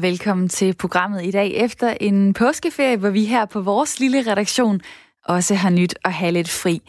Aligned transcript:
og 0.00 0.04
velkommen 0.04 0.48
til 0.48 0.74
programmet 0.74 1.24
i 1.24 1.30
dag 1.30 1.52
efter 1.54 1.94
en 2.00 2.34
påskeferie, 2.34 2.96
hvor 2.96 3.10
vi 3.10 3.24
her 3.24 3.44
på 3.44 3.60
vores 3.60 4.00
lille 4.00 4.30
redaktion 4.32 4.80
også 5.24 5.54
har 5.54 5.70
nyt 5.70 5.94
at 6.04 6.12
have 6.12 6.32
lidt 6.32 6.48
fri. 6.48 6.82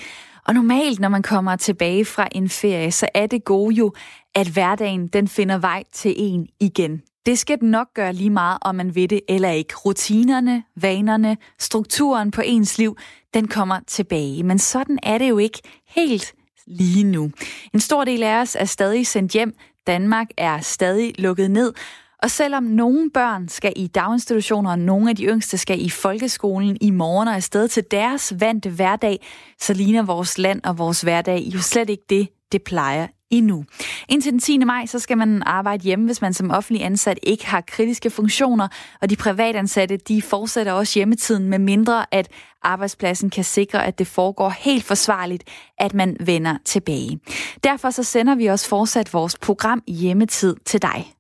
Og 0.48 0.54
normalt, 0.54 1.00
når 1.00 1.10
man 1.10 1.22
kommer 1.22 1.56
tilbage 1.56 2.06
fra 2.06 2.28
en 2.32 2.50
ferie, 2.50 2.92
så 2.92 3.08
er 3.14 3.28
det 3.28 3.44
gode 3.44 3.76
jo, 3.76 3.94
at 4.36 4.48
hverdagen 4.48 5.08
den 5.08 5.28
finder 5.28 5.58
vej 5.58 5.84
til 5.94 6.14
en 6.18 6.48
igen. 6.60 7.02
Det 7.26 7.40
skal 7.40 7.60
den 7.60 7.72
nok 7.72 7.88
gøre 7.94 8.14
lige 8.14 8.30
meget, 8.30 8.58
om 8.62 8.76
man 8.76 8.96
ved 8.96 9.08
det 9.08 9.22
eller 9.30 9.50
ikke. 9.50 9.76
Rutinerne, 9.76 10.64
vanerne, 10.76 11.38
strukturen 11.60 12.32
på 12.32 12.42
ens 12.46 12.78
liv, 12.78 12.98
den 13.34 13.48
kommer 13.48 13.80
tilbage. 13.88 14.44
Men 14.44 14.60
sådan 14.60 15.00
er 15.04 15.18
det 15.18 15.30
jo 15.30 15.38
ikke 15.38 15.62
helt 15.88 16.34
lige 16.68 17.04
nu. 17.04 17.32
En 17.74 17.80
stor 17.80 18.04
del 18.04 18.24
af 18.24 18.42
os 18.42 18.56
er 18.60 18.66
stadig 18.66 19.08
sendt 19.08 19.32
hjem. 19.32 19.56
Danmark 19.88 20.28
er 20.38 20.60
stadig 20.60 21.14
lukket 21.20 21.52
ned. 21.52 21.74
Og 22.22 22.32
selvom 22.32 22.64
nogle 22.64 23.10
børn 23.14 23.50
skal 23.50 23.74
i 23.76 23.88
daginstitutioner, 23.88 24.72
og 24.72 24.80
nogle 24.80 25.10
af 25.10 25.16
de 25.16 25.24
yngste 25.24 25.58
skal 25.58 25.86
i 25.86 25.90
folkeskolen 25.90 26.78
i 26.82 26.92
morgen 26.92 27.28
og 27.28 27.36
afsted 27.36 27.68
til 27.68 27.84
deres 27.92 28.34
vante 28.40 28.70
hverdag, 28.70 29.26
så 29.60 29.74
ligner 29.74 30.04
vores 30.04 30.38
land 30.38 30.62
og 30.64 30.78
vores 30.78 31.02
hverdag 31.02 31.40
jo 31.54 31.62
slet 31.62 31.90
ikke 31.90 32.04
det, 32.10 32.30
det 32.52 32.64
plejer 32.64 33.08
endnu. 33.30 33.66
Indtil 34.10 34.32
den 34.32 34.40
10. 34.40 34.58
maj, 34.58 34.86
så 34.86 35.00
skal 35.00 35.18
man 35.18 35.44
arbejde 35.46 35.84
hjemme, 35.84 36.06
hvis 36.06 36.22
man 36.22 36.34
som 36.34 36.52
offentlig 36.52 36.86
ansat 36.86 37.20
ikke 37.24 37.48
har 37.48 37.62
kritiske 37.62 38.10
funktioner, 38.10 38.68
og 39.02 39.10
de 39.10 39.16
privatansatte, 39.16 39.98
de 39.98 40.22
fortsætter 40.22 40.74
også 40.74 41.00
hjemmetiden, 41.00 41.50
med 41.50 41.60
mindre 41.60 42.06
at 42.12 42.28
arbejdspladsen 42.64 43.30
kan 43.30 43.44
sikre, 43.44 43.86
at 43.86 44.00
det 44.00 44.08
foregår 44.08 44.50
helt 44.50 44.84
forsvarligt, 44.84 45.44
at 45.78 45.94
man 45.94 46.18
vender 46.20 46.58
tilbage. 46.66 47.20
Derfor 47.64 47.90
så 47.90 48.04
sender 48.04 48.36
vi 48.36 48.46
også 48.46 48.70
fortsat 48.70 49.14
vores 49.14 49.38
program 49.38 49.84
Hjemmetid 49.88 50.56
til 50.66 50.82
dig. 50.82 51.14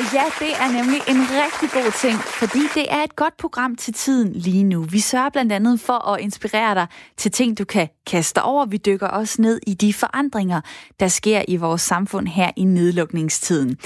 Og 0.00 0.14
ja, 0.14 0.24
det 0.38 0.52
er 0.52 0.72
nemlig 0.72 1.00
en 1.08 1.22
rigtig 1.42 1.70
god 1.70 1.92
ting, 2.00 2.18
fordi 2.18 2.58
det 2.74 2.86
er 2.90 3.02
et 3.02 3.16
godt 3.16 3.36
program 3.36 3.76
til 3.76 3.94
tiden 3.94 4.32
lige 4.32 4.64
nu. 4.64 4.82
Vi 4.82 5.00
sørger 5.00 5.30
blandt 5.30 5.52
andet 5.52 5.80
for 5.80 6.08
at 6.08 6.20
inspirere 6.20 6.74
dig 6.74 6.86
til 7.16 7.30
ting, 7.30 7.58
du 7.58 7.64
kan 7.64 7.88
kaste 8.06 8.42
over. 8.42 8.66
Vi 8.66 8.76
dykker 8.76 9.06
også 9.06 9.42
ned 9.42 9.60
i 9.66 9.74
de 9.74 9.94
forandringer, 9.94 10.60
der 11.00 11.08
sker 11.08 11.42
i 11.48 11.56
vores 11.56 11.82
samfund 11.82 12.26
her 12.28 12.50
i 12.56 12.64
nedlukningstiden. 12.64 13.76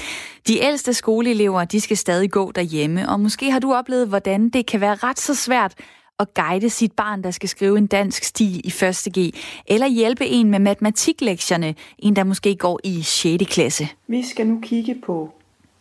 De 0.48 0.58
ældste 0.62 0.94
skoleelever, 0.94 1.64
de 1.64 1.80
skal 1.80 1.96
stadig 1.96 2.30
gå 2.30 2.52
derhjemme, 2.52 3.08
og 3.08 3.20
måske 3.20 3.50
har 3.50 3.58
du 3.58 3.74
oplevet, 3.74 4.08
hvordan 4.08 4.48
det 4.48 4.66
kan 4.66 4.80
være 4.80 4.94
ret 4.94 5.20
så 5.20 5.34
svært 5.34 5.74
at 6.18 6.34
guide 6.34 6.70
sit 6.70 6.92
barn, 6.92 7.22
der 7.22 7.30
skal 7.30 7.48
skrive 7.48 7.78
en 7.78 7.86
dansk 7.86 8.24
stil 8.24 8.60
i 8.64 8.68
1.G, 8.68 9.34
eller 9.66 9.86
hjælpe 9.86 10.26
en 10.26 10.50
med 10.50 10.58
matematiklektierne, 10.58 11.74
en 11.98 12.16
der 12.16 12.24
måske 12.24 12.56
går 12.56 12.80
i 12.84 13.02
6. 13.02 13.44
klasse. 13.46 13.88
Vi 14.08 14.22
skal 14.22 14.46
nu 14.46 14.60
kigge 14.62 14.94
på 15.06 15.34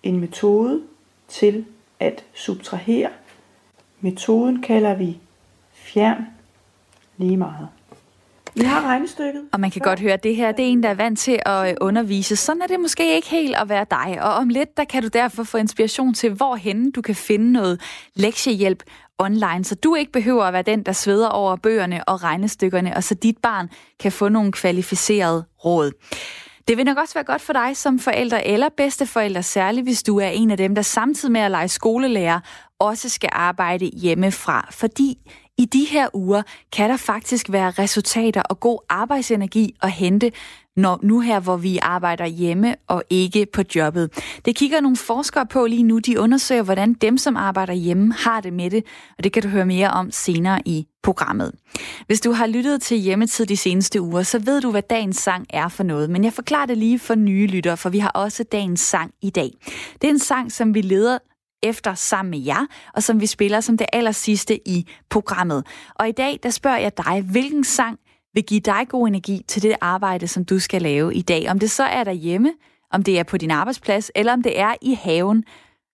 en 0.04 0.20
metode 0.20 0.82
til 1.28 1.66
at 2.00 2.24
subtrahere. 2.34 3.10
Metoden 4.02 4.62
kalder 4.62 4.96
vi 4.96 5.18
fjern 5.74 6.26
lige 7.18 7.38
meget. 7.38 7.68
Vi 8.56 8.64
har 8.64 8.82
regnestykket. 8.82 9.42
Og 9.52 9.60
man 9.60 9.72
kan 9.72 9.82
godt 9.82 10.00
høre, 10.00 10.14
at 10.14 10.24
det 10.24 10.36
her 10.36 10.52
det 10.52 10.66
er 10.66 10.70
en, 10.70 10.84
der 10.84 10.90
er 10.90 10.94
vant 10.94 11.20
til 11.20 11.40
at 11.46 11.70
øh, 11.70 11.76
undervise. 11.82 12.36
Sådan 12.36 12.62
er 12.62 12.68
det 12.68 12.80
måske 12.80 13.16
ikke 13.16 13.30
helt 13.30 13.56
at 13.56 13.70
være 13.70 13.86
dig. 13.92 14.18
Og 14.22 14.34
om 14.34 14.50
lidt, 14.50 14.78
der 14.78 14.84
kan 14.84 15.02
du 15.02 15.08
derfor 15.08 15.44
få 15.44 15.58
inspiration 15.58 16.14
til, 16.14 16.34
hvorhen 16.34 16.92
du 16.92 17.02
kan 17.02 17.16
finde 17.16 17.52
noget 17.52 17.82
lektiehjælp 18.16 18.84
online, 19.18 19.64
så 19.64 19.76
du 19.76 19.96
ikke 19.96 20.12
behøver 20.12 20.44
at 20.44 20.54
være 20.54 20.62
den, 20.62 20.84
der 20.84 20.92
sveder 20.92 21.28
over 21.28 21.56
bøgerne 21.56 22.04
og 22.04 22.24
regnestykkerne, 22.24 22.96
og 22.96 23.04
så 23.04 23.16
dit 23.16 23.38
barn 23.38 23.70
kan 24.00 24.12
få 24.12 24.30
nogle 24.30 24.52
kvalificerede 24.52 25.46
råd. 25.66 25.92
Det 26.68 26.78
vil 26.78 26.86
nok 26.86 26.98
også 26.98 27.14
være 27.14 27.24
godt 27.24 27.42
for 27.42 27.54
dig 27.54 27.78
som 27.78 28.00
forældre 28.00 28.48
eller 28.48 28.70
bedsteforældre, 28.78 29.44
særligt 29.44 29.86
hvis 29.86 30.04
du 30.04 30.20
er 30.20 30.28
en 30.28 30.52
af 30.52 30.58
dem, 30.58 30.76
der 30.76 30.82
samtidig 30.82 31.32
med 31.32 31.42
at 31.42 31.52
lege 31.52 31.68
skolelærer, 31.68 32.40
også 32.80 33.10
skal 33.10 33.30
arbejde 33.34 33.86
hjemmefra. 33.86 34.68
Fordi 34.72 35.18
i 35.58 35.66
de 35.66 35.86
her 35.86 36.08
uger 36.14 36.42
kan 36.72 36.90
der 36.90 36.98
faktisk 36.98 37.52
være 37.52 37.72
resultater 37.72 38.42
og 38.42 38.60
god 38.60 38.80
arbejdsenergi 38.90 39.76
at 39.82 39.92
hente, 39.92 40.32
når 40.78 41.00
nu 41.04 41.20
her, 41.20 41.40
hvor 41.40 41.58
vi 41.58 41.80
arbejder 41.82 42.26
hjemme 42.26 42.76
og 42.88 43.04
ikke 43.10 43.46
på 43.54 43.62
jobbet. 43.76 44.10
Det 44.46 44.56
kigger 44.56 44.82
nogle 44.82 44.98
forskere 44.98 45.46
på 45.46 45.66
lige 45.66 45.84
nu. 45.84 46.00
De 46.00 46.20
undersøger, 46.20 46.64
hvordan 46.64 46.94
dem, 46.94 47.18
som 47.18 47.38
arbejder 47.38 47.74
hjemme, 47.74 48.14
har 48.14 48.42
det 48.42 48.54
med 48.54 48.70
det, 48.70 48.84
og 49.18 49.24
det 49.24 49.34
kan 49.34 49.44
du 49.44 49.48
høre 49.48 49.66
mere 49.66 49.90
om 49.90 50.12
senere 50.12 50.62
i 50.66 50.88
programmet. 51.04 51.52
Hvis 52.08 52.22
du 52.22 52.32
har 52.32 52.48
lyttet 52.48 52.82
til 52.82 52.98
hjemmetid 52.98 53.46
de 53.46 53.58
seneste 53.58 54.02
uger, 54.02 54.24
så 54.24 54.40
ved 54.40 54.62
du, 54.62 54.72
hvad 54.72 54.82
dagens 54.82 55.18
sang 55.18 55.46
er 55.50 55.68
for 55.68 55.84
noget. 55.84 56.10
Men 56.10 56.24
jeg 56.24 56.34
forklarer 56.34 56.66
det 56.66 56.78
lige 56.78 57.00
for 57.00 57.16
nye 57.16 57.48
lyttere, 57.48 57.78
for 57.78 57.90
vi 57.90 58.00
har 58.00 58.10
også 58.10 58.44
dagens 58.44 58.80
sang 58.80 59.12
i 59.22 59.30
dag. 59.30 59.52
Det 60.02 60.08
er 60.08 60.12
en 60.12 60.20
sang, 60.20 60.52
som 60.52 60.74
vi 60.74 60.82
leder 60.82 61.18
efter 61.64 61.94
sammen 61.94 62.30
med 62.32 62.40
jer, 62.40 62.66
og 62.94 63.04
som 63.04 63.22
vi 63.22 63.26
spiller 63.26 63.62
som 63.62 63.78
det 63.78 63.88
aller 63.94 64.12
sidste 64.12 64.68
i 64.68 64.88
programmet. 65.10 65.66
Og 65.96 66.10
i 66.10 66.12
dag, 66.12 66.40
der 66.44 66.50
spørger 66.50 66.78
jeg 66.78 66.98
dig, 66.98 67.22
hvilken 67.32 67.64
sang 67.64 68.00
vil 68.34 68.44
give 68.44 68.60
dig 68.60 68.86
god 68.90 69.08
energi 69.08 69.46
til 69.48 69.62
det 69.62 69.76
arbejde, 69.82 70.28
som 70.28 70.46
du 70.46 70.60
skal 70.60 70.82
lave 70.82 71.16
i 71.16 71.22
dag. 71.22 71.50
Om 71.50 71.60
det 71.60 71.72
så 71.72 71.84
er 71.84 72.04
derhjemme, 72.04 72.54
om 72.92 73.04
det 73.04 73.20
er 73.20 73.24
på 73.24 73.38
din 73.38 73.52
arbejdsplads, 73.52 74.12
eller 74.16 74.34
om 74.34 74.44
det 74.44 74.60
er 74.60 74.76
i 74.82 74.94
haven, 74.94 75.44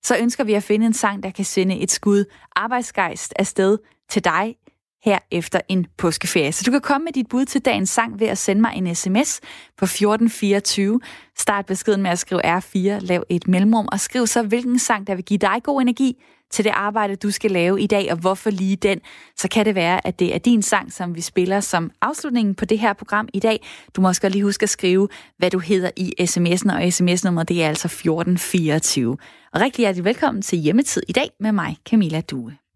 så 0.03 0.17
ønsker 0.17 0.44
vi 0.44 0.53
at 0.53 0.63
finde 0.63 0.85
en 0.85 0.94
sang, 0.94 1.23
der 1.23 1.31
kan 1.31 1.45
sende 1.45 1.79
et 1.79 1.91
skud 1.91 2.25
arbejdsgejst 2.55 3.33
afsted 3.35 3.78
til 4.09 4.23
dig 4.23 4.55
her 5.03 5.19
efter 5.31 5.61
en 5.67 5.88
påskeferie. 5.97 6.51
Så 6.51 6.63
du 6.66 6.72
kan 6.72 6.81
komme 6.81 7.05
med 7.05 7.13
dit 7.13 7.28
bud 7.29 7.45
til 7.45 7.61
dagens 7.66 7.89
sang 7.89 8.19
ved 8.19 8.28
at 8.28 8.38
sende 8.38 8.61
mig 8.61 8.73
en 8.75 8.95
sms 8.95 9.39
på 9.78 9.85
1424. 9.85 10.99
Start 11.38 11.66
beskeden 11.66 12.01
med 12.01 12.11
at 12.11 12.19
skrive 12.19 12.57
R4, 12.57 12.99
lav 12.99 13.23
et 13.29 13.47
mellemrum 13.47 13.88
og 13.91 13.99
skriv 13.99 14.28
så, 14.28 14.44
hvilken 14.44 14.79
sang, 14.79 15.07
der 15.07 15.16
vil 15.16 15.25
give 15.25 15.38
dig 15.38 15.59
god 15.63 15.81
energi 15.81 16.23
til 16.51 16.65
det 16.65 16.71
arbejde, 16.75 17.15
du 17.15 17.31
skal 17.31 17.51
lave 17.51 17.81
i 17.81 17.87
dag, 17.87 18.11
og 18.11 18.17
hvorfor 18.17 18.49
lige 18.49 18.75
den. 18.75 18.99
Så 19.37 19.47
kan 19.47 19.65
det 19.65 19.75
være, 19.75 20.07
at 20.07 20.19
det 20.19 20.35
er 20.35 20.39
din 20.39 20.61
sang, 20.61 20.93
som 20.93 21.15
vi 21.15 21.21
spiller 21.21 21.59
som 21.59 21.91
afslutningen 22.01 22.55
på 22.55 22.65
det 22.65 22.79
her 22.79 22.93
program 22.93 23.29
i 23.33 23.39
dag. 23.39 23.65
Du 23.95 24.01
må 24.01 24.07
også 24.07 24.29
lige 24.29 24.43
huske 24.43 24.63
at 24.63 24.69
skrive, 24.69 25.07
hvad 25.37 25.51
du 25.51 25.59
hedder 25.59 25.91
i 25.95 26.13
sms'en, 26.21 26.75
og 26.75 26.93
sms-nummeret 26.93 27.49
det 27.49 27.63
er 27.63 27.67
altså 27.67 27.87
1424. 27.87 29.17
Og 29.53 29.61
rigtig 29.61 29.83
hjertelig 29.83 30.05
velkommen 30.05 30.41
til 30.41 30.59
Hjemmetid 30.59 31.03
i 31.07 31.11
dag 31.11 31.29
med 31.39 31.51
mig, 31.51 31.77
Camilla 31.89 32.21
Due. 32.21 32.69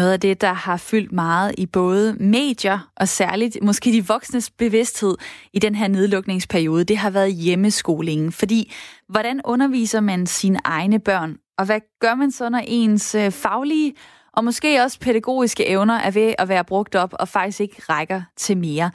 Noget 0.00 0.12
af 0.12 0.20
det, 0.20 0.40
der 0.40 0.52
har 0.52 0.76
fyldt 0.76 1.12
meget 1.12 1.54
i 1.58 1.66
både 1.66 2.14
medier 2.14 2.90
og 2.96 3.08
særligt 3.08 3.58
måske 3.62 3.92
de 3.92 4.06
voksnes 4.06 4.50
bevidsthed 4.50 5.16
i 5.52 5.58
den 5.58 5.74
her 5.74 5.88
nedlukningsperiode, 5.88 6.84
det 6.84 6.96
har 6.96 7.10
været 7.10 7.32
hjemmeskolingen. 7.32 8.32
Fordi 8.32 8.72
hvordan 9.08 9.40
underviser 9.44 10.00
man 10.00 10.26
sine 10.26 10.58
egne 10.64 10.98
børn? 10.98 11.36
Og 11.58 11.64
hvad 11.64 11.80
gør 12.00 12.14
man 12.14 12.30
så, 12.30 12.48
når 12.48 12.62
ens 12.66 13.14
øh, 13.14 13.30
faglige 13.30 13.94
og 14.32 14.44
måske 14.44 14.82
også 14.82 15.00
pædagogiske 15.00 15.66
evner 15.66 15.94
er 15.94 16.10
ved 16.10 16.34
at 16.38 16.48
være 16.48 16.64
brugt 16.64 16.94
op 16.94 17.14
og 17.18 17.28
faktisk 17.28 17.60
ikke 17.60 17.82
rækker 17.88 18.22
til 18.36 18.56
mere? 18.56 18.90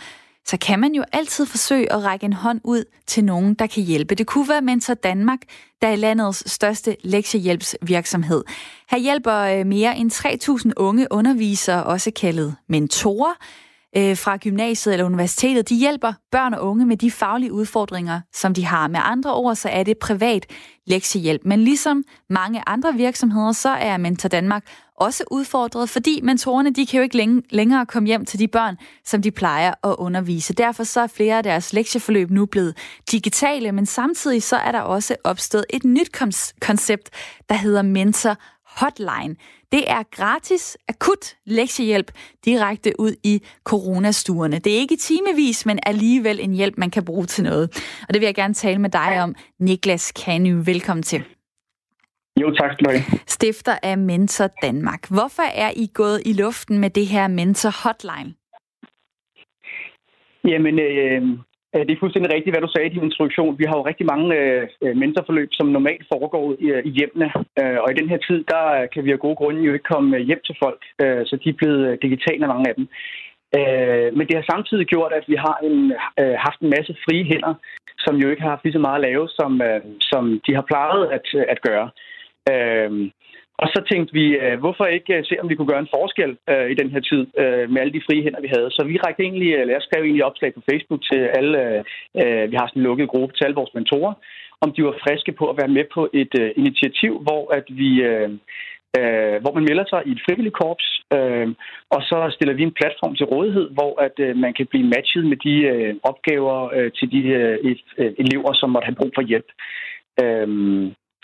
Så 0.47 0.57
kan 0.57 0.79
man 0.79 0.93
jo 0.93 1.03
altid 1.11 1.45
forsøge 1.45 1.93
at 1.93 2.03
række 2.03 2.25
en 2.25 2.33
hånd 2.33 2.61
ud 2.63 2.83
til 3.07 3.23
nogen, 3.23 3.53
der 3.53 3.67
kan 3.67 3.83
hjælpe. 3.83 4.15
Det 4.15 4.27
kunne 4.27 4.49
være 4.49 4.61
Mentor 4.61 4.93
Danmark, 4.93 5.39
der 5.81 5.87
er 5.87 5.95
landets 5.95 6.51
største 6.51 6.97
lektiehjælpsvirksomhed. 7.03 8.43
Her 8.89 8.97
hjælper 8.97 9.37
øh, 9.39 9.65
mere 9.65 9.97
end 9.97 10.11
3.000 10.11 10.71
unge 10.77 11.07
undervisere, 11.11 11.83
også 11.83 12.11
kaldet 12.11 12.55
mentorer, 12.69 13.33
øh, 13.97 14.17
fra 14.17 14.37
gymnasiet 14.37 14.93
eller 14.93 15.05
universitetet. 15.05 15.69
De 15.69 15.75
hjælper 15.75 16.13
børn 16.31 16.53
og 16.53 16.67
unge 16.67 16.85
med 16.85 16.97
de 16.97 17.11
faglige 17.11 17.53
udfordringer, 17.53 18.21
som 18.33 18.53
de 18.53 18.65
har. 18.65 18.87
Med 18.87 18.99
andre 19.03 19.35
ord, 19.35 19.55
så 19.55 19.69
er 19.69 19.83
det 19.83 19.97
privat 19.97 20.45
lektiehjælp. 20.87 21.41
Men 21.45 21.59
ligesom 21.59 22.03
mange 22.29 22.63
andre 22.67 22.93
virksomheder, 22.93 23.51
så 23.51 23.69
er 23.69 23.97
Mentor 23.97 24.29
Danmark 24.29 24.63
også 24.97 25.23
udfordret, 25.31 25.89
fordi 25.89 26.19
mentorerne 26.23 26.73
de 26.73 26.85
kan 26.85 26.97
jo 26.97 27.03
ikke 27.03 27.17
længe, 27.17 27.41
længere 27.49 27.85
komme 27.85 28.07
hjem 28.07 28.25
til 28.25 28.39
de 28.39 28.47
børn, 28.47 28.77
som 29.05 29.21
de 29.21 29.31
plejer 29.31 29.73
at 29.83 29.95
undervise. 29.97 30.53
Derfor 30.53 30.83
så 30.83 31.01
er 31.01 31.07
flere 31.07 31.37
af 31.37 31.43
deres 31.43 31.73
lektieforløb 31.73 32.31
nu 32.31 32.45
blevet 32.45 32.77
digitale, 33.11 33.71
men 33.71 33.85
samtidig 33.85 34.43
så 34.43 34.55
er 34.55 34.71
der 34.71 34.79
også 34.79 35.15
opstået 35.23 35.65
et 35.69 35.83
nyt 35.83 36.11
koncept, 36.61 37.09
der 37.49 37.55
hedder 37.55 37.81
Mentor 37.81 38.37
Hotline. 38.65 39.35
Det 39.71 39.91
er 39.91 40.03
gratis, 40.11 40.77
akut 40.87 41.35
lektiehjælp 41.45 42.11
direkte 42.45 42.99
ud 42.99 43.15
i 43.23 43.41
coronastuerne. 43.63 44.59
Det 44.59 44.73
er 44.73 44.77
ikke 44.77 44.97
timevis, 44.97 45.65
men 45.65 45.79
alligevel 45.85 46.39
en 46.39 46.53
hjælp, 46.53 46.77
man 46.77 46.91
kan 46.91 47.05
bruge 47.05 47.25
til 47.25 47.43
noget. 47.43 47.69
Og 48.07 48.13
det 48.13 48.21
vil 48.21 48.25
jeg 48.25 48.35
gerne 48.35 48.53
tale 48.53 48.79
med 48.79 48.89
dig 48.89 49.23
om, 49.23 49.35
Niklas 49.59 50.11
Kany. 50.11 50.65
Velkommen 50.65 51.03
til. 51.03 51.23
Jo, 52.41 52.51
tak 52.51 52.73
skal 52.73 52.85
du 52.85 52.91
have. 52.91 53.19
Stifter 53.27 53.75
af 53.83 53.97
Mentor 53.97 54.47
Danmark. 54.61 55.01
Hvorfor 55.09 55.47
er 55.65 55.71
I 55.83 55.85
gået 55.93 56.19
i 56.25 56.33
luften 56.43 56.79
med 56.79 56.89
det 56.89 57.07
her 57.07 57.27
Mentor 57.27 57.73
Hotline? 57.83 58.31
Jamen, 60.51 60.79
øh, 60.79 61.21
det 61.87 61.91
er 61.93 62.01
fuldstændig 62.03 62.33
rigtigt, 62.33 62.53
hvad 62.53 62.63
du 62.65 62.71
sagde 62.71 62.87
i 62.87 62.93
din 62.95 63.07
introduktion. 63.09 63.59
Vi 63.59 63.65
har 63.69 63.75
jo 63.77 63.87
rigtig 63.89 64.05
mange 64.13 64.27
øh, 64.83 64.95
mentorforløb, 65.01 65.49
som 65.51 65.67
normalt 65.67 66.05
foregår 66.13 66.45
i, 66.65 66.67
i 66.89 66.91
hjemmene. 66.97 67.27
Øh, 67.61 67.77
og 67.83 67.87
i 67.91 67.99
den 67.99 68.09
her 68.11 68.19
tid, 68.27 68.39
der 68.53 68.65
kan 68.93 69.05
vi 69.05 69.11
af 69.11 69.19
gode 69.19 69.35
grunde 69.35 69.61
jo 69.61 69.73
ikke 69.73 69.91
komme 69.93 70.19
hjem 70.29 70.41
til 70.45 70.55
folk, 70.63 70.81
øh, 71.03 71.21
så 71.25 71.33
de 71.43 71.49
er 71.49 71.59
blevet 71.61 72.01
digitale, 72.05 72.47
mange 72.47 72.69
af 72.69 72.75
dem. 72.79 72.85
Øh, 73.57 74.07
men 74.17 74.27
det 74.27 74.35
har 74.37 74.45
samtidig 74.53 74.85
gjort, 74.93 75.13
at 75.19 75.25
vi 75.31 75.37
har 75.45 75.57
en, 75.69 75.77
øh, 76.21 76.35
haft 76.45 76.59
en 76.61 76.69
masse 76.75 76.93
frie 77.05 77.23
hænder, 77.31 77.53
som 78.05 78.15
jo 78.15 78.29
ikke 78.29 78.41
har 78.41 78.49
haft 78.49 78.63
lige 78.63 78.77
så 78.77 78.83
meget 78.87 78.99
at 78.99 79.07
lave, 79.09 79.25
som, 79.39 79.51
øh, 79.61 79.81
som 80.11 80.23
de 80.45 80.51
har 80.57 80.65
plejet 80.71 81.03
at, 81.17 81.25
at 81.53 81.61
gøre. 81.69 81.85
Øh, 81.85 82.14
Øhm, 82.53 83.11
og 83.61 83.67
så 83.73 83.79
tænkte 83.91 84.13
vi, 84.13 84.25
øh, 84.43 84.59
hvorfor 84.59 84.85
ikke 84.85 85.13
øh, 85.17 85.25
se, 85.25 85.35
om 85.41 85.49
vi 85.49 85.55
kunne 85.55 85.71
gøre 85.73 85.85
en 85.85 85.95
forskel 85.97 86.31
øh, 86.51 86.67
i 86.71 86.75
den 86.81 86.89
her 86.93 87.01
tid 87.09 87.23
øh, 87.41 87.65
med 87.71 87.81
alle 87.81 87.93
de 87.93 88.05
frie 88.07 88.23
hænder, 88.23 88.41
vi 88.41 88.51
havde. 88.55 88.69
Så 88.71 88.81
vi 88.83 88.97
rækte 88.97 89.23
egentlig, 89.23 89.51
øh, 89.53 89.61
eller 89.61 89.73
jeg 89.73 89.85
skrev 89.87 90.03
egentlig 90.03 90.25
opslag 90.29 90.53
på 90.53 90.61
Facebook 90.69 91.01
til 91.11 91.21
alle, 91.39 91.59
øh, 91.69 91.83
øh, 92.21 92.51
vi 92.51 92.55
har 92.59 92.67
sådan 92.67 92.81
en 92.81 92.87
lukket 92.87 93.09
gruppe 93.13 93.35
til 93.35 93.45
alle 93.45 93.59
vores 93.61 93.73
mentorer, 93.73 94.13
om 94.63 94.71
de 94.71 94.83
var 94.83 94.95
friske 95.03 95.31
på 95.31 95.45
at 95.49 95.57
være 95.61 95.75
med 95.77 95.85
på 95.93 96.09
et 96.13 96.33
øh, 96.41 96.51
initiativ, 96.55 97.13
hvor 97.25 97.43
at 97.57 97.65
vi... 97.69 97.89
Øh, 98.09 98.29
øh, 98.99 99.37
hvor 99.41 99.53
man 99.53 99.67
melder 99.69 99.85
sig 99.89 100.01
i 100.05 100.11
et 100.11 100.23
frivilligt 100.25 100.57
korps, 100.61 100.87
øh, 101.17 101.47
og 101.95 102.01
så 102.09 102.17
stiller 102.35 102.53
vi 102.55 102.63
en 102.63 102.77
platform 102.79 103.15
til 103.15 103.25
rådighed, 103.25 103.67
hvor 103.77 104.01
at 104.05 104.15
øh, 104.25 104.35
man 104.37 104.53
kan 104.53 104.67
blive 104.67 104.87
matchet 104.93 105.25
med 105.31 105.37
de 105.47 105.55
øh, 105.73 105.95
opgaver 106.03 106.57
øh, 106.75 106.91
til 106.97 107.07
de 107.11 107.21
øh, 107.39 107.75
elever, 108.23 108.53
som 108.53 108.69
måtte 108.69 108.85
have 108.85 108.99
brug 109.01 109.11
for 109.15 109.21
hjælp. 109.21 109.49
Øh, 110.23 110.47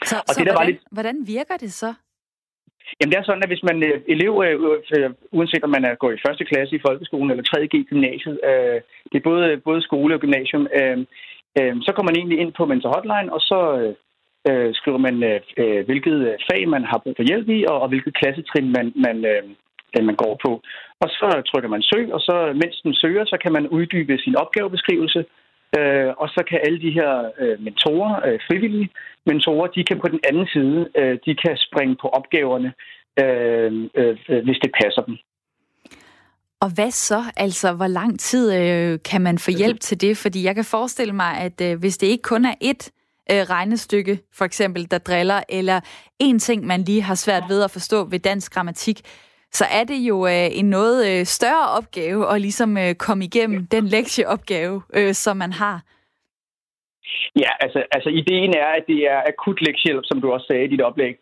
så 0.10 0.16
og 0.28 0.34
så 0.34 0.40
det, 0.40 0.48
der 0.48 0.54
hvordan, 0.54 0.58
var 0.60 0.66
lidt... 0.72 0.82
hvordan 0.92 1.18
virker 1.28 1.58
det 1.58 1.74
så? 1.74 1.94
Jamen 2.98 3.12
det 3.12 3.20
er 3.20 3.24
sådan, 3.28 3.44
at 3.46 3.50
hvis 3.54 3.68
man 3.70 3.78
øh, 3.90 3.98
elev, 4.14 4.34
øh, 4.46 4.56
øh, 4.96 5.10
uanset 5.38 5.64
om 5.64 5.70
man 5.78 5.86
er 5.86 5.96
gået 6.04 6.16
i 6.16 6.24
første 6.28 6.46
klasse 6.46 6.76
i 6.76 6.84
folkeskolen 6.88 7.32
eller 7.32 7.46
3.G 7.52 7.74
i 7.74 7.90
gymnasiet, 7.92 8.40
øh, 8.50 8.78
det 9.12 9.18
er 9.18 9.30
både, 9.32 9.58
både 9.68 9.82
skole 9.82 10.16
og 10.16 10.22
gymnasium, 10.24 10.68
øh, 10.80 10.98
øh, 11.60 11.74
så 11.86 11.90
kommer 11.92 12.10
man 12.10 12.20
egentlig 12.20 12.40
ind 12.40 12.52
på 12.58 12.66
Mentor 12.66 12.94
Hotline, 12.96 13.34
og 13.36 13.42
så 13.50 13.60
øh, 14.50 14.70
skriver 14.80 15.00
man, 15.08 15.16
øh, 15.62 15.86
hvilket 15.88 16.18
fag 16.52 16.62
man 16.76 16.84
har 16.92 16.98
brug 17.04 17.16
for 17.18 17.28
hjælp 17.30 17.50
i, 17.58 17.60
og, 17.72 17.78
og 17.84 17.88
hvilket 17.90 18.18
klassetrin 18.20 18.68
man, 18.78 18.86
man, 19.06 19.18
øh, 19.32 19.44
man 20.10 20.16
går 20.24 20.34
på. 20.46 20.52
Og 21.04 21.10
så 21.10 21.28
trykker 21.50 21.70
man 21.70 21.82
søg, 21.92 22.14
og 22.16 22.22
så 22.28 22.36
mens 22.62 22.76
den 22.86 22.94
søger, 22.94 23.26
så 23.26 23.38
kan 23.44 23.54
man 23.54 23.68
uddybe 23.68 24.18
sin 24.18 24.36
opgavebeskrivelse, 24.36 25.26
Øh, 25.78 26.14
og 26.18 26.28
så 26.30 26.44
kan 26.50 26.60
alle 26.66 26.82
de 26.82 26.92
her 26.92 27.32
øh, 27.40 27.64
mentorer, 27.64 28.28
øh, 28.28 28.40
frivillige 28.48 28.90
mentorer, 29.26 29.68
de 29.68 29.84
kan 29.84 30.00
på 30.00 30.08
den 30.08 30.20
anden 30.30 30.48
side, 30.48 30.90
øh, 30.98 31.20
de 31.26 31.36
kan 31.36 31.58
springe 31.58 31.96
på 32.02 32.08
opgaverne, 32.08 32.74
øh, 33.22 33.90
øh, 34.00 34.44
hvis 34.46 34.60
det 34.64 34.72
passer 34.82 35.02
dem. 35.02 35.18
Og 36.62 36.70
hvad 36.76 36.92
så? 36.92 37.22
Altså, 37.38 37.74
hvor 37.74 37.88
lang 37.88 38.20
tid 38.20 38.54
øh, 38.56 39.00
kan 39.06 39.22
man 39.22 39.38
få 39.40 39.52
hjælp 39.52 39.80
til 39.80 40.02
det? 40.02 40.18
Fordi 40.18 40.44
jeg 40.44 40.56
kan 40.56 40.66
forestille 40.66 41.14
mig, 41.14 41.38
at 41.38 41.62
øh, 41.62 41.80
hvis 41.80 41.98
det 41.98 42.08
ikke 42.08 42.22
kun 42.22 42.46
er 42.46 42.56
ét 42.64 42.90
øh, 43.32 43.42
regnestykke, 43.50 44.20
for 44.34 44.46
eksempel, 44.46 44.92
der 44.92 44.98
driller, 44.98 45.44
eller 45.50 45.80
en 46.20 46.40
ting, 46.40 46.66
man 46.66 46.82
lige 46.82 47.02
har 47.02 47.16
svært 47.16 47.44
ved 47.50 47.64
at 47.64 47.72
forstå 47.72 48.04
ved 48.04 48.20
dansk 48.20 48.54
grammatik, 48.54 49.02
så 49.52 49.66
er 49.80 49.84
det 49.84 50.00
jo 50.10 50.28
øh, 50.28 50.60
en 50.60 50.70
noget 50.70 51.00
øh, 51.12 51.26
større 51.26 51.68
opgave 51.78 52.34
at 52.34 52.42
ligesom 52.42 52.78
øh, 52.78 52.96
komme 52.96 53.24
igennem 53.24 53.68
den 53.68 53.88
lektieopgave, 53.88 54.82
øh, 54.94 55.14
som 55.14 55.38
man 55.38 55.54
har. 55.54 55.82
Ja, 57.36 57.52
altså, 57.60 57.84
altså 57.92 58.10
ideen 58.10 58.54
er, 58.64 58.70
at 58.78 58.84
det 58.88 59.00
er 59.14 59.20
akut 59.28 59.62
lektiehjælp, 59.62 60.06
som 60.06 60.22
du 60.22 60.32
også 60.32 60.48
sagde 60.48 60.66
i 60.66 60.72
dit 60.74 60.82
oplæg. 60.82 61.16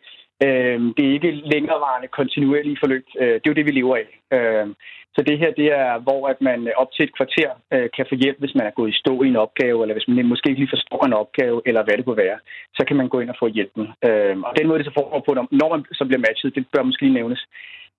Øh, 0.44 0.80
det 0.96 1.02
er 1.04 1.12
ikke 1.12 1.30
længerevarende, 1.30 2.08
kontinuerlige 2.08 2.80
forløb. 2.82 3.06
Øh, 3.20 3.34
det 3.34 3.46
er 3.46 3.52
jo 3.52 3.58
det, 3.58 3.66
vi 3.66 3.70
lever 3.70 3.96
af. 3.96 4.08
Øh, 4.36 4.66
så 5.14 5.20
det 5.28 5.38
her, 5.38 5.50
det 5.60 5.68
er, 5.82 5.98
hvor 5.98 6.28
at 6.28 6.38
man 6.40 6.60
op 6.76 6.90
til 6.92 7.04
et 7.04 7.16
kvarter 7.16 7.50
øh, 7.74 7.88
kan 7.96 8.06
få 8.08 8.14
hjælp, 8.22 8.38
hvis 8.40 8.54
man 8.54 8.66
er 8.66 8.76
gået 8.78 8.90
i 8.90 9.00
stå 9.02 9.22
i 9.22 9.28
en 9.28 9.42
opgave, 9.44 9.82
eller 9.82 9.94
hvis 9.94 10.08
man 10.08 10.26
måske 10.32 10.48
ikke 10.48 10.62
lige 10.62 10.76
forstår 10.76 11.00
en 11.06 11.20
opgave, 11.22 11.62
eller 11.68 11.82
hvad 11.84 11.96
det 11.96 12.04
kunne 12.04 12.24
være. 12.26 12.38
Så 12.76 12.82
kan 12.88 12.96
man 12.96 13.08
gå 13.08 13.20
ind 13.20 13.30
og 13.30 13.36
få 13.38 13.46
hjælpen. 13.46 13.84
Øh, 14.06 14.34
og 14.48 14.52
den 14.58 14.66
måde, 14.66 14.78
det 14.78 14.86
så 14.86 14.98
foregår 14.98 15.20
på, 15.24 15.32
når 15.60 15.68
man 15.74 15.84
så 15.92 16.04
bliver 16.04 16.24
matchet, 16.26 16.54
det 16.54 16.66
bør 16.72 16.82
måske 16.82 17.02
lige 17.02 17.18
nævnes, 17.20 17.42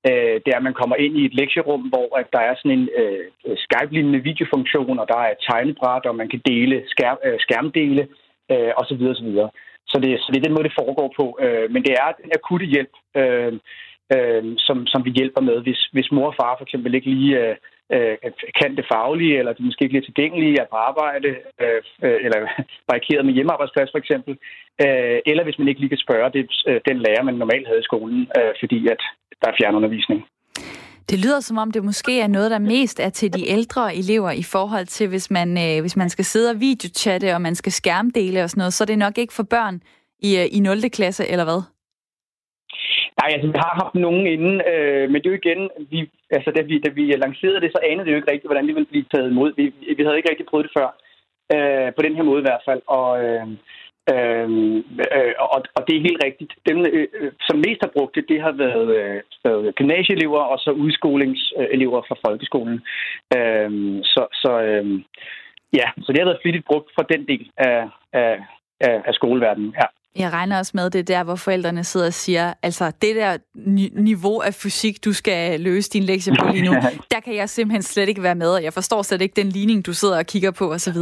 øh, 0.09 0.35
det 0.43 0.49
er, 0.51 0.57
at 0.57 0.67
man 0.69 0.79
kommer 0.81 0.95
ind 0.95 1.13
i 1.17 1.25
et 1.25 1.33
lektierum, 1.33 1.81
hvor 1.81 2.07
at 2.19 2.27
der 2.33 2.39
er 2.49 2.55
sådan 2.55 2.77
en 2.79 2.89
øh, 2.99 3.57
Skype-lignende 3.65 4.19
videofunktion, 4.29 4.99
og 4.99 5.07
der 5.11 5.17
er 5.25 5.31
et 5.31 5.43
tegnebræt, 5.49 6.05
og 6.05 6.15
man 6.15 6.29
kan 6.29 6.41
dele 6.45 6.83
skærm, 6.87 7.17
øh, 7.25 7.39
skærmdele, 7.39 8.07
øh, 8.51 8.71
osv. 8.81 9.03
osv. 9.13 9.31
Så 9.91 9.99
det, 10.03 10.11
så 10.19 10.27
det 10.31 10.37
er 10.37 10.47
den 10.47 10.55
måde, 10.55 10.67
det 10.69 10.79
foregår 10.81 11.09
på. 11.19 11.25
Øh, 11.43 11.71
men 11.73 11.83
det 11.83 11.93
er 11.93 12.09
den 12.23 12.31
akutte 12.37 12.65
hjælp, 12.65 12.93
øh, 13.19 13.53
øh, 14.15 14.43
som, 14.57 14.87
som 14.87 15.05
vi 15.05 15.11
hjælper 15.11 15.41
med. 15.41 15.57
Hvis, 15.65 15.81
hvis 15.93 16.11
mor 16.11 16.27
og 16.27 16.35
far 16.39 16.55
for 16.57 16.65
eksempel 16.65 16.95
ikke 16.95 17.09
lige 17.09 17.39
øh, 17.43 17.55
øh 17.95 18.15
kan 18.59 18.71
det 18.77 18.85
faglige, 18.93 19.37
eller 19.39 19.53
de 19.53 19.63
måske 19.63 19.85
ikke 19.85 20.01
tilgængelige, 20.01 20.59
er 20.61 20.67
på 20.71 20.77
arbejde, 20.89 21.29
øh, 21.63 21.81
øh 22.05 22.19
eller 22.25 22.39
barrikeret 22.89 23.25
med 23.25 23.33
hjemmearbejdsplads 23.33 23.91
for 23.91 24.01
eksempel, 24.03 24.33
øh, 24.83 25.17
eller 25.31 25.43
hvis 25.43 25.59
man 25.59 25.67
ikke 25.67 25.81
lige 25.81 25.93
kan 25.95 26.05
spørge 26.05 26.29
det, 26.35 26.43
øh, 26.69 26.79
den 26.87 26.97
lærer, 27.05 27.23
man 27.23 27.35
normalt 27.35 27.67
havde 27.67 27.83
i 27.83 27.89
skolen, 27.89 28.19
øh, 28.37 28.53
fordi 28.61 28.79
at 28.93 29.01
der 29.41 29.47
er 29.49 29.57
fjernundervisning. 29.59 30.21
Det 31.09 31.19
lyder 31.19 31.39
som 31.39 31.57
om, 31.57 31.71
det 31.71 31.83
måske 31.83 32.21
er 32.21 32.27
noget, 32.27 32.51
der 32.51 32.59
mest 32.59 32.99
er 32.99 33.09
til 33.09 33.33
de 33.33 33.49
ældre 33.49 33.95
elever 33.95 34.31
i 34.31 34.43
forhold 34.43 34.85
til, 34.85 35.07
hvis 35.07 35.31
man, 35.31 35.49
øh, 35.57 35.81
hvis 35.81 35.97
man 35.97 36.09
skal 36.09 36.25
sidde 36.25 36.49
og 36.49 36.59
videochatte, 36.59 37.35
og 37.35 37.41
man 37.41 37.55
skal 37.55 37.71
skærmdele 37.71 38.43
og 38.43 38.49
sådan 38.49 38.61
noget, 38.61 38.73
så 38.73 38.83
er 38.83 38.85
det 38.85 38.97
nok 38.97 39.17
ikke 39.17 39.33
for 39.33 39.43
børn 39.43 39.81
i, 40.19 40.37
øh, 40.39 40.45
i 40.51 40.59
0. 40.59 40.89
klasse, 40.89 41.27
eller 41.27 41.43
hvad? 41.43 41.61
Nej, 43.21 43.29
altså 43.35 43.47
vi 43.47 43.57
har 43.65 43.73
haft 43.83 43.95
nogen 43.95 44.27
inden, 44.35 44.55
øh, 44.71 45.05
men 45.09 45.17
det 45.17 45.27
er 45.27 45.35
jo 45.35 45.41
igen, 45.43 45.61
vi, 45.91 45.99
altså 46.29 46.49
da 46.51 46.61
vi, 46.61 46.75
da 46.85 46.89
vi 46.89 47.03
lancerede 47.11 47.61
det, 47.61 47.71
så 47.71 47.79
anede 47.89 48.05
det 48.05 48.11
jo 48.11 48.19
ikke 48.19 48.31
rigtigt, 48.31 48.49
hvordan 48.51 48.67
det 48.67 48.75
ville 48.75 48.91
blive 48.93 49.11
taget 49.13 49.31
imod. 49.31 49.53
Vi, 49.57 49.65
vi 49.97 50.03
havde 50.03 50.17
ikke 50.17 50.29
rigtig 50.31 50.45
prøvet 50.45 50.65
det 50.65 50.77
før, 50.77 50.89
øh, 51.55 51.89
på 51.95 52.01
den 52.01 52.15
her 52.15 52.23
måde 52.23 52.41
i 52.41 52.47
hvert 52.47 52.65
fald. 52.67 52.81
Og, 52.87 53.09
øh, 53.25 53.47
Øhm, 54.13 54.77
øh, 55.15 55.33
og, 55.39 55.63
og 55.75 55.81
det 55.87 55.95
er 55.95 56.07
helt 56.07 56.23
rigtigt. 56.23 56.53
Dem, 56.69 56.77
øh, 56.85 57.07
øh, 57.19 57.31
som 57.47 57.57
mest 57.57 57.81
har 57.81 57.91
brugt 57.95 58.15
det, 58.15 58.25
det 58.29 58.41
har 58.41 58.51
været, 58.51 58.87
øh, 58.99 59.21
været 59.43 59.75
gymnasieelever 59.75 60.39
og 60.39 60.59
så 60.59 60.71
udskolingselever 60.71 62.01
fra 62.07 62.15
folkeskolen. 62.25 62.77
Øh, 63.37 63.71
så 64.03 64.21
så 64.33 64.51
øh, 64.61 64.85
ja, 65.79 65.87
så 66.03 66.07
det 66.11 66.19
har 66.19 66.29
været 66.29 66.43
flittigt 66.43 66.65
brugt 66.65 66.91
for 66.95 67.01
den 67.01 67.27
del 67.27 67.51
af, 67.57 67.89
af, 68.13 68.33
af, 68.79 69.01
af 69.05 69.13
skoleverdenen. 69.13 69.73
Ja. 69.81 69.87
Jeg 70.15 70.31
regner 70.31 70.57
også 70.57 70.71
med, 70.75 70.89
det 70.89 71.07
der, 71.07 71.23
hvor 71.23 71.35
forældrene 71.35 71.83
sidder 71.83 72.05
og 72.05 72.13
siger, 72.13 72.53
altså 72.63 72.91
det 73.01 73.15
der 73.15 73.37
niveau 74.01 74.39
af 74.39 74.53
fysik, 74.53 75.05
du 75.05 75.13
skal 75.13 75.59
løse 75.59 75.89
din 75.89 76.03
lektie 76.03 76.35
på 76.39 76.47
lige 76.51 76.65
nu, 76.65 76.71
der 77.11 77.19
kan 77.19 77.35
jeg 77.35 77.49
simpelthen 77.49 77.83
slet 77.83 78.09
ikke 78.09 78.23
være 78.23 78.35
med, 78.35 78.49
og 78.49 78.63
jeg 78.63 78.73
forstår 78.73 79.01
slet 79.01 79.21
ikke 79.21 79.35
den 79.35 79.49
ligning, 79.49 79.85
du 79.85 79.93
sidder 79.93 80.17
og 80.17 80.25
kigger 80.25 80.51
på 80.51 80.73
osv. 80.73 80.97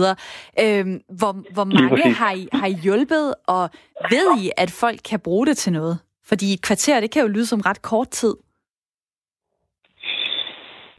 Øhm, 0.60 1.00
hvor, 1.18 1.54
hvor 1.54 1.64
mange 1.64 2.14
har 2.14 2.32
I, 2.32 2.48
har 2.54 2.68
I 2.68 2.74
hjulpet, 2.74 3.34
og 3.48 3.70
ved 4.10 4.40
I, 4.42 4.52
at 4.58 4.72
folk 4.72 5.00
kan 5.10 5.20
bruge 5.20 5.48
det 5.48 5.58
til 5.58 5.74
noget? 5.74 6.00
Fordi 6.26 6.54
et 6.54 6.62
kvarter, 6.62 7.00
det 7.00 7.12
kan 7.12 7.22
jo 7.22 7.28
lyde 7.28 7.46
som 7.46 7.62
ret 7.62 7.82
kort 7.82 8.10
tid. 8.10 8.34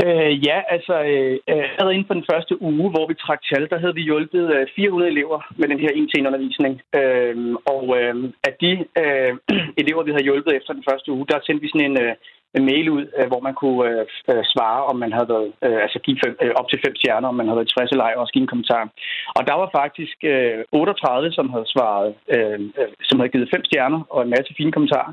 Øh, 0.06 0.32
ja, 0.48 0.58
altså 0.74 0.94
øh, 1.12 1.38
allerede 1.78 1.94
inden 1.94 2.10
for 2.10 2.14
den 2.14 2.28
første 2.32 2.62
uge, 2.62 2.90
hvor 2.90 3.06
vi 3.08 3.14
trak 3.14 3.40
tal, 3.50 3.68
der 3.70 3.78
havde 3.78 3.94
vi 3.94 4.02
hjulpet 4.02 4.44
øh, 4.56 4.66
400 4.76 5.10
elever 5.10 5.38
med 5.58 5.68
den 5.68 5.80
her 5.80 5.92
1 5.94 6.26
undervisning 6.26 6.74
øh, 7.00 7.36
Og 7.74 7.84
øh, 7.98 8.14
af 8.48 8.54
de 8.62 8.72
øh, 9.02 9.32
elever, 9.82 10.02
vi 10.02 10.10
havde 10.10 10.28
hjulpet 10.28 10.56
efter 10.56 10.72
den 10.72 10.84
første 10.90 11.12
uge, 11.12 11.26
der 11.30 11.38
sendte 11.46 11.62
vi 11.62 11.68
sådan 11.68 11.90
en, 11.90 11.98
øh, 12.04 12.14
mail 12.58 12.90
ud, 12.96 13.04
øh, 13.18 13.26
hvor 13.30 13.40
man 13.40 13.54
kunne 13.54 13.82
øh, 13.90 14.06
øh, 14.30 14.44
svare, 14.52 14.80
om 14.90 14.96
man 14.96 15.12
havde 15.12 15.28
været, 15.34 15.52
øh, 15.66 15.78
altså 15.84 15.98
give 15.98 16.18
fem, 16.24 16.36
øh, 16.42 16.52
op 16.60 16.68
til 16.68 16.80
fem 16.84 16.94
stjerner, 16.96 17.28
om 17.28 17.34
man 17.34 17.46
havde 17.46 17.56
været 17.56 17.68
tilfreds 17.68 17.90
eller 17.90 18.04
ej, 18.04 18.14
og 18.16 18.20
også 18.20 18.32
give 18.32 18.42
en 18.42 18.54
kommentar. 18.54 18.82
Og 19.36 19.42
der 19.48 19.54
var 19.60 19.68
faktisk 19.80 20.16
øh, 20.24 20.64
38, 20.72 21.32
som 21.32 21.50
havde 21.54 21.72
svaret, 21.74 22.14
øh, 22.34 22.60
øh, 22.80 22.92
som 23.08 23.18
havde 23.18 23.32
givet 23.34 23.52
fem 23.54 23.64
stjerner 23.64 24.00
og 24.14 24.22
en 24.22 24.30
masse 24.36 24.54
fine 24.56 24.72
kommentarer. 24.72 25.12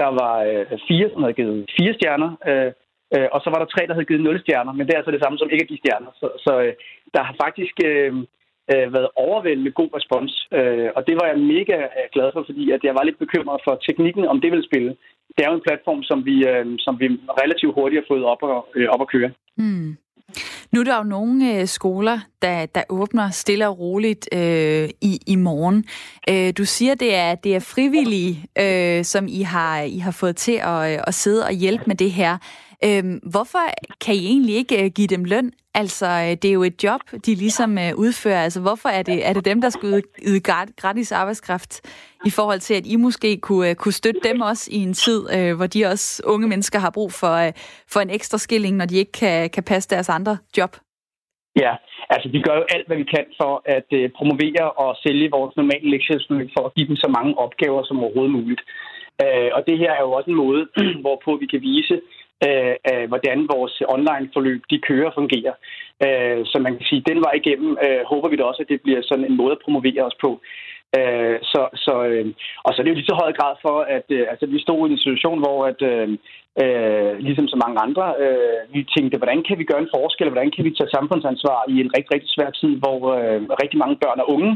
Der 0.00 0.10
var 0.20 0.36
øh, 0.50 0.78
fire, 0.88 1.08
som 1.12 1.22
havde 1.22 1.38
givet 1.40 1.70
fire 1.78 1.94
stjerner, 1.94 2.30
øh, 2.50 2.72
Øh, 3.14 3.28
og 3.34 3.40
så 3.40 3.48
var 3.50 3.58
der 3.60 3.72
tre, 3.72 3.82
der 3.86 3.94
havde 3.96 4.10
givet 4.10 4.22
0 4.22 4.40
stjerner, 4.40 4.72
men 4.72 4.86
det 4.86 4.92
er 4.92 5.00
altså 5.00 5.14
det 5.14 5.22
samme 5.22 5.38
som 5.38 5.50
ikke 5.50 5.64
at 5.64 5.70
give 5.70 5.82
stjerner. 5.82 6.10
Så, 6.20 6.26
så 6.44 6.52
øh, 6.64 6.72
der 7.14 7.22
har 7.28 7.34
faktisk 7.44 7.76
øh, 7.88 8.12
øh, 8.72 8.86
været 8.94 9.08
overvældende 9.26 9.72
god 9.80 9.90
respons, 9.98 10.32
øh, 10.58 10.88
og 10.96 11.02
det 11.06 11.14
var 11.20 11.26
jeg 11.28 11.38
mega 11.54 11.76
øh, 11.98 12.06
glad 12.14 12.28
for, 12.32 12.42
fordi 12.46 12.64
at 12.76 12.82
jeg 12.86 12.94
var 12.98 13.04
lidt 13.04 13.18
bekymret 13.24 13.60
for 13.66 13.74
teknikken, 13.86 14.24
om 14.32 14.40
det 14.40 14.50
ville 14.52 14.68
spille. 14.70 14.92
Det 15.34 15.40
er 15.42 15.50
jo 15.50 15.58
en 15.58 15.68
platform, 15.68 16.02
som 16.10 16.18
vi, 16.28 16.36
øh, 16.52 16.66
som 16.78 16.94
vi 17.00 17.06
relativt 17.42 17.74
hurtigt 17.74 18.00
har 18.00 18.10
fået 18.12 18.24
op, 18.32 18.42
og, 18.42 18.60
øh, 18.76 18.88
op 18.94 19.02
at 19.04 19.12
køre. 19.14 19.30
Mm. 19.56 19.96
Nu 20.72 20.80
er 20.80 20.84
der 20.84 20.96
jo 20.96 21.02
nogle 21.02 21.60
øh, 21.60 21.66
skoler, 21.66 22.18
der, 22.42 22.66
der 22.66 22.82
åbner 22.88 23.30
stille 23.30 23.68
og 23.68 23.78
roligt 23.78 24.28
øh, 24.34 24.88
i, 25.00 25.18
i 25.26 25.36
morgen. 25.36 25.84
Øh, 26.30 26.52
du 26.58 26.64
siger, 26.64 26.94
det 26.94 27.14
er, 27.14 27.34
det 27.34 27.54
er 27.54 27.60
frivillige, 27.60 28.44
øh, 28.58 29.04
som 29.04 29.26
I 29.28 29.42
har, 29.42 29.80
I 29.80 29.98
har 29.98 30.10
fået 30.10 30.36
til 30.36 30.60
at, 30.62 30.92
øh, 30.92 30.98
at 31.06 31.14
sidde 31.14 31.44
og 31.44 31.52
hjælpe 31.52 31.84
med 31.86 31.96
det 31.96 32.10
her. 32.10 32.38
Øhm, 32.84 33.20
hvorfor 33.32 33.64
kan 34.04 34.14
I 34.14 34.26
egentlig 34.26 34.56
ikke 34.56 34.84
øh, 34.84 34.90
give 34.90 35.06
dem 35.06 35.24
løn? 35.24 35.52
Altså, 35.74 36.06
øh, 36.06 36.30
det 36.42 36.44
er 36.44 36.52
jo 36.52 36.62
et 36.62 36.84
job, 36.84 37.00
de 37.26 37.34
ligesom 37.34 37.78
øh, 37.78 37.90
udfører. 37.96 38.42
Altså, 38.42 38.60
hvorfor 38.60 38.88
er 38.88 39.02
det, 39.02 39.28
er 39.28 39.32
det 39.32 39.44
dem, 39.44 39.60
der 39.60 39.70
skal 39.70 40.02
yde 40.28 40.40
gratis 40.76 41.12
arbejdskraft 41.12 41.72
i 42.26 42.30
forhold 42.30 42.60
til, 42.60 42.74
at 42.74 42.86
I 42.86 42.96
måske 42.96 43.36
kunne, 43.36 43.74
kunne 43.74 43.92
støtte 43.92 44.20
dem 44.28 44.40
også 44.40 44.70
i 44.72 44.76
en 44.76 44.94
tid, 44.94 45.20
hvor 45.56 45.66
de 45.66 45.86
også 45.86 46.22
unge 46.26 46.48
mennesker 46.48 46.78
har 46.78 46.90
brug 46.90 47.12
for, 47.12 47.36
for 47.92 48.00
en 48.00 48.10
ekstra 48.10 48.38
skilling, 48.38 48.76
når 48.76 48.86
de 48.86 48.96
ikke 48.96 49.12
kan, 49.12 49.50
kan 49.50 49.62
passe 49.62 49.90
deres 49.90 50.08
andre 50.08 50.38
job? 50.58 50.76
Ja, 51.56 51.72
altså 52.10 52.28
vi 52.28 52.40
gør 52.40 52.56
jo 52.56 52.64
alt, 52.74 52.86
hvad 52.86 52.96
vi 52.96 53.04
kan 53.04 53.24
for 53.40 53.62
at 53.76 53.88
promovere 54.18 54.70
og 54.70 54.96
sælge 55.06 55.30
vores 55.30 55.56
normale 55.56 55.90
lektiehjælpsforløb 55.90 56.50
for 56.58 56.66
at 56.66 56.74
give 56.74 56.88
dem 56.88 56.96
så 56.96 57.08
mange 57.16 57.38
opgaver 57.38 57.84
som 57.84 58.00
overhovedet 58.00 58.32
muligt. 58.32 58.62
og 59.56 59.60
det 59.66 59.78
her 59.78 59.92
er 59.92 60.02
jo 60.06 60.12
også 60.12 60.30
en 60.30 60.42
måde, 60.46 60.62
hvorpå 61.04 61.30
vi 61.36 61.46
kan 61.46 61.60
vise, 61.60 62.00
øh, 62.46 62.74
af, 62.92 63.08
hvordan 63.08 63.48
vores 63.54 63.82
online-forløb 63.88 64.62
de 64.70 64.78
kører 64.88 65.06
og 65.06 65.14
fungerer. 65.14 65.54
Øh, 66.04 66.40
så 66.50 66.56
man 66.58 66.76
kan 66.76 66.86
sige, 66.86 67.08
den 67.10 67.18
var 67.26 67.32
igennem 67.32 67.70
øh, 67.86 68.02
håber 68.12 68.28
vi 68.28 68.36
da 68.36 68.42
også, 68.42 68.62
at 68.62 68.68
det 68.72 68.80
bliver 68.82 69.02
sådan 69.02 69.24
en 69.24 69.36
måde 69.36 69.52
at 69.52 69.64
promovere 69.64 70.02
os 70.08 70.16
på. 70.20 70.30
Øh, 70.98 71.38
så, 71.52 71.62
så, 71.84 71.94
øh, 72.10 72.26
og 72.64 72.70
så 72.70 72.76
er 72.78 72.84
det 72.84 72.90
jo 72.90 73.00
lige 73.00 73.10
så 73.12 73.16
høj 73.22 73.32
grad 73.38 73.54
for, 73.64 73.78
at 73.96 74.06
øh, 74.16 74.26
altså, 74.30 74.46
vi 74.46 74.58
stod 74.60 74.88
i 74.88 74.92
en 74.92 75.04
situation, 75.04 75.38
hvor 75.44 75.58
at, 75.70 75.80
øh, 75.92 76.08
øh 76.62 77.12
ligesom 77.26 77.48
så 77.48 77.56
mange 77.64 77.78
andre, 77.86 78.06
øh, 78.24 78.60
vi 78.74 78.80
tænkte, 78.96 79.18
hvordan 79.18 79.42
kan 79.48 79.58
vi 79.58 79.64
gøre 79.70 79.82
en 79.82 79.94
forskel, 79.96 80.28
hvordan 80.28 80.50
kan 80.50 80.64
vi 80.64 80.70
tage 80.74 80.94
samfundsansvar 80.96 81.60
i 81.68 81.74
en 81.80 81.90
rigtig, 81.96 82.10
rigtig 82.14 82.30
svær 82.32 82.50
tid, 82.60 82.72
hvor 82.82 82.98
øh, 83.20 83.40
rigtig 83.62 83.78
mange 83.78 83.96
børn 84.02 84.20
og 84.22 84.30
unge 84.34 84.52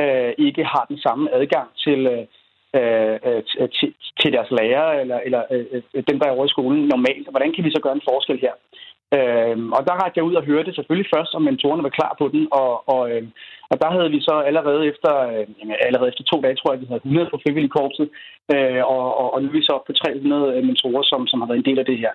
øh, 0.00 0.32
ikke 0.46 0.64
har 0.64 0.84
den 0.88 0.98
samme 1.06 1.24
adgang 1.38 1.68
til, 1.84 2.00
øh, 2.14 2.24
øh, 2.78 3.16
øh 3.28 3.42
til, 3.76 3.88
øh, 3.88 3.94
til 4.20 4.32
deres 4.36 4.50
lærere 4.58 5.00
eller, 5.02 5.18
eller 5.26 5.42
øh, 5.50 5.66
øh 5.94 6.02
dem, 6.08 6.18
der 6.18 6.26
er 6.26 6.36
over 6.36 6.46
i 6.46 6.54
skolen 6.54 6.88
normalt. 6.94 7.26
Hvordan 7.30 7.52
kan 7.52 7.64
vi 7.64 7.70
så 7.70 7.80
gøre 7.82 7.96
en 7.96 8.08
forskel 8.10 8.38
her? 8.46 8.54
Øh, 9.16 9.56
og 9.76 9.82
der 9.86 10.00
rakte 10.02 10.18
jeg 10.18 10.28
ud 10.28 10.34
og 10.40 10.44
hørte 10.50 10.74
selvfølgelig 10.74 11.12
først, 11.14 11.34
om 11.34 11.42
mentorerne 11.42 11.86
var 11.88 11.98
klar 11.98 12.12
på 12.20 12.26
den, 12.34 12.42
og, 12.60 12.72
og, 12.94 13.02
øh, 13.12 13.24
og 13.70 13.76
der 13.82 13.90
havde 13.94 14.10
vi 14.14 14.20
så 14.28 14.34
allerede 14.48 14.82
efter, 14.92 15.12
øh, 15.32 15.46
allerede 15.88 16.08
efter 16.08 16.24
to 16.24 16.36
dage, 16.40 16.56
tror 16.56 16.72
jeg, 16.72 16.80
vi 16.80 16.86
havde 16.86 17.04
100 17.04 17.30
på 17.30 17.38
frivillig 17.42 17.70
korpset, 17.78 18.08
øh, 18.54 18.82
og, 18.94 19.06
og, 19.20 19.28
og 19.34 19.38
nu 19.42 19.48
er 19.48 19.56
vi 19.58 19.68
så 19.68 19.72
oppe 19.76 19.88
på 19.88 19.96
300 19.98 20.62
mentorer, 20.68 21.02
som, 21.10 21.20
som 21.26 21.40
har 21.40 21.48
været 21.48 21.60
en 21.60 21.68
del 21.70 21.78
af 21.78 21.86
det 21.90 21.98
her. 22.02 22.12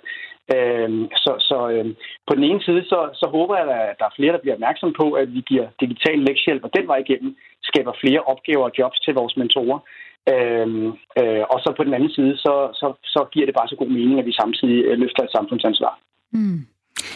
Øh, 0.56 0.90
så 1.24 1.32
så 1.50 1.60
øh, 1.74 1.86
på 2.28 2.32
den 2.38 2.44
ene 2.50 2.62
side, 2.68 2.84
så, 2.92 3.00
så 3.22 3.26
håber 3.36 3.56
jeg, 3.58 3.66
at 3.92 4.00
der 4.00 4.06
er 4.08 4.18
flere, 4.18 4.34
der 4.34 4.44
bliver 4.44 4.58
opmærksom 4.58 4.92
på, 5.02 5.06
at 5.22 5.34
vi 5.36 5.42
giver 5.52 5.68
digital 5.84 6.20
lektiehjælp, 6.28 6.64
og 6.64 6.72
den 6.78 6.88
vej 6.88 6.98
igennem 7.06 7.32
skaber 7.70 7.94
flere 8.02 8.22
opgaver 8.32 8.66
og 8.70 8.76
jobs 8.80 9.00
til 9.00 9.14
vores 9.14 9.38
mentorer. 9.38 9.80
Øhm, 10.34 10.88
øh, 11.20 11.44
og 11.52 11.58
så 11.64 11.74
på 11.78 11.84
den 11.84 11.94
anden 11.94 12.12
side, 12.12 12.38
så, 12.38 12.54
så, 12.74 12.88
så 13.04 13.28
giver 13.34 13.46
det 13.46 13.56
bare 13.56 13.68
så 13.68 13.76
god 13.76 13.88
mening, 13.88 14.20
at 14.20 14.26
vi 14.26 14.34
samtidig 14.34 14.86
øh, 14.86 14.98
løfter 15.00 15.24
et 15.24 15.32
samfundsansvar. 15.32 16.00
Mm. 16.32 16.60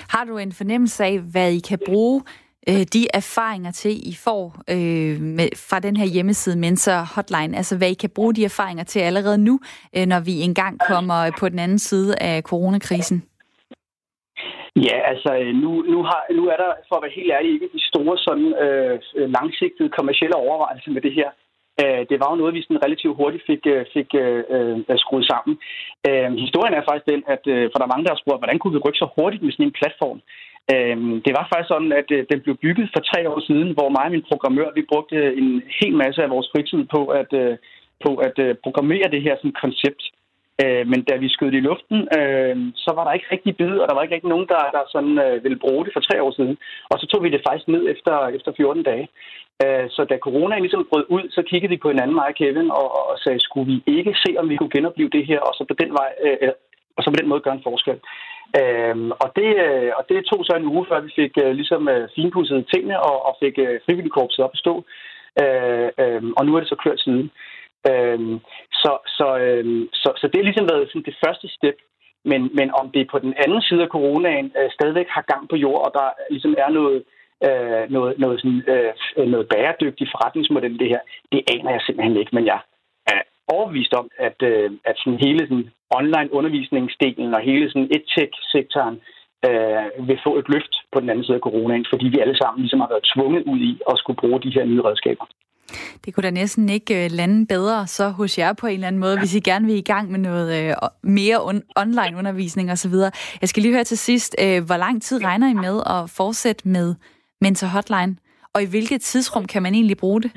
Har 0.09 0.25
du 0.25 0.37
en 0.37 0.51
fornemmelse 0.51 1.03
af, 1.05 1.19
hvad 1.31 1.51
I 1.51 1.59
kan 1.59 1.79
bruge 1.85 2.21
øh, 2.69 2.83
de 2.93 3.07
erfaringer 3.13 3.71
til, 3.71 3.91
I 4.11 4.15
får 4.25 4.43
øh, 4.69 5.21
med, 5.21 5.49
fra 5.69 5.79
den 5.79 5.97
her 5.97 6.05
hjemmeside 6.05 6.59
Mentor 6.59 7.15
Hotline? 7.15 7.57
Altså, 7.57 7.77
hvad 7.77 7.89
I 7.91 7.93
kan 7.93 8.09
bruge 8.15 8.33
de 8.33 8.45
erfaringer 8.45 8.83
til 8.83 8.99
allerede 8.99 9.37
nu, 9.37 9.59
øh, 9.97 10.05
når 10.05 10.19
vi 10.19 10.41
engang 10.41 10.79
kommer 10.91 11.31
på 11.39 11.49
den 11.49 11.59
anden 11.59 11.79
side 11.79 12.15
af 12.21 12.41
coronakrisen? 12.41 13.23
Ja, 14.75 14.97
altså 15.11 15.31
nu, 15.63 15.71
nu, 15.93 16.03
har, 16.09 16.21
nu 16.37 16.43
er 16.53 16.57
der, 16.63 16.71
for 16.87 16.95
at 16.95 17.03
være 17.03 17.17
helt 17.19 17.31
ærlig, 17.31 17.49
ikke 17.53 17.69
de 17.73 17.87
store 17.91 18.17
sådan 18.17 18.49
øh, 18.63 18.99
langsigtede 19.37 19.89
kommersielle 19.97 20.35
overvejelser 20.35 20.91
med 20.91 21.01
det 21.01 21.13
her. 21.13 21.29
Øh, 21.81 22.01
det 22.09 22.17
var 22.21 22.29
jo 22.29 22.39
noget, 22.39 22.53
vi 22.55 22.61
sådan 22.61 22.85
relativt 22.85 23.19
hurtigt 23.19 23.43
fik, 23.49 23.63
øh, 23.73 23.85
fik 23.95 24.09
øh, 24.23 24.43
øh, 24.55 24.97
skruet 25.03 25.25
sammen. 25.31 25.53
Øh, 26.07 26.29
historien 26.45 26.73
er 26.75 26.87
faktisk 26.87 27.07
den, 27.13 27.21
at 27.35 27.43
øh, 27.53 27.63
for 27.69 27.77
der 27.77 27.85
er 27.85 27.93
mange, 27.93 28.05
der 28.05 28.13
har 28.13 28.23
spurgt, 28.23 28.41
hvordan 28.41 28.59
kunne 28.59 28.75
vi 28.75 28.83
rykke 28.85 29.03
så 29.03 29.07
hurtigt 29.17 29.43
med 29.43 29.51
sådan 29.51 29.65
en 29.67 29.79
platform? 29.79 30.19
Øh, 30.73 30.97
det 31.25 31.33
var 31.37 31.45
faktisk 31.51 31.71
sådan, 31.73 31.91
at 32.01 32.09
øh, 32.15 32.21
den 32.31 32.39
blev 32.45 32.55
bygget 32.65 32.87
for 32.93 33.01
tre 33.09 33.19
år 33.31 33.39
siden, 33.49 33.69
hvor 33.75 33.89
mig 33.95 34.05
og 34.07 34.13
min 34.15 34.29
programmør, 34.31 34.69
vi 34.77 34.89
brugte 34.91 35.17
en 35.41 35.49
hel 35.79 35.93
masse 36.03 36.19
af 36.23 36.29
vores 36.35 36.47
fritid 36.53 36.81
på 36.95 37.01
at, 37.19 37.31
øh, 37.43 37.55
på 38.05 38.11
at 38.27 38.35
øh, 38.45 38.55
programmere 38.65 39.11
det 39.13 39.21
her 39.27 39.35
som 39.41 39.51
koncept. 39.63 40.03
Øh, 40.61 40.83
men 40.91 40.99
da 41.09 41.15
vi 41.15 41.29
skød 41.29 41.51
det 41.51 41.61
i 41.61 41.67
luften, 41.69 41.99
øh, 42.17 42.55
så 42.75 42.91
var 42.95 43.03
der 43.03 43.13
ikke 43.13 43.31
rigtig 43.31 43.57
bid, 43.57 43.73
og 43.81 43.85
der 43.87 43.95
var 43.95 44.03
ikke 44.03 44.15
rigtig 44.15 44.33
nogen, 44.33 44.47
der, 44.53 44.61
der 44.75 44.83
sådan, 44.95 45.17
øh, 45.25 45.43
ville 45.43 45.63
bruge 45.63 45.85
det 45.85 45.93
for 45.93 46.03
tre 46.03 46.23
år 46.25 46.31
siden. 46.31 46.57
Og 46.91 46.95
så 46.99 47.05
tog 47.07 47.23
vi 47.23 47.29
det 47.29 47.45
faktisk 47.47 47.67
ned 47.67 47.83
efter, 47.93 48.27
efter 48.37 48.51
14 48.57 48.83
dage. 48.83 49.07
Øh, 49.63 49.85
så 49.95 50.01
da 50.09 50.17
corona 50.17 50.55
ligesom 50.59 50.87
brød 50.89 51.05
ud, 51.15 51.25
så 51.35 51.41
kiggede 51.49 51.73
vi 51.73 51.83
på 51.83 51.89
hinanden, 51.89 52.15
mig 52.15 52.27
og 52.31 52.35
Kevin, 52.35 52.69
og, 52.71 52.87
og 53.11 53.19
sagde, 53.23 53.39
skulle 53.39 53.67
vi 53.71 53.77
ikke 53.97 54.13
se, 54.25 54.31
om 54.41 54.49
vi 54.49 54.55
kunne 54.57 54.75
genopleve 54.77 55.15
det 55.17 55.25
her, 55.25 55.39
og 55.39 55.53
så 55.57 55.63
på 55.69 55.75
den 55.81 55.91
vej, 55.99 56.09
øh, 56.25 56.51
og 56.97 57.03
så 57.03 57.09
på 57.09 57.19
den 57.19 57.29
måde 57.29 57.45
gøre 57.45 57.57
en 57.57 57.67
forskel. 57.69 57.99
Øhm, 58.61 59.11
og, 59.23 59.29
det, 59.39 59.49
øh, 59.67 59.91
og 59.97 60.03
det 60.09 60.25
tog 60.25 60.41
så 60.45 60.53
en 60.55 60.69
uge, 60.73 60.85
før 60.89 60.99
vi 60.99 61.11
fik 61.15 61.33
øh, 61.43 61.51
ligesom 61.59 61.83
øh, 61.93 62.09
finpudset 62.15 62.69
tingene 62.73 62.97
og, 63.09 63.25
og 63.27 63.33
fik 63.43 63.55
øh, 63.65 63.79
frivilligkorpset 63.85 64.45
op 64.45 64.53
at 64.53 64.63
stå. 64.65 64.73
Øh, 65.41 65.89
øh, 66.01 66.23
og 66.37 66.45
nu 66.45 66.55
er 66.55 66.59
det 66.59 66.69
så 66.69 66.75
kørt 66.83 66.99
siden. 66.99 67.31
Øhm, 67.91 68.39
så, 68.81 68.93
så, 69.17 69.27
øhm, 69.37 69.89
så, 69.93 70.09
så 70.19 70.25
det 70.27 70.37
har 70.39 70.49
ligesom 70.49 70.69
været 70.71 70.89
sådan 70.89 71.09
det 71.09 71.17
første 71.25 71.47
step. 71.57 71.77
Men, 72.25 72.41
men 72.59 72.67
om 72.81 72.91
det 72.91 73.11
på 73.11 73.19
den 73.19 73.33
anden 73.43 73.61
side 73.61 73.81
af 73.83 73.93
coronaen 73.95 74.51
øh, 74.59 74.69
stadigvæk 74.77 75.07
har 75.09 75.21
gang 75.31 75.49
på 75.49 75.55
jord, 75.55 75.81
og 75.85 75.91
der 75.93 76.07
ligesom 76.29 76.55
er 76.57 76.69
noget, 76.69 77.03
øh, 77.47 77.83
noget, 77.95 78.19
noget, 78.19 78.39
sådan, 78.41 78.63
øh, 78.73 79.27
noget 79.33 79.47
bæredygtig 79.53 80.07
forretningsmodel 80.13 80.79
det 80.79 80.89
her, 80.93 81.01
det 81.31 81.41
aner 81.53 81.71
jeg 81.71 81.81
simpelthen 81.81 82.17
ikke, 82.17 82.35
men 82.35 82.45
jeg 82.45 82.59
er 83.07 83.21
overbevist 83.47 83.93
om, 83.93 84.07
at, 84.27 84.39
øh, 84.51 84.71
at 84.85 84.95
sådan 84.97 85.19
hele 85.25 85.39
sådan 85.39 85.69
online 85.99 86.33
undervisningsdelen 86.33 87.33
og 87.33 87.41
hele 87.41 87.69
sådan 87.71 87.91
edtech-sektoren 87.95 88.97
øh, 89.47 90.07
vil 90.07 90.19
få 90.25 90.31
et 90.41 90.49
løft 90.53 90.73
på 90.91 90.99
den 90.99 91.09
anden 91.09 91.25
side 91.25 91.39
af 91.39 91.45
coronaen, 91.47 91.85
fordi 91.91 92.05
vi 92.07 92.19
alle 92.19 92.37
sammen 92.37 92.61
ligesom 92.61 92.79
har 92.79 92.89
været 92.93 93.09
tvunget 93.13 93.43
ud 93.51 93.59
i 93.59 93.73
at 93.91 93.95
skulle 93.97 94.21
bruge 94.21 94.41
de 94.41 94.53
her 94.55 94.65
nye 94.65 94.81
redskaber. 94.81 95.25
Det 96.05 96.13
kunne 96.13 96.23
da 96.23 96.29
næsten 96.31 96.69
ikke 96.69 97.05
øh, 97.05 97.11
lande 97.11 97.47
bedre 97.47 97.87
så 97.87 98.09
hos 98.09 98.37
jer 98.39 98.53
på 98.53 98.67
en 98.67 98.73
eller 98.73 98.87
anden 98.87 98.99
måde, 98.99 99.19
hvis 99.19 99.35
I 99.35 99.39
gerne 99.39 99.65
vil 99.65 99.75
i 99.75 99.81
gang 99.81 100.11
med 100.11 100.19
noget 100.19 100.69
øh, 100.69 100.73
mere 101.03 101.37
on- 101.37 101.71
online 101.75 102.17
undervisning 102.17 102.71
osv. 102.71 102.93
Jeg 103.41 103.49
skal 103.49 103.63
lige 103.63 103.73
høre 103.73 103.83
til 103.83 103.97
sidst, 103.97 104.35
øh, 104.43 104.63
hvor 104.65 104.77
lang 104.77 105.01
tid 105.01 105.23
regner 105.23 105.49
I 105.49 105.53
med 105.53 105.81
at 105.85 106.09
fortsætte 106.09 106.67
med 106.67 106.95
Mentor 107.41 107.67
Hotline? 107.67 108.17
Og 108.53 108.63
i 108.63 108.69
hvilket 108.69 109.01
tidsrum 109.01 109.45
kan 109.45 109.63
man 109.63 109.73
egentlig 109.73 109.97
bruge 109.97 110.21
det? 110.21 110.31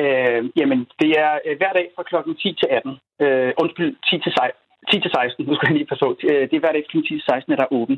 Øh, 0.00 0.40
jamen, 0.56 0.78
det 1.00 1.10
er 1.24 1.56
hver 1.60 1.72
dag 1.72 1.86
fra 1.96 2.02
klokken 2.02 2.34
10 2.36 2.54
til 2.60 2.68
18. 2.70 2.90
Øh, 3.22 3.52
undskyld, 3.62 3.96
10 4.10 4.18
til 4.24 4.32
10-16, 4.90 5.48
nu 5.48 5.54
skal 5.54 5.68
jeg 5.68 5.76
lige 5.76 5.90
passe 5.90 6.04
på. 6.04 6.10
Øh, 6.30 6.44
det 6.48 6.54
er 6.56 6.64
hver 6.64 6.76
dag 6.76 6.84
fra 6.84 7.00
10 7.00 7.08
til 7.08 7.22
16, 7.28 7.52
at 7.52 7.58
der 7.58 7.64
er 7.64 7.76
åben. 7.80 7.96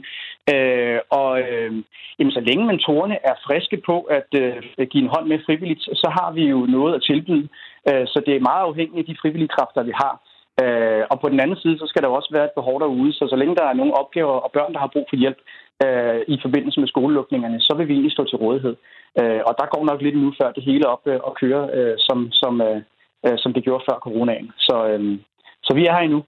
Øh, 0.54 0.98
og 1.20 1.30
øh, 1.44 1.72
jamen, 2.18 2.32
så 2.36 2.40
længe 2.40 2.64
mentorerne 2.66 3.16
er 3.30 3.34
friske 3.46 3.76
på 3.88 3.96
at 4.18 4.28
øh, 4.42 4.86
give 4.90 5.04
en 5.04 5.12
hånd 5.14 5.26
med 5.28 5.38
frivilligt, 5.46 5.82
så 6.02 6.08
har 6.18 6.30
vi 6.32 6.44
jo 6.54 6.60
noget 6.76 6.94
at 6.94 7.02
tilbyde. 7.02 7.48
Øh, 7.88 8.06
så 8.12 8.18
det 8.26 8.34
er 8.36 8.48
meget 8.50 8.64
afhængigt 8.68 9.02
af 9.02 9.08
de 9.10 9.20
frivillige 9.22 9.54
kræfter, 9.56 9.82
vi 9.82 9.94
har. 10.02 10.14
Øh, 10.62 11.04
og 11.10 11.16
på 11.20 11.28
den 11.28 11.40
anden 11.40 11.56
side, 11.62 11.78
så 11.78 11.86
skal 11.88 12.02
der 12.02 12.08
også 12.08 12.30
være 12.32 12.44
et 12.44 12.58
behov 12.58 12.80
derude. 12.80 13.12
Så 13.12 13.24
så 13.30 13.36
længe 13.36 13.56
der 13.56 13.66
er 13.68 13.78
nogle 13.80 13.94
opgaver 14.00 14.36
og 14.44 14.50
børn, 14.52 14.72
der 14.72 14.80
har 14.80 14.94
brug 14.94 15.06
for 15.10 15.16
hjælp 15.16 15.40
øh, 15.84 16.20
i 16.34 16.36
forbindelse 16.44 16.80
med 16.80 16.88
skolelukningerne, 16.88 17.60
så 17.60 17.74
vil 17.76 17.88
vi 17.88 17.92
egentlig 17.92 18.12
stå 18.12 18.24
til 18.24 18.38
rådighed. 18.44 18.76
Øh, 19.20 19.40
og 19.48 19.52
der 19.58 19.66
går 19.74 19.84
nok 19.84 20.00
lidt 20.02 20.18
nu, 20.22 20.32
før 20.40 20.52
det 20.52 20.62
hele 20.64 20.86
op 20.94 21.02
øh, 21.06 21.20
og 21.28 21.36
kører, 21.40 21.64
øh, 21.76 21.94
som, 21.98 22.18
som, 22.32 22.60
øh, 22.60 22.80
øh, 23.26 23.36
som 23.42 23.52
det 23.52 23.64
gjorde 23.64 23.84
før 23.88 23.98
coronaen. 24.06 24.52
Så, 24.58 24.76
øh, 24.88 25.18
så 25.62 25.74
vi 25.74 25.86
er 25.86 25.92
her 25.92 26.00
endnu. 26.00 26.22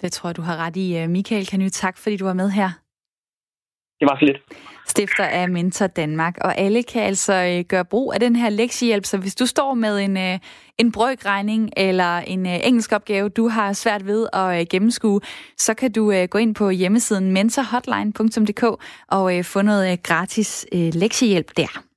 Det 0.00 0.12
tror 0.12 0.28
jeg, 0.28 0.36
du 0.36 0.42
har 0.42 0.56
ret 0.56 0.76
i. 0.76 0.98
Øh, 0.98 1.10
Michael 1.10 1.46
Kany, 1.46 1.68
tak 1.68 1.98
fordi 1.98 2.16
du 2.16 2.24
var 2.24 2.32
med 2.32 2.50
her. 2.50 2.70
Det 4.00 4.08
var 4.10 4.16
så 4.18 4.24
lidt. 4.24 4.36
Stifter 4.86 5.24
af 5.24 5.48
Mentor 5.48 5.86
Danmark, 5.86 6.38
og 6.40 6.58
alle 6.58 6.82
kan 6.82 7.02
altså 7.02 7.32
øh, 7.32 7.64
gøre 7.64 7.84
brug 7.84 8.14
af 8.14 8.20
den 8.20 8.36
her 8.36 8.50
lektiehjælp, 8.50 9.04
så 9.04 9.18
hvis 9.18 9.34
du 9.34 9.46
står 9.46 9.74
med 9.74 9.98
en, 9.98 10.16
øh, 10.16 10.38
en 10.78 10.92
brøkregning 10.92 11.70
eller 11.76 12.18
en 12.18 12.46
engelsk 12.46 12.92
opgave, 12.92 13.28
du 13.28 13.48
har 13.48 13.72
svært 13.72 14.06
ved 14.06 14.26
at 14.32 14.68
gennemskue, 14.68 15.20
så 15.56 15.74
kan 15.74 15.92
du 15.92 16.26
gå 16.30 16.38
ind 16.38 16.54
på 16.54 16.70
hjemmesiden 16.70 17.32
mentorhotline.dk 17.32 18.64
og 19.08 19.44
få 19.44 19.62
noget 19.62 20.02
gratis 20.02 20.66
lektiehjælp 20.72 21.56
der. 21.56 21.91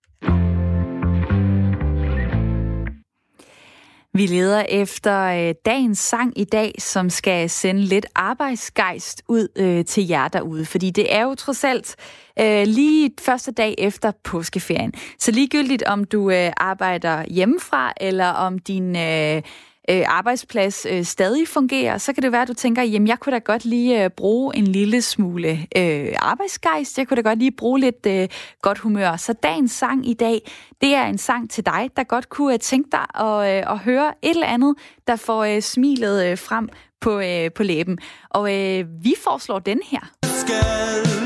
Vi 4.15 4.25
leder 4.25 4.65
efter 4.69 5.21
øh, 5.21 5.55
dagens 5.65 5.99
sang 5.99 6.39
i 6.39 6.43
dag, 6.43 6.75
som 6.79 7.09
skal 7.09 7.49
sende 7.49 7.81
lidt 7.81 8.05
arbejdsgejst 8.15 9.23
ud 9.27 9.47
øh, 9.55 9.85
til 9.85 10.07
jer 10.07 10.27
derude, 10.27 10.65
fordi 10.65 10.89
det 10.89 11.15
er 11.15 11.23
jo 11.23 11.35
trods 11.35 11.63
alt 11.63 11.95
øh, 12.39 12.63
lige 12.67 13.11
første 13.21 13.51
dag 13.51 13.75
efter 13.77 14.11
påskeferien. 14.23 14.93
Så 15.19 15.31
ligegyldigt 15.31 15.83
om 15.83 16.03
du 16.03 16.29
øh, 16.29 16.51
arbejder 16.57 17.23
hjemmefra, 17.27 17.93
eller 18.01 18.27
om 18.27 18.59
din 18.59 18.95
øh, 18.95 19.41
øh, 19.89 20.03
arbejdsplads 20.07 20.85
øh, 20.89 21.03
stadig 21.03 21.47
fungerer, 21.47 21.97
så 21.97 22.13
kan 22.13 22.23
det 22.23 22.31
være, 22.31 22.41
at 22.41 22.47
du 22.47 22.53
tænker, 22.53 22.83
jamen 22.83 23.07
jeg 23.07 23.19
kunne 23.19 23.33
da 23.33 23.39
godt 23.39 23.65
lige 23.65 24.03
øh, 24.03 24.09
bruge 24.09 24.55
en 24.55 24.67
lille 24.67 25.01
smule 25.01 25.67
øh, 25.77 26.13
arbejdsgejst, 26.19 26.97
jeg 26.97 27.07
kunne 27.07 27.15
da 27.15 27.29
godt 27.29 27.39
lige 27.39 27.51
bruge 27.51 27.79
lidt 27.79 28.05
øh, 28.07 28.27
godt 28.61 28.77
humør. 28.77 29.15
Så 29.15 29.33
dagens 29.33 29.71
sang 29.71 30.09
i 30.09 30.13
dag, 30.13 30.51
det 30.81 30.95
er 30.95 31.05
en 31.05 31.17
sang 31.17 31.49
til 31.49 31.65
dig, 31.65 31.89
der 31.97 32.03
godt 32.03 32.29
kunne 32.29 32.53
øh, 32.53 32.59
tænke 32.59 32.89
dig 32.91 33.21
at, 33.25 33.57
øh, 33.57 33.71
at 33.71 33.79
høre 33.79 34.13
et 34.21 34.29
eller 34.29 34.47
andet, 34.47 34.75
der 35.07 35.15
får 35.15 35.43
øh, 35.43 35.61
smilet 35.61 36.25
øh, 36.25 36.37
frem 36.37 36.69
på, 37.01 37.19
øh, 37.19 37.51
på 37.55 37.63
læben. 37.63 37.97
Og 38.29 38.53
øh, 38.53 38.85
vi 39.03 39.13
foreslår 39.23 39.59
den 39.59 39.79
her. 39.91 40.11
Skal 40.23 41.24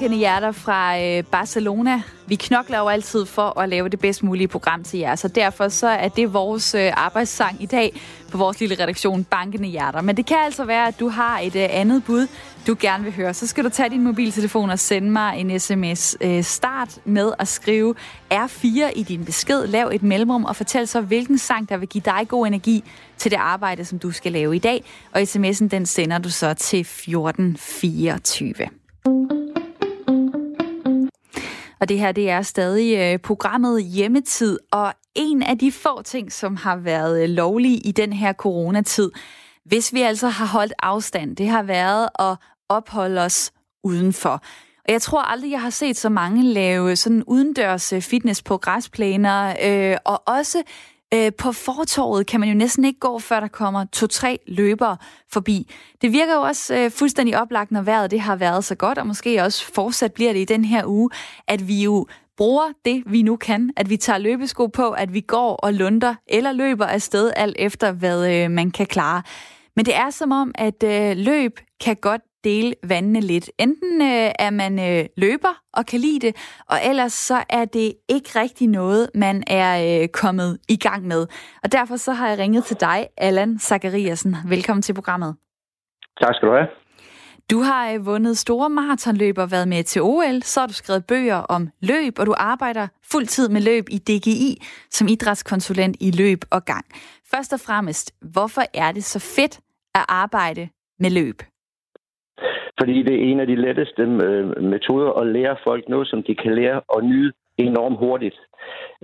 bankende 0.00 0.18
hjerter 0.18 0.52
fra 0.52 1.00
øh, 1.00 1.24
Barcelona. 1.24 2.02
Vi 2.26 2.34
knokler 2.34 2.78
jo 2.78 2.88
altid 2.88 3.26
for 3.26 3.60
at 3.60 3.68
lave 3.68 3.88
det 3.88 4.00
bedst 4.00 4.22
mulige 4.22 4.48
program 4.48 4.84
til 4.84 4.98
jer, 4.98 5.14
så 5.14 5.28
derfor 5.28 5.68
så 5.68 5.86
er 5.86 6.08
det 6.08 6.34
vores 6.34 6.74
øh, 6.74 6.92
arbejdssang 6.96 7.62
i 7.62 7.66
dag 7.66 8.00
på 8.30 8.38
vores 8.38 8.60
lille 8.60 8.74
redaktion 8.74 9.24
Bankende 9.24 9.68
Hjerter. 9.68 10.00
Men 10.00 10.16
det 10.16 10.26
kan 10.26 10.36
altså 10.44 10.64
være, 10.64 10.88
at 10.88 11.00
du 11.00 11.08
har 11.08 11.38
et 11.38 11.56
øh, 11.56 11.68
andet 11.70 12.04
bud, 12.04 12.26
du 12.66 12.76
gerne 12.80 13.04
vil 13.04 13.12
høre. 13.12 13.34
Så 13.34 13.46
skal 13.46 13.64
du 13.64 13.68
tage 13.68 13.90
din 13.90 14.04
mobiltelefon 14.04 14.70
og 14.70 14.78
sende 14.78 15.10
mig 15.10 15.38
en 15.38 15.60
sms. 15.60 16.16
Øh, 16.20 16.44
start 16.44 16.98
med 17.04 17.32
at 17.38 17.48
skrive 17.48 17.94
R4 18.32 18.66
i 18.96 19.02
din 19.02 19.24
besked. 19.24 19.66
Lav 19.66 19.90
et 19.92 20.02
mellemrum 20.02 20.44
og 20.44 20.56
fortæl 20.56 20.86
så, 20.86 21.00
hvilken 21.00 21.38
sang, 21.38 21.68
der 21.68 21.76
vil 21.76 21.88
give 21.88 22.02
dig 22.04 22.28
god 22.28 22.46
energi 22.46 22.84
til 23.18 23.30
det 23.30 23.36
arbejde, 23.36 23.84
som 23.84 23.98
du 23.98 24.10
skal 24.10 24.32
lave 24.32 24.56
i 24.56 24.58
dag. 24.58 24.84
Og 25.12 25.20
sms'en, 25.20 25.68
den 25.68 25.86
sender 25.86 26.18
du 26.18 26.30
så 26.30 26.54
til 26.54 26.80
1424. 26.80 28.54
Og 31.80 31.88
det 31.88 31.98
her, 31.98 32.12
det 32.12 32.30
er 32.30 32.42
stadig 32.42 32.98
øh, 32.98 33.18
programmet 33.18 33.84
Hjemmetid, 33.84 34.58
og 34.72 34.94
en 35.14 35.42
af 35.42 35.58
de 35.58 35.72
få 35.72 36.02
ting, 36.02 36.32
som 36.32 36.56
har 36.56 36.76
været 36.76 37.22
øh, 37.22 37.28
lovlige 37.28 37.76
i 37.78 37.92
den 37.92 38.12
her 38.12 38.32
coronatid, 38.32 39.10
hvis 39.64 39.94
vi 39.94 40.02
altså 40.02 40.28
har 40.28 40.46
holdt 40.46 40.72
afstand, 40.82 41.36
det 41.36 41.48
har 41.48 41.62
været 41.62 42.08
at 42.18 42.36
opholde 42.68 43.20
os 43.20 43.52
udenfor. 43.84 44.42
Og 44.84 44.92
jeg 44.92 45.02
tror 45.02 45.22
aldrig, 45.22 45.50
jeg 45.50 45.62
har 45.62 45.70
set 45.70 45.96
så 45.96 46.08
mange 46.08 46.42
lave 46.42 46.96
sådan 46.96 47.22
udendørs 47.26 47.92
øh, 47.92 48.02
fitness 48.02 48.42
på 48.42 48.56
græsplæner, 48.56 49.54
øh, 49.62 49.96
og 50.04 50.22
også 50.26 50.62
Øh, 51.14 51.32
på 51.38 51.52
fortorvet 51.52 52.26
kan 52.26 52.40
man 52.40 52.48
jo 52.48 52.54
næsten 52.54 52.84
ikke 52.84 53.00
gå, 53.00 53.18
før 53.18 53.40
der 53.40 53.48
kommer 53.48 53.84
to-tre 53.92 54.38
løbere 54.46 54.96
forbi. 55.32 55.70
Det 56.02 56.12
virker 56.12 56.34
jo 56.34 56.40
også 56.40 56.74
øh, 56.74 56.90
fuldstændig 56.90 57.40
oplagt, 57.40 57.70
når 57.70 57.82
vejret 57.82 58.10
det 58.10 58.20
har 58.20 58.36
været 58.36 58.64
så 58.64 58.74
godt, 58.74 58.98
og 58.98 59.06
måske 59.06 59.42
også 59.42 59.72
fortsat 59.74 60.12
bliver 60.12 60.32
det 60.32 60.40
i 60.40 60.44
den 60.44 60.64
her 60.64 60.82
uge, 60.86 61.10
at 61.48 61.68
vi 61.68 61.82
jo 61.82 62.06
bruger 62.36 62.72
det, 62.84 63.02
vi 63.06 63.22
nu 63.22 63.36
kan, 63.36 63.70
at 63.76 63.90
vi 63.90 63.96
tager 63.96 64.18
løbesko 64.18 64.66
på, 64.66 64.90
at 64.90 65.14
vi 65.14 65.20
går 65.20 65.56
og 65.56 65.74
lunder 65.74 66.14
eller 66.26 66.52
løber 66.52 66.86
afsted, 66.86 67.32
alt 67.36 67.56
efter 67.58 67.92
hvad 67.92 68.34
øh, 68.34 68.50
man 68.50 68.70
kan 68.70 68.86
klare. 68.86 69.22
Men 69.76 69.84
det 69.84 69.96
er 69.96 70.10
som 70.10 70.32
om, 70.32 70.52
at 70.54 70.82
øh, 70.82 71.16
løb 71.16 71.60
kan 71.80 71.96
godt 71.96 72.22
dele 72.44 72.74
vandene 72.84 73.20
lidt. 73.20 73.50
Enten 73.58 74.02
øh, 74.02 74.32
er 74.38 74.50
man 74.50 74.78
øh, 74.78 75.06
løber 75.16 75.62
og 75.72 75.86
kan 75.86 76.00
lide 76.00 76.26
det, 76.26 76.36
og 76.68 76.78
ellers 76.84 77.12
så 77.12 77.44
er 77.48 77.64
det 77.64 77.94
ikke 78.08 78.40
rigtig 78.40 78.68
noget, 78.68 79.10
man 79.14 79.44
er 79.46 80.02
øh, 80.02 80.08
kommet 80.08 80.58
i 80.68 80.76
gang 80.76 81.06
med. 81.06 81.26
Og 81.62 81.72
derfor 81.72 81.96
så 81.96 82.12
har 82.12 82.28
jeg 82.28 82.38
ringet 82.38 82.64
til 82.64 82.76
dig, 82.80 83.08
Allan 83.16 83.58
Zachariasen. 83.58 84.36
Velkommen 84.48 84.82
til 84.82 84.94
programmet. 84.94 85.36
Tak 86.20 86.34
skal 86.34 86.48
du 86.48 86.52
have. 86.54 86.66
Du 87.50 87.60
har 87.60 87.90
øh, 87.92 88.06
vundet 88.06 88.38
store 88.38 88.70
maratonløb 88.70 89.38
og 89.38 89.50
været 89.50 89.68
med 89.68 89.84
til 89.84 90.02
OL. 90.02 90.42
Så 90.42 90.60
har 90.60 90.66
du 90.66 90.72
skrevet 90.72 91.06
bøger 91.06 91.36
om 91.36 91.68
løb, 91.82 92.18
og 92.18 92.26
du 92.26 92.34
arbejder 92.36 92.88
fuldtid 93.12 93.48
med 93.48 93.60
løb 93.60 93.84
i 93.90 93.98
DGI 93.98 94.62
som 94.90 95.08
idrætskonsulent 95.08 95.96
i 96.00 96.10
løb 96.10 96.44
og 96.50 96.64
gang. 96.64 96.84
Først 97.30 97.52
og 97.52 97.60
fremmest, 97.60 98.14
hvorfor 98.32 98.62
er 98.74 98.92
det 98.92 99.04
så 99.04 99.18
fedt 99.18 99.60
at 99.94 100.04
arbejde 100.08 100.68
med 100.98 101.10
løb? 101.10 101.42
Fordi 102.80 103.02
det 103.02 103.14
er 103.14 103.24
en 103.30 103.40
af 103.40 103.46
de 103.46 103.56
letteste 103.66 104.02
øh, 104.02 104.62
metoder 104.62 105.10
at 105.20 105.26
lære 105.26 105.56
folk 105.64 105.88
noget, 105.88 106.08
som 106.08 106.22
de 106.22 106.34
kan 106.34 106.54
lære 106.54 106.80
og 106.88 107.04
nyde 107.04 107.32
enormt 107.58 107.98
hurtigt. 107.98 108.38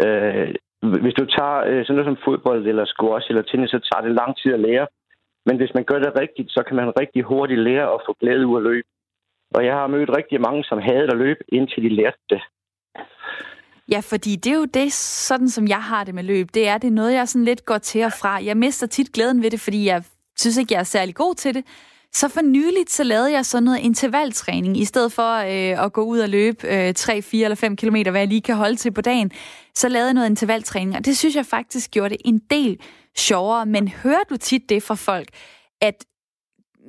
Øh, 0.04 0.54
hvis 1.02 1.14
du 1.14 1.24
tager 1.36 1.58
øh, 1.68 1.80
sådan 1.84 1.94
noget 1.96 2.10
som 2.10 2.22
fodbold 2.24 2.66
eller 2.66 2.84
squash 2.84 3.26
eller 3.30 3.42
tennis, 3.42 3.70
så 3.70 3.80
tager 3.88 4.02
det 4.06 4.18
lang 4.20 4.36
tid 4.36 4.52
at 4.52 4.60
lære. 4.60 4.86
Men 5.46 5.56
hvis 5.56 5.74
man 5.74 5.84
gør 5.84 5.98
det 5.98 6.20
rigtigt, 6.20 6.50
så 6.50 6.62
kan 6.66 6.76
man 6.76 6.92
rigtig 7.00 7.22
hurtigt 7.22 7.60
lære 7.60 7.94
at 7.94 8.00
få 8.06 8.12
glæde 8.20 8.46
ud 8.46 8.56
af 8.56 8.62
løb. 8.62 8.84
Og 9.54 9.64
jeg 9.64 9.74
har 9.74 9.86
mødt 9.86 10.16
rigtig 10.16 10.40
mange, 10.40 10.64
som 10.64 10.78
havde 10.78 11.08
at 11.12 11.16
løbe, 11.16 11.40
indtil 11.48 11.82
de 11.82 11.88
lærte 11.88 12.18
det. 12.30 12.42
Ja, 13.90 14.00
fordi 14.00 14.36
det 14.36 14.52
er 14.52 14.56
jo 14.56 14.64
det, 14.64 14.92
sådan 14.92 15.48
som 15.48 15.68
jeg 15.68 15.82
har 15.82 16.04
det 16.04 16.14
med 16.14 16.22
løb. 16.22 16.46
Det 16.54 16.68
er, 16.68 16.78
det 16.78 16.88
er 16.88 16.92
noget, 17.00 17.14
jeg 17.14 17.28
sådan 17.28 17.44
lidt 17.44 17.64
går 17.64 17.78
til 17.78 18.04
og 18.04 18.12
fra. 18.12 18.44
Jeg 18.44 18.56
mister 18.56 18.86
tit 18.86 19.12
glæden 19.12 19.42
ved 19.42 19.50
det, 19.50 19.60
fordi 19.60 19.86
jeg 19.86 20.04
synes 20.38 20.56
ikke, 20.58 20.74
jeg 20.74 20.80
er 20.80 20.84
særlig 20.84 21.14
god 21.14 21.34
til 21.34 21.54
det. 21.54 21.64
Så 22.20 22.26
for 22.34 22.42
nyligt, 22.56 22.90
så 22.90 23.04
lavede 23.04 23.32
jeg 23.32 23.44
sådan 23.44 23.64
noget 23.64 23.80
intervaltræning, 23.90 24.76
i 24.76 24.84
stedet 24.84 25.12
for 25.12 25.30
øh, 25.52 25.84
at 25.84 25.92
gå 25.92 26.02
ud 26.12 26.18
og 26.18 26.28
løbe 26.28 26.58
øh, 26.74 26.94
3, 26.94 27.22
4 27.22 27.44
eller 27.44 27.56
5 27.56 27.76
km, 27.76 27.96
hvad 28.10 28.20
jeg 28.24 28.28
lige 28.28 28.46
kan 28.48 28.56
holde 28.56 28.76
til 28.76 28.92
på 28.92 29.00
dagen, 29.00 29.30
så 29.74 29.88
lavede 29.88 30.08
jeg 30.08 30.14
noget 30.14 30.30
intervaltræning, 30.30 30.96
og 30.96 31.04
det 31.06 31.16
synes 31.16 31.36
jeg 31.36 31.46
faktisk 31.56 31.90
gjorde 31.90 32.10
det 32.14 32.20
en 32.24 32.38
del 32.50 32.72
sjovere. 33.16 33.66
Men 33.66 33.84
hører 34.02 34.24
du 34.30 34.36
tit 34.36 34.64
det 34.68 34.82
fra 34.88 34.96
folk, 35.08 35.28
at 35.88 35.96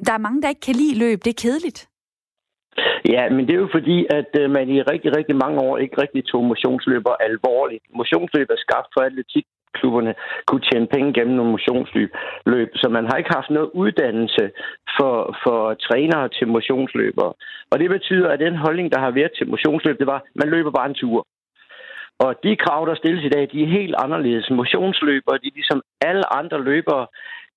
der 0.06 0.14
er 0.14 0.26
mange, 0.26 0.42
der 0.42 0.50
ikke 0.50 0.66
kan 0.70 0.76
lide 0.76 1.00
løb, 1.00 1.18
det 1.26 1.32
er 1.32 1.42
kedeligt? 1.46 1.80
Ja, 3.14 3.24
men 3.36 3.42
det 3.48 3.54
er 3.54 3.62
jo 3.66 3.70
fordi, 3.78 3.98
at 4.20 4.32
øh, 4.42 4.46
man 4.58 4.66
i 4.76 4.82
rigtig, 4.82 5.10
rigtig 5.18 5.36
mange 5.44 5.58
år 5.68 5.78
ikke 5.78 6.02
rigtig 6.04 6.22
tog 6.26 6.44
motionsløber 6.52 7.14
alvorligt. 7.30 7.84
Motionsløb 8.00 8.48
er 8.56 8.60
skabt 8.66 8.90
for 8.94 9.02
atletik 9.10 9.46
klubberne 9.74 10.14
kunne 10.48 10.62
tjene 10.70 10.88
penge 10.88 11.14
gennem 11.14 11.36
nogle 11.36 11.52
motionsløb. 11.52 12.12
Så 12.76 12.88
man 12.90 13.06
har 13.06 13.18
ikke 13.18 13.36
haft 13.36 13.50
noget 13.50 13.70
uddannelse 13.74 14.52
for, 14.98 15.38
for 15.44 15.74
trænere 15.74 16.30
til 16.30 16.48
motionsløbere. 16.48 17.34
Og 17.72 17.80
det 17.80 17.90
betyder, 17.90 18.30
at 18.30 18.40
den 18.40 18.56
holdning, 18.56 18.92
der 18.94 19.00
har 19.00 19.12
været 19.12 19.32
til 19.38 19.50
motionsløb, 19.50 20.00
det 20.00 20.08
var, 20.08 20.16
at 20.16 20.24
man 20.36 20.50
løber 20.50 20.72
bare 20.72 20.90
en 20.90 21.02
tur. 21.02 21.28
Og 22.20 22.36
de 22.44 22.56
krav, 22.56 22.86
der 22.86 22.96
stilles 22.96 23.26
i 23.26 23.30
dag, 23.30 23.50
de 23.52 23.64
er 23.64 23.68
helt 23.80 23.96
anderledes. 24.04 24.50
Motionsløbere, 24.50 25.38
de 25.44 25.48
er 25.48 25.58
ligesom 25.60 25.82
alle 26.02 26.34
andre 26.40 26.64
løbere, 26.64 27.08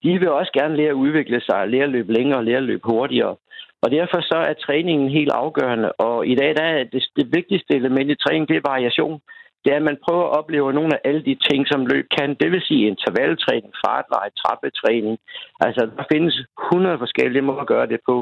de 0.03 0.19
vil 0.19 0.31
også 0.31 0.53
gerne 0.53 0.77
lære 0.77 0.89
at 0.89 1.03
udvikle 1.05 1.41
sig, 1.41 1.69
lære 1.69 1.83
at 1.83 1.91
løbe 1.91 2.13
længere, 2.13 2.45
lære 2.45 2.57
at 2.57 2.63
løbe 2.63 2.83
hurtigere. 2.85 3.37
Og 3.83 3.91
derfor 3.91 4.21
så 4.21 4.39
er 4.51 4.53
træningen 4.53 5.09
helt 5.11 5.33
afgørende. 5.33 5.93
Og 5.93 6.27
i 6.27 6.35
dag 6.35 6.57
der 6.57 6.63
er 6.63 6.85
det, 6.85 7.05
det 7.17 7.27
vigtigste 7.33 7.75
element 7.75 8.11
i 8.11 8.15
træning, 8.15 8.49
det 8.49 8.57
er 8.57 8.71
variation 8.73 9.21
det 9.65 9.73
er, 9.73 9.77
at 9.77 9.89
man 9.91 10.03
prøver 10.07 10.25
at 10.27 10.37
opleve 10.39 10.73
nogle 10.73 10.95
af 10.97 11.01
alle 11.09 11.23
de 11.29 11.37
ting, 11.49 11.61
som 11.73 11.87
løb 11.93 12.07
kan. 12.19 12.37
Det 12.41 12.49
vil 12.53 12.63
sige 12.69 12.87
intervaltræning, 12.93 13.73
fartleje, 13.85 14.31
trappetræning. 14.43 15.19
Altså, 15.67 15.83
der 15.99 16.05
findes 16.13 16.35
100 16.73 16.99
forskellige 16.99 17.47
måder 17.49 17.61
at 17.61 17.73
gøre 17.75 17.87
det 17.93 18.01
på, 18.09 18.17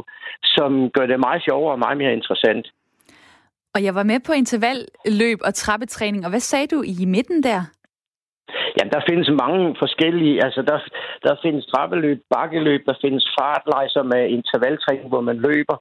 som 0.57 0.70
gør 0.96 1.07
det 1.07 1.20
meget 1.27 1.42
sjovere 1.48 1.72
og 1.77 1.79
meget 1.79 1.98
mere 1.98 2.12
interessant. 2.12 2.66
Og 3.74 3.85
jeg 3.85 3.94
var 3.94 4.03
med 4.03 4.20
på 4.27 4.33
intervalløb 4.33 5.38
og 5.44 5.55
trappetræning, 5.55 6.24
og 6.24 6.31
hvad 6.31 6.40
sagde 6.40 6.66
du 6.66 6.83
i 6.83 7.05
midten 7.05 7.42
der? 7.42 7.61
Ja, 8.76 8.85
der 8.94 9.00
findes 9.09 9.28
mange 9.44 9.76
forskellige, 9.78 10.44
altså 10.44 10.62
der, 10.62 10.78
der 11.26 11.35
findes 11.42 11.66
trappeløb, 11.66 12.18
bakkeløb, 12.35 12.83
der 12.87 12.94
findes 13.04 13.24
fartlejser 13.38 14.02
med 14.02 14.22
intervaltræning, 14.37 15.09
hvor 15.09 15.20
man 15.20 15.37
løber. 15.37 15.76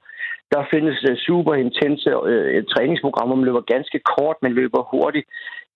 Der 0.54 0.62
findes 0.70 0.98
øh, 1.08 1.12
uh, 1.12 1.18
super 1.26 1.54
intense 1.54 2.08
uh, 2.16 2.28
øh, 2.32 2.64
træningsprogrammer, 2.72 3.34
hvor 3.34 3.40
man 3.40 3.48
løber 3.50 3.72
ganske 3.74 3.98
kort, 4.12 4.36
men 4.42 4.52
løber 4.52 4.82
hurtigt. 4.92 5.26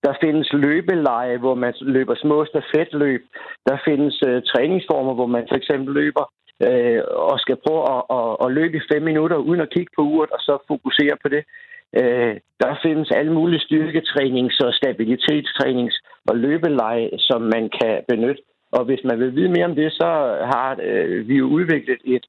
Der 0.05 0.15
findes 0.25 0.49
løbeleje, 0.53 1.37
hvor 1.39 1.55
man 1.55 1.75
løber 1.81 2.15
små 2.15 2.45
stafetløb. 2.45 3.23
Der 3.69 3.77
findes 3.85 4.15
uh, 4.29 4.43
træningsformer, 4.53 5.15
hvor 5.15 5.27
man 5.27 5.45
for 5.49 5.57
eksempel 5.57 5.95
løber 5.95 6.25
uh, 6.67 7.01
og 7.33 7.39
skal 7.41 7.57
prøve 7.67 7.83
at, 7.95 8.03
at, 8.19 8.31
at 8.45 8.53
løbe 8.59 8.77
i 8.77 8.87
fem 8.93 9.03
minutter 9.03 9.37
uden 9.37 9.61
at 9.61 9.71
kigge 9.71 9.93
på 9.97 10.03
uret, 10.03 10.31
og 10.31 10.41
så 10.41 10.59
fokusere 10.69 11.17
på 11.23 11.29
det. 11.29 11.45
Uh, 12.01 12.35
der 12.63 12.73
findes 12.85 13.11
alle 13.11 13.33
mulige 13.33 13.65
styrketrænings- 13.67 14.63
og 14.67 14.73
stabilitetstrænings- 14.81 16.03
og 16.29 16.37
løbeleje, 16.37 17.11
som 17.19 17.43
man 17.43 17.71
kan 17.81 18.03
benytte. 18.09 18.43
Og 18.73 18.85
hvis 18.85 19.01
man 19.05 19.21
vil 19.21 19.37
vide 19.37 19.49
mere 19.49 19.65
om 19.65 19.75
det, 19.75 19.93
så 19.93 20.09
har 20.53 20.77
øh, 20.83 21.29
vi 21.29 21.37
jo 21.37 21.47
udviklet 21.47 21.99
et 22.05 22.27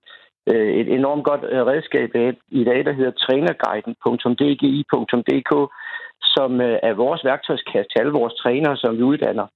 Øh, 0.51 0.73
et 0.79 0.87
enormt 0.93 1.23
godt 1.23 1.43
øh, 1.51 1.65
redskab 1.65 2.15
i 2.51 2.63
dag, 2.63 2.85
der 2.85 2.91
hedder 2.91 3.11
trænerguiden.dgi.dk, 3.11 5.71
som 6.35 6.61
øh, 6.61 6.79
er 6.83 6.93
vores 6.93 7.25
værktøjskasse 7.25 7.89
til 7.89 7.99
alle 7.99 8.11
vores 8.11 8.33
trænere, 8.33 8.77
som 8.77 8.97
vi 8.97 9.03
uddanner, 9.03 9.47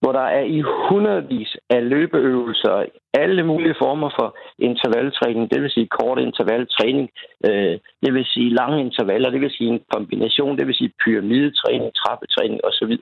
hvor 0.00 0.12
der 0.12 0.26
er 0.38 0.44
i 0.56 0.60
hundredvis 0.60 1.56
af 1.70 1.88
løbeøvelser, 1.88 2.84
alle 3.14 3.42
mulige 3.42 3.74
former 3.82 4.10
for 4.18 4.36
intervaltræning, 4.58 5.50
det 5.52 5.62
vil 5.62 5.70
sige 5.70 5.88
kort 5.98 6.18
intervaltræning, 6.18 7.10
øh, 7.46 7.78
det 8.02 8.14
vil 8.14 8.24
sige 8.24 8.54
lange 8.60 8.80
intervaller, 8.80 9.30
det 9.30 9.40
vil 9.40 9.50
sige 9.50 9.70
en 9.70 9.80
kombination, 9.94 10.58
det 10.58 10.66
vil 10.66 10.74
sige 10.74 10.92
pyramidetræning, 11.04 11.94
trappetræning 11.94 12.60
osv. 12.64 12.96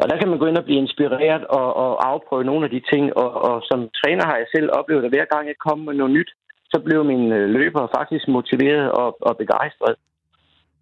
Og 0.00 0.08
der 0.10 0.16
kan 0.18 0.28
man 0.28 0.38
gå 0.38 0.46
ind 0.46 0.56
og 0.56 0.64
blive 0.64 0.82
inspireret 0.84 1.44
og, 1.44 1.76
og 1.84 2.08
afprøve 2.10 2.44
nogle 2.44 2.64
af 2.66 2.70
de 2.70 2.82
ting. 2.92 3.16
Og, 3.16 3.30
og 3.48 3.62
som 3.68 3.78
træner 4.00 4.24
har 4.26 4.36
jeg 4.36 4.46
selv 4.54 4.68
oplevet, 4.78 5.04
at 5.04 5.10
hver 5.10 5.26
gang 5.34 5.46
jeg 5.46 5.58
kom 5.66 5.78
med 5.78 5.94
noget 5.94 6.12
nyt, 6.12 6.30
så 6.72 6.80
blev 6.84 7.04
min 7.04 7.32
øh, 7.32 7.48
løber 7.48 7.92
faktisk 7.96 8.28
motiveret 8.28 8.92
og, 8.92 9.16
og 9.28 9.36
begejstret. 9.36 9.94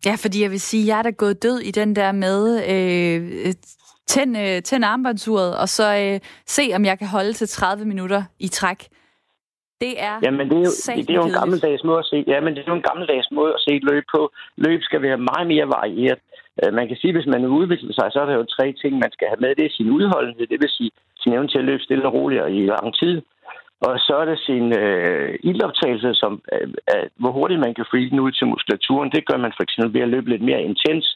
Ja, 0.07 0.15
fordi 0.25 0.43
jeg 0.43 0.51
vil 0.51 0.61
sige, 0.61 0.83
at 0.83 0.89
jeg 0.89 0.99
er 0.99 1.03
da 1.03 1.11
gået 1.11 1.43
død 1.43 1.59
i 1.59 1.71
den 1.71 1.97
der 1.97 2.13
med 2.13 2.43
øh, 2.73 3.53
tænd, 4.07 4.33
øh, 4.39 4.63
tænd 4.63 4.85
armbåndsuret, 4.85 5.59
og 5.63 5.69
så 5.69 5.87
øh, 6.03 6.21
se, 6.47 6.65
om 6.77 6.85
jeg 6.85 6.99
kan 6.99 7.09
holde 7.09 7.33
til 7.33 7.49
30 7.49 7.85
minutter 7.85 8.23
i 8.39 8.49
træk. 8.49 8.81
Det 9.85 9.95
er 10.09 10.15
Jamen, 10.27 10.47
det 10.51 10.57
er 10.63 10.67
jo, 10.71 10.75
det, 10.97 11.09
det 11.09 11.15
er 11.15 11.21
jo 11.23 11.29
en 11.33 11.39
gammeldags 11.41 11.85
måde 11.85 11.99
at 11.99 12.09
se. 12.13 12.19
Ja, 12.33 12.41
men 12.41 12.51
det 12.55 12.61
er 12.61 12.73
jo 12.73 12.81
en 12.83 12.89
gammeldags 12.91 13.29
måde 13.39 13.53
at 13.57 13.61
se 13.67 13.73
et 13.77 13.85
løb 13.91 14.05
på. 14.15 14.21
Løb 14.57 14.81
skal 14.83 15.03
være 15.03 15.19
meget 15.31 15.47
mere 15.53 15.67
varieret. 15.77 16.21
Øh, 16.61 16.71
man 16.79 16.89
kan 16.89 16.97
sige, 16.97 17.11
at 17.13 17.17
hvis 17.17 17.33
man 17.35 17.45
udvikler 17.61 17.93
sig, 17.93 18.07
så 18.11 18.19
er 18.21 18.27
der 18.27 18.37
jo 18.41 18.55
tre 18.57 18.67
ting, 18.83 18.93
man 19.05 19.13
skal 19.13 19.29
have 19.29 19.43
med. 19.45 19.55
Det 19.55 19.67
er 19.67 19.77
sin 19.79 19.91
udholdenhed, 19.97 20.47
det 20.47 20.61
vil 20.63 20.77
sige 20.79 20.91
sin 21.23 21.33
evne 21.33 21.49
til 21.49 21.59
at 21.63 21.69
løbe 21.71 21.83
stille 21.83 22.07
og 22.09 22.15
roligt 22.15 22.43
og 22.43 22.51
i 22.53 22.67
lang 22.67 22.95
tid. 23.01 23.15
Og 23.87 23.95
så 24.07 24.15
er 24.23 24.25
det 24.25 24.39
sin 24.49 24.67
øh, 24.83 25.39
ildoptagelse, 25.49 26.11
som 26.15 26.33
øh, 26.55 26.69
øh, 26.93 27.07
hvor 27.21 27.33
hurtigt 27.39 27.61
man 27.61 27.75
kan 27.75 27.87
få 27.91 27.97
ilden 27.97 28.21
ud 28.21 28.33
til 28.33 28.47
muskulaturen. 28.47 29.11
Det 29.17 29.27
gør 29.29 29.39
man 29.45 29.53
for 29.57 29.63
eksempel 29.63 29.95
ved 29.95 30.03
at 30.07 30.13
løbe 30.15 30.31
lidt 30.31 30.45
mere 30.51 30.63
intens 30.63 31.07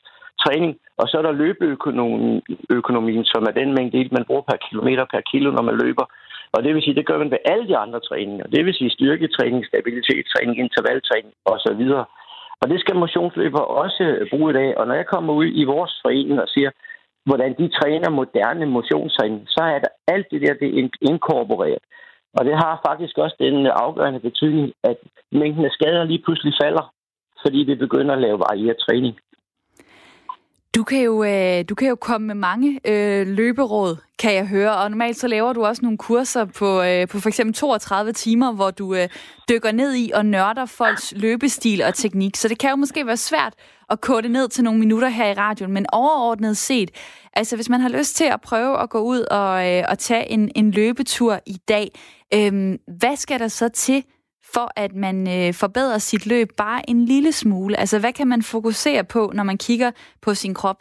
træning. 0.43 0.73
Og 1.01 1.09
så 1.09 1.15
er 1.19 1.23
der 1.23 1.41
løbeøkonomien, 1.43 3.25
som 3.25 3.43
er 3.49 3.55
den 3.61 3.75
mængde 3.77 3.99
ild, 4.01 4.11
man 4.11 4.25
bruger 4.29 4.45
per 4.51 4.59
kilometer 4.69 5.05
per 5.13 5.23
kilo, 5.31 5.49
når 5.51 5.63
man 5.63 5.77
løber. 5.85 6.07
Og 6.55 6.63
det 6.65 6.75
vil 6.75 6.83
sige, 6.83 6.99
det 6.99 7.07
gør 7.07 7.19
man 7.19 7.31
ved 7.31 7.43
alle 7.53 7.69
de 7.71 7.77
andre 7.85 8.01
træninger. 8.09 8.47
Det 8.55 8.65
vil 8.65 8.75
sige 8.75 8.91
styrketræning, 8.91 9.67
stabilitetstræning, 9.67 10.59
intervaltræning 10.59 11.33
osv. 11.53 11.83
Og 12.61 12.69
det 12.71 12.81
skal 12.81 12.97
motionsløbere 12.97 13.65
også 13.65 14.27
bruge 14.31 14.51
i 14.51 14.55
dag. 14.55 14.79
Og 14.79 14.87
når 14.87 14.95
jeg 14.95 15.07
kommer 15.07 15.33
ud 15.33 15.47
i 15.47 15.65
vores 15.65 15.93
forening 16.03 16.41
og 16.41 16.49
siger, 16.49 16.71
hvordan 17.27 17.53
de 17.59 17.69
træner 17.69 18.11
moderne 18.11 18.67
motionstræning, 18.67 19.43
så 19.49 19.63
er 19.75 19.79
der 19.79 19.89
alt 20.15 20.27
det 20.31 20.41
der, 20.43 20.55
det 20.55 20.69
er 20.79 20.89
inkorporeret. 21.01 21.85
Og 22.37 22.45
det 22.45 22.55
har 22.55 22.81
faktisk 22.89 23.19
også 23.19 23.37
den 23.39 23.67
afgørende 23.67 24.21
betydning, 24.21 24.73
at 24.85 24.97
mængden 25.33 25.65
af 25.65 25.71
skader 25.71 26.05
lige 26.05 26.23
pludselig 26.25 26.55
falder, 26.63 26.93
fordi 27.43 27.59
vi 27.59 27.75
begynder 27.75 28.15
at 28.15 28.21
lave 28.21 28.39
varieret 28.39 28.77
træning. 28.87 29.15
Du 30.75 30.85
kan 30.85 31.01
jo, 31.01 31.25
øh, 31.25 31.65
du 31.69 31.75
kan 31.75 31.89
jo 31.89 31.95
komme 31.95 32.27
med 32.27 32.35
mange 32.35 32.81
øh, 32.85 33.27
løberåd, 33.27 33.97
kan 34.19 34.35
jeg 34.35 34.47
høre, 34.47 34.77
og 34.77 34.91
normalt 34.91 35.17
så 35.17 35.29
laver 35.29 35.53
du 35.53 35.65
også 35.65 35.83
nogle 35.83 35.99
kurser 35.99 36.45
på, 36.45 36.83
øh, 36.83 37.09
på 37.09 37.21
for 37.21 37.29
eksempel 37.29 37.55
32 37.55 38.13
timer, 38.13 38.53
hvor 38.53 38.71
du 38.71 38.95
øh, 38.95 39.09
dykker 39.49 39.73
ned 39.73 39.95
i 39.95 40.11
og 40.15 40.27
nørder 40.27 40.67
folks 40.67 41.13
løbestil 41.17 41.83
og 41.83 41.95
teknik. 41.95 42.37
Så 42.37 42.49
det 42.49 42.59
kan 42.59 42.71
jo 42.71 42.77
måske 42.77 43.07
være 43.07 43.17
svært 43.17 43.55
at 43.91 44.01
kode 44.01 44.29
ned 44.29 44.49
til 44.49 44.65
nogle 44.65 44.81
minutter 44.81 45.09
her 45.09 45.31
i 45.31 45.35
radioen, 45.35 45.73
men 45.73 45.87
overordnet 45.93 46.57
set, 46.57 46.91
altså 47.33 47.57
hvis 47.57 47.69
man 47.69 47.81
har 47.81 47.89
lyst 47.89 48.17
til 48.17 48.25
at 48.25 48.41
prøve 48.41 48.83
at 48.83 48.91
gå 48.91 48.99
ud 48.99 49.21
og, 49.21 49.71
øh, 49.71 49.85
og 49.89 49.99
tage 49.99 50.31
en, 50.31 50.51
en 50.55 50.71
løbetur 50.71 51.41
i 51.47 51.57
dag, 51.69 51.91
øh, 52.35 52.79
hvad 52.99 53.17
skal 53.17 53.41
der 53.41 53.49
så 53.49 53.69
til, 53.69 54.05
for 54.55 54.67
at 54.77 54.93
man 54.95 55.17
øh, 55.37 55.55
forbedrer 55.63 55.99
sit 55.99 56.27
løb 56.27 56.49
bare 56.57 56.81
en 56.91 57.05
lille 57.05 57.33
smule? 57.33 57.77
Altså, 57.83 58.01
hvad 58.01 58.13
kan 58.13 58.29
man 58.29 58.43
fokusere 58.43 59.05
på, 59.05 59.33
når 59.35 59.45
man 59.51 59.59
kigger 59.59 59.91
på 60.23 60.35
sin 60.35 60.55
krop? 60.55 60.81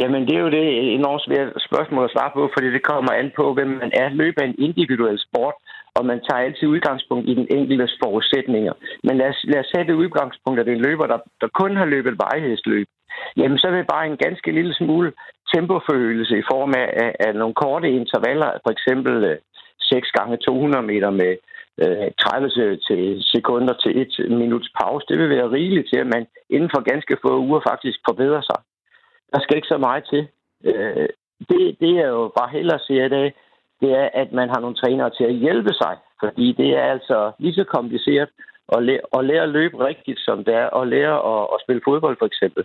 Jamen, 0.00 0.22
det 0.26 0.34
er 0.36 0.42
jo 0.46 0.50
det 0.58 0.94
enormt 0.98 1.22
svære 1.26 1.48
spørgsmål 1.68 2.04
at 2.04 2.14
svare 2.14 2.32
på, 2.34 2.42
fordi 2.54 2.68
det 2.76 2.88
kommer 2.90 3.12
an 3.12 3.28
på, 3.38 3.44
hvem 3.54 3.70
man 3.82 3.90
er. 4.02 4.08
Løb 4.08 4.34
er 4.38 4.46
en 4.46 4.60
individuel 4.66 5.18
sport, 5.26 5.56
og 5.96 6.02
man 6.10 6.18
tager 6.26 6.44
altid 6.46 6.66
udgangspunkt 6.74 7.28
i 7.30 7.34
den 7.34 7.46
enkeltes 7.58 7.92
forudsætninger. 8.02 8.74
Men 9.06 9.14
lad 9.20 9.28
os, 9.32 9.40
lad 9.52 9.60
os 9.60 9.72
sætte 9.74 9.96
udgangspunkt, 10.02 10.60
at 10.60 10.66
det 10.66 10.72
er 10.72 10.76
en 10.76 10.86
løber, 10.88 11.06
der, 11.06 11.18
der 11.40 11.48
kun 11.60 11.76
har 11.76 11.84
løbet 11.94 12.20
vejhedsløb. 12.24 12.86
Jamen, 13.36 13.58
så 13.58 13.68
vil 13.70 13.92
bare 13.94 14.06
en 14.06 14.22
ganske 14.26 14.50
lille 14.52 14.74
smule 14.74 15.12
tempoforøgelse 15.54 16.38
i 16.38 16.48
form 16.52 16.72
af, 16.82 16.88
af, 17.04 17.10
af 17.26 17.34
nogle 17.34 17.54
korte 17.54 17.88
intervaller, 18.00 18.50
for 18.64 18.70
eksempel 18.76 19.14
øh, 19.24 19.38
6 19.80 20.10
gange 20.18 20.36
200 20.36 20.86
meter 20.92 21.10
med 21.10 21.32
Øh, 21.82 22.10
30 22.20 22.50
øh, 22.64 22.78
til 22.88 23.22
sekunder 23.34 23.74
til 23.74 23.92
et 24.02 24.14
minuts 24.42 24.70
pause. 24.80 25.06
Det 25.08 25.18
vil 25.18 25.30
være 25.30 25.50
rigeligt 25.50 25.88
til, 25.88 25.98
at 26.00 26.06
man 26.14 26.26
inden 26.50 26.70
for 26.74 26.80
ganske 26.90 27.16
få 27.22 27.38
uger 27.38 27.60
faktisk 27.70 27.98
forbedrer 28.08 28.40
sig. 28.50 28.60
Der 29.32 29.40
skal 29.40 29.56
ikke 29.56 29.74
så 29.74 29.78
meget 29.78 30.04
til. 30.12 30.22
Øh, 30.64 31.08
det, 31.50 31.62
det 31.80 31.92
er 32.04 32.08
jo 32.08 32.32
bare 32.38 32.50
hellere 32.56 32.74
at 32.80 32.86
se 32.86 32.94
i 33.06 33.08
dag, 33.08 33.34
det 33.80 33.90
er, 34.02 34.08
at 34.12 34.32
man 34.32 34.48
har 34.48 34.60
nogle 34.60 34.76
trænere 34.76 35.10
til 35.10 35.24
at 35.24 35.34
hjælpe 35.34 35.72
sig. 35.82 35.94
Fordi 36.22 36.52
det 36.52 36.70
er 36.76 36.82
altså 36.94 37.32
lige 37.38 37.54
så 37.54 37.64
kompliceret 37.64 38.28
at 38.76 38.82
lære, 38.82 39.00
at 39.18 39.24
lære 39.24 39.42
at 39.42 39.48
løbe 39.48 39.86
rigtigt, 39.86 40.20
som 40.20 40.44
det 40.44 40.54
er 40.54 40.68
at 40.80 40.88
lære 40.88 41.16
at, 41.32 41.42
at 41.54 41.58
spille 41.64 41.82
fodbold 41.84 42.16
for 42.18 42.26
eksempel. 42.26 42.64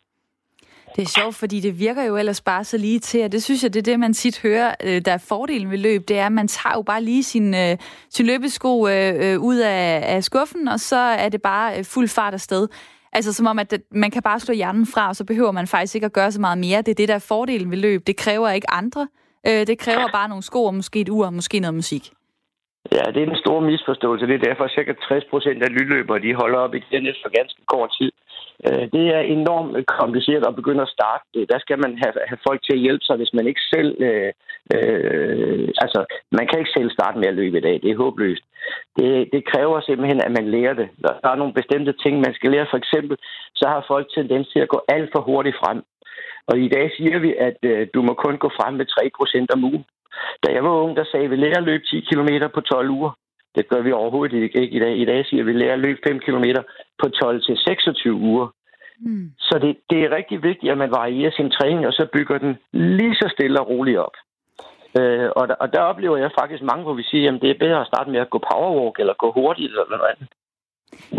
Det 0.96 1.02
er 1.02 1.22
sjovt, 1.22 1.36
fordi 1.36 1.60
det 1.60 1.80
virker 1.80 2.04
jo 2.04 2.18
ellers 2.18 2.42
bare 2.42 2.64
så 2.64 2.78
lige 2.78 3.00
til, 3.00 3.24
og 3.24 3.32
det 3.32 3.44
synes 3.44 3.64
jeg, 3.64 3.74
det 3.74 3.80
er 3.80 3.92
det, 3.92 4.00
man 4.00 4.14
tit 4.14 4.42
hører, 4.42 4.76
øh, 4.84 5.02
der 5.06 5.12
er 5.12 5.26
fordelen 5.30 5.72
ved 5.72 5.78
løb, 5.78 6.08
det 6.08 6.20
er, 6.20 6.26
at 6.26 6.32
man 6.32 6.48
tager 6.48 6.76
jo 6.76 6.82
bare 6.82 7.04
lige 7.04 7.24
sin, 7.24 7.54
øh, 7.54 7.78
sin 8.10 8.26
løbesko 8.26 8.88
øh, 8.88 9.14
øh, 9.34 9.40
ud 9.40 9.58
af, 9.58 10.04
af 10.16 10.24
skuffen, 10.24 10.68
og 10.68 10.80
så 10.80 10.96
er 10.96 11.30
det 11.30 11.42
bare 11.42 11.78
øh, 11.78 11.86
fuld 11.86 12.08
fart 12.08 12.34
afsted. 12.34 12.68
Altså 13.14 13.34
som 13.34 13.46
om, 13.46 13.60
at 13.60 13.72
det, 13.72 13.82
man 13.92 14.12
kan 14.12 14.24
bare 14.24 14.40
slå 14.40 14.54
hjernen 14.54 14.88
fra, 14.94 15.08
og 15.08 15.16
så 15.16 15.26
behøver 15.26 15.52
man 15.52 15.68
faktisk 15.68 15.96
ikke 15.96 16.06
at 16.06 16.14
gøre 16.14 16.32
så 16.32 16.42
meget 16.42 16.58
mere. 16.58 16.82
Det 16.82 16.92
er 16.92 16.96
det, 16.96 17.08
der 17.08 17.16
er 17.16 17.28
fordelen 17.34 17.72
ved 17.72 17.78
løb. 17.78 18.08
Det 18.08 18.18
kræver 18.18 18.50
ikke 18.50 18.70
andre. 18.70 19.08
Øh, 19.48 19.68
det 19.68 19.78
kræver 19.80 20.08
bare 20.14 20.30
nogle 20.30 20.44
sko 20.44 20.66
og 20.66 20.74
måske 20.74 21.02
et 21.02 21.10
ur 21.10 21.26
og 21.26 21.34
måske 21.34 21.60
noget 21.60 21.74
musik. 21.74 22.04
Ja, 22.98 23.06
det 23.14 23.20
er 23.24 23.28
en 23.30 23.44
stor 23.46 23.60
misforståelse. 23.60 24.28
Det 24.28 24.36
er 24.36 24.48
derfor, 24.50 24.64
at 24.64 24.72
ca. 24.72 24.94
60 25.08 25.24
procent 25.30 25.64
af 25.64 25.70
lydløbere 25.76 26.20
de 26.20 26.36
holder 26.42 26.60
op 26.60 26.74
igen 26.76 27.04
efter 27.08 27.30
ganske 27.30 27.62
kort 27.74 27.92
tid. 28.00 28.12
Øh, 28.68 28.86
det 28.96 29.06
er 29.18 29.22
enormt 29.38 29.88
kompliceret 30.00 30.48
at 30.48 30.56
begynde 30.56 30.82
at 30.82 30.94
starte 30.98 31.26
det. 31.34 31.52
Der 31.52 31.60
skal 31.60 31.80
man 31.84 31.92
have, 32.04 32.14
have 32.30 32.42
folk 32.48 32.60
til 32.64 32.74
at 32.74 32.84
hjælpe 32.86 33.06
sig, 33.06 33.16
hvis 33.18 33.34
man 33.34 33.48
ikke 33.48 33.64
selv... 33.74 33.92
Øh, 34.08 34.32
øh, 34.76 35.68
altså, 35.84 36.00
man 36.38 36.48
kan 36.48 36.60
ikke 36.60 36.76
selv 36.78 36.90
starte 36.92 37.20
med 37.20 37.28
at 37.28 37.38
løbe 37.42 37.58
i 37.58 37.66
dag. 37.68 37.76
Det 37.84 37.90
er 37.92 38.02
håbløst. 38.04 38.46
Det, 38.98 39.30
det 39.34 39.50
kræver 39.52 39.82
simpelthen, 39.82 40.22
at 40.22 40.32
man 40.38 40.48
lærer 40.56 40.74
det. 40.74 40.88
Der 41.24 41.30
er 41.32 41.36
nogle 41.42 41.54
bestemte 41.54 41.94
ting, 42.04 42.16
man 42.20 42.34
skal 42.34 42.52
lære. 42.52 42.72
For 42.72 42.78
eksempel, 42.78 43.18
så 43.56 43.66
har 43.68 43.86
folk 43.88 44.08
tendens 44.18 44.48
til 44.48 44.60
at 44.60 44.70
gå 44.74 44.80
alt 44.88 45.10
for 45.14 45.22
hurtigt 45.22 45.60
frem. 45.62 45.80
Og 46.50 46.60
i 46.60 46.68
dag 46.68 46.92
siger 46.98 47.20
vi, 47.20 47.36
at 47.48 47.58
øh, 47.72 47.88
du 47.94 48.02
må 48.02 48.14
kun 48.14 48.38
gå 48.38 48.50
frem 48.58 48.74
med 48.74 48.86
3% 48.86 49.46
om 49.56 49.64
ugen. 49.64 49.86
Da 50.44 50.54
jeg 50.54 50.64
var 50.64 50.70
ung, 50.84 50.98
der 50.98 51.06
sagde 51.12 51.30
vi, 51.30 51.36
lærer 51.36 51.58
at 51.58 51.64
løbe 51.64 51.84
10 51.86 52.00
km 52.00 52.30
på 52.54 52.62
12 52.62 52.90
uger. 52.90 53.12
Det 53.56 53.70
gør 53.70 53.82
vi 53.82 53.92
overhovedet 53.92 54.44
ikke 54.44 54.70
i 54.70 54.80
dag. 54.80 54.98
I 54.98 55.06
dag 55.06 55.26
siger 55.26 55.44
vi, 55.44 55.54
lærer 55.54 55.74
at 55.74 55.80
løbe 55.80 56.00
5 56.08 56.20
km 56.20 56.46
på 57.04 57.10
12 57.10 57.42
til 57.42 57.58
26 57.58 58.14
uger. 58.14 58.48
Mm. 59.00 59.32
Så 59.40 59.60
det, 59.62 59.78
det 59.90 60.04
er 60.04 60.16
rigtig 60.16 60.44
vigtigt, 60.44 60.72
at 60.72 60.78
man 60.78 60.92
varierer 60.92 61.32
sin 61.32 61.52
træning, 61.52 61.88
og 61.88 61.94
så 61.94 62.08
bygger 62.14 62.38
den 62.38 62.58
lige 62.72 63.16
så 63.16 63.28
stille 63.36 63.60
og 63.60 63.70
roligt 63.70 63.98
op. 63.98 64.16
Øh, 65.00 65.30
og, 65.36 65.48
der, 65.48 65.56
og 65.56 65.74
der 65.74 65.80
oplever 65.80 66.18
jeg 66.18 66.32
faktisk 66.40 66.64
mange, 66.64 66.84
hvor 66.84 66.94
vi 66.94 67.04
siger, 67.04 67.34
at 67.34 67.42
det 67.42 67.50
er 67.50 67.64
bedre 67.66 67.82
at 67.82 67.88
starte 67.88 68.10
med 68.12 68.20
at 68.20 68.30
gå 68.30 68.38
powerwalk, 68.52 69.00
eller 69.00 69.14
gå 69.14 69.32
hurtigt, 69.32 69.70
eller 69.70 69.86
noget 69.90 70.10
andet. 70.12 70.28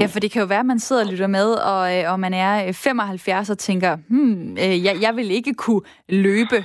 Ja, 0.00 0.06
for 0.06 0.20
det 0.20 0.30
kan 0.32 0.40
jo 0.40 0.46
være, 0.46 0.60
at 0.60 0.66
man 0.66 0.78
sidder 0.78 1.04
og 1.04 1.10
lytter 1.10 1.26
med, 1.26 1.48
og, 1.54 1.96
øh, 1.96 2.12
og 2.12 2.20
man 2.20 2.34
er 2.34 2.66
øh, 2.66 2.72
75 2.74 3.50
og 3.50 3.58
tænker, 3.58 3.96
hmm, 4.08 4.52
øh, 4.52 4.84
jeg, 4.84 4.94
jeg 5.02 5.16
vil 5.16 5.30
ikke 5.30 5.54
kunne 5.54 5.80
løbe. 6.08 6.58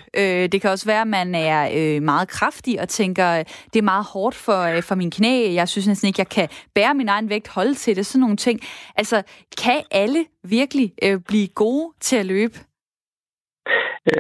Det 0.52 0.62
kan 0.62 0.70
også 0.70 0.86
være, 0.86 1.02
at 1.02 1.08
man 1.08 1.36
er 1.36 2.00
meget 2.00 2.28
kraftig 2.28 2.82
og 2.82 2.90
tænker, 2.90 3.44
det 3.74 3.80
er 3.80 3.92
meget 3.94 4.06
hårdt 4.14 4.36
for, 4.36 4.82
for 4.82 4.96
min 4.96 5.12
knæ. 5.12 5.54
Jeg 5.54 5.68
synes 5.68 5.88
næsten 5.88 6.08
ikke, 6.08 6.20
jeg 6.20 6.30
kan 6.30 6.48
bære 6.76 6.94
min 6.94 7.10
egen 7.10 7.30
vægt, 7.30 7.48
holde 7.48 7.74
til 7.74 7.96
det, 7.96 8.06
sådan 8.06 8.22
nogle 8.22 8.38
ting. 8.38 8.60
Altså, 8.96 9.24
kan 9.64 9.82
alle 9.92 10.26
virkelig 10.44 10.94
blive 11.28 11.48
gode 11.48 11.94
til 12.00 12.16
at 12.16 12.26
løbe? 12.26 12.54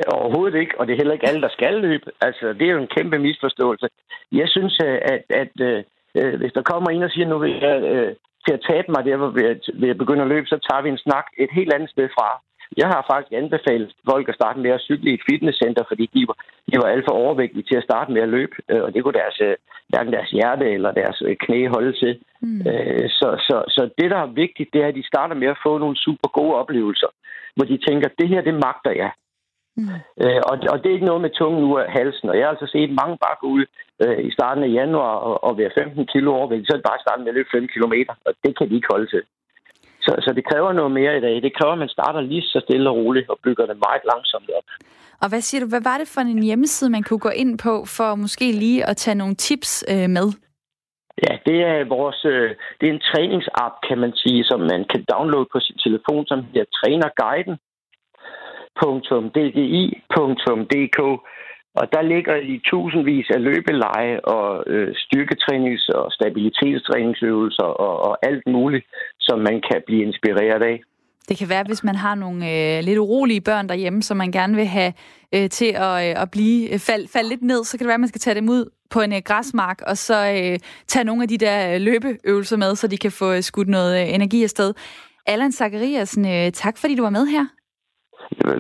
Overhovedet 0.08 0.60
ikke, 0.60 0.80
og 0.80 0.88
det 0.88 0.94
er 0.94 0.98
heller 0.98 1.14
ikke 1.14 1.28
alle, 1.28 1.42
der 1.42 1.50
skal 1.50 1.74
løbe. 1.74 2.12
Altså, 2.22 2.54
det 2.54 2.62
er 2.62 2.72
jo 2.72 2.82
en 2.82 2.94
kæmpe 2.98 3.20
misforståelse. 3.20 3.88
Jeg 4.32 4.48
synes, 4.50 4.80
at, 4.84 5.22
at, 5.30 5.52
at 6.16 6.38
hvis 6.40 6.54
der 6.54 6.62
kommer 6.62 6.90
en 6.90 7.04
og 7.04 7.12
siger, 7.12 7.28
nu 7.28 7.38
vil 7.38 7.52
jeg 7.62 8.16
til 8.48 8.54
at 8.58 8.66
tabe 8.70 8.90
mig 8.96 9.02
der, 9.06 9.18
ved 9.40 9.48
at, 9.56 9.62
ved 9.82 9.90
at 9.90 9.98
begynde 10.02 10.24
at 10.24 10.32
løbe, 10.34 10.48
så 10.48 10.58
tager 10.68 10.82
vi 10.84 10.90
en 10.90 11.04
snak 11.06 11.26
et 11.38 11.52
helt 11.58 11.74
andet 11.74 11.90
sted 11.90 12.10
fra. 12.18 12.30
Jeg 12.82 12.88
har 12.94 13.06
faktisk 13.12 13.34
anbefalet 13.42 13.90
folk 14.12 14.30
at 14.30 14.36
starte 14.40 14.60
med 14.60 14.72
at 14.72 14.82
cykle 14.88 15.12
i 15.12 15.14
et 15.14 15.28
fitnesscenter, 15.30 15.84
fordi 15.88 16.06
de 16.16 16.22
var, 16.30 16.38
de 16.70 16.78
var 16.82 16.88
alt 16.94 17.06
for 17.08 17.16
overvægtige 17.24 17.68
til 17.70 17.78
at 17.78 17.88
starte 17.90 18.12
med 18.12 18.22
at 18.22 18.30
løbe, 18.30 18.56
øh, 18.72 18.84
og 18.84 18.94
det 18.94 19.04
kunne 19.04 19.20
deres, 19.22 19.38
øh, 19.42 19.56
hverken 19.90 20.14
deres 20.14 20.32
hjerte 20.38 20.66
eller 20.76 20.92
deres 20.92 21.22
øh, 21.28 21.36
knæ 21.44 21.68
holde 21.68 21.94
til. 22.02 22.20
Mm. 22.42 22.62
Så, 23.20 23.28
så, 23.48 23.56
så 23.76 23.90
det, 23.98 24.12
der 24.12 24.20
er 24.22 24.40
vigtigt, 24.44 24.74
det 24.74 24.84
er, 24.84 24.88
at 24.88 24.96
de 25.00 25.12
starter 25.12 25.36
med 25.36 25.48
at 25.48 25.62
få 25.66 25.78
nogle 25.78 25.98
super 26.06 26.30
gode 26.38 26.56
oplevelser, 26.56 27.08
hvor 27.56 27.66
de 27.66 27.78
tænker, 27.88 28.10
det 28.20 28.28
her, 28.30 28.42
det 28.42 28.54
magter 28.54 28.92
jeg. 29.04 29.12
Mm. 29.78 29.90
Øh, 30.24 30.42
og, 30.50 30.56
og 30.72 30.78
det 30.78 30.88
er 30.88 30.98
ikke 30.98 31.12
noget 31.12 31.22
med 31.26 31.36
tungen 31.40 31.64
ud 31.70 31.80
af 31.80 31.92
halsen. 31.98 32.30
Og 32.30 32.36
jeg 32.38 32.46
har 32.46 32.54
altså 32.56 32.68
set 32.76 33.00
mange 33.02 33.18
bare 33.26 33.42
gå 33.42 33.48
ud 33.58 33.66
øh, 34.04 34.20
i 34.28 34.32
starten 34.38 34.64
af 34.64 34.72
januar 34.80 35.16
og, 35.28 35.44
og 35.44 35.58
være 35.58 35.78
15 35.78 36.06
kilo 36.14 36.30
overvægt, 36.40 36.66
så 36.68 36.74
er 36.74 36.80
det 36.80 36.90
bare 36.92 37.04
starten 37.06 37.24
med 37.24 37.32
at 37.32 37.38
løbe 37.38 37.50
5 37.52 37.68
km, 37.74 37.96
og 38.28 38.32
det 38.44 38.52
kan 38.58 38.70
de 38.70 38.76
ikke 38.76 38.94
holde 38.94 39.10
til. 39.14 39.24
Så, 40.06 40.12
så 40.26 40.30
det 40.38 40.48
kræver 40.50 40.74
noget 40.74 40.92
mere 40.92 41.18
i 41.18 41.22
dag. 41.22 41.36
Det 41.42 41.56
kræver, 41.58 41.74
at 41.74 41.84
man 41.86 41.96
starter 41.98 42.22
lige 42.22 42.42
så 42.42 42.60
stille 42.66 42.90
og 42.90 42.96
roligt 42.96 43.30
og 43.30 43.38
bygger 43.44 43.66
det 43.66 43.78
meget 43.86 44.04
langsomt 44.12 44.50
op. 44.58 44.68
Og 45.22 45.30
hvad 45.30 45.42
siger 45.42 45.62
du, 45.62 45.68
hvad 45.70 45.84
var 45.90 45.98
det 45.98 46.08
for 46.14 46.22
en 46.22 46.44
hjemmeside, 46.44 46.90
man 46.90 47.04
kunne 47.04 47.26
gå 47.28 47.30
ind 47.30 47.60
på 47.66 47.74
for 47.98 48.16
måske 48.16 48.52
lige 48.52 48.90
at 48.90 48.98
tage 48.98 49.22
nogle 49.22 49.36
tips 49.36 49.86
øh, 49.92 50.10
med? 50.18 50.28
Ja, 51.26 51.34
det 51.46 51.58
er 51.72 51.90
vores, 51.96 52.26
øh, 52.26 52.50
det 52.80 52.86
er 52.90 52.94
en 52.94 53.08
træningsapp, 53.12 53.74
kan 53.88 53.98
man 53.98 54.14
sige, 54.16 54.44
som 54.44 54.60
man 54.60 54.86
kan 54.92 55.06
downloade 55.14 55.48
på 55.54 55.60
sin 55.60 55.78
telefon, 55.86 56.26
som 56.28 56.40
hedder 56.44 56.66
Trænerguiden 56.78 57.58
www.dgi.dk, 58.84 60.20
og 61.80 61.86
der 61.94 62.02
ligger 62.02 62.36
i 62.36 62.62
tusindvis 62.70 63.28
af 63.36 63.44
løbeleje 63.44 64.20
og 64.20 64.64
øh, 64.68 64.96
styrketrænings- 65.04 65.90
og 66.00 66.12
stabilitetstræningsøvelser 66.12 67.70
og, 67.88 67.96
og 68.08 68.18
alt 68.30 68.44
muligt, 68.48 68.86
som 69.20 69.40
man 69.40 69.62
kan 69.72 69.82
blive 69.88 70.04
inspireret 70.04 70.64
af. 70.64 70.80
Det 71.30 71.38
kan 71.38 71.50
være, 71.50 71.64
hvis 71.64 71.84
man 71.84 71.96
har 71.96 72.16
nogle 72.16 72.40
øh, 72.52 72.84
lidt 72.84 73.00
urolige 73.00 73.42
børn 73.42 73.70
derhjemme, 73.70 74.02
som 74.02 74.18
man 74.18 74.32
gerne 74.32 74.56
vil 74.56 74.66
have 74.66 74.94
øh, 75.36 75.50
til 75.50 75.72
at, 75.76 76.10
øh, 76.10 76.22
at 76.22 76.32
blive 76.32 76.74
øh, 76.74 76.80
fald, 76.80 77.08
falde 77.08 77.30
lidt 77.30 77.42
ned, 77.42 77.64
så 77.64 77.78
kan 77.78 77.84
det 77.84 77.88
være, 77.88 77.94
at 77.94 78.00
man 78.00 78.10
skal 78.10 78.22
tage 78.22 78.36
dem 78.36 78.50
ud 78.50 78.70
på 78.90 79.02
en 79.02 79.14
øh, 79.14 79.22
græsmark, 79.26 79.82
og 79.82 79.98
så 79.98 80.32
øh, 80.32 80.60
tage 80.88 81.04
nogle 81.06 81.24
af 81.24 81.28
de 81.28 81.38
der 81.38 81.74
øh, 81.74 81.82
løbeøvelser 81.82 82.58
med, 82.58 82.76
så 82.76 82.88
de 82.88 82.98
kan 82.98 83.12
få 83.12 83.34
øh, 83.34 83.42
skudt 83.42 83.68
noget 83.68 84.02
øh, 84.02 84.14
energi 84.14 84.44
afsted. 84.44 84.74
Allan 85.26 85.52
Zachariasen, 85.52 86.26
øh, 86.26 86.52
tak 86.52 86.78
fordi 86.78 86.96
du 86.96 87.04
var 87.04 87.10
med 87.10 87.26
her. 87.26 87.46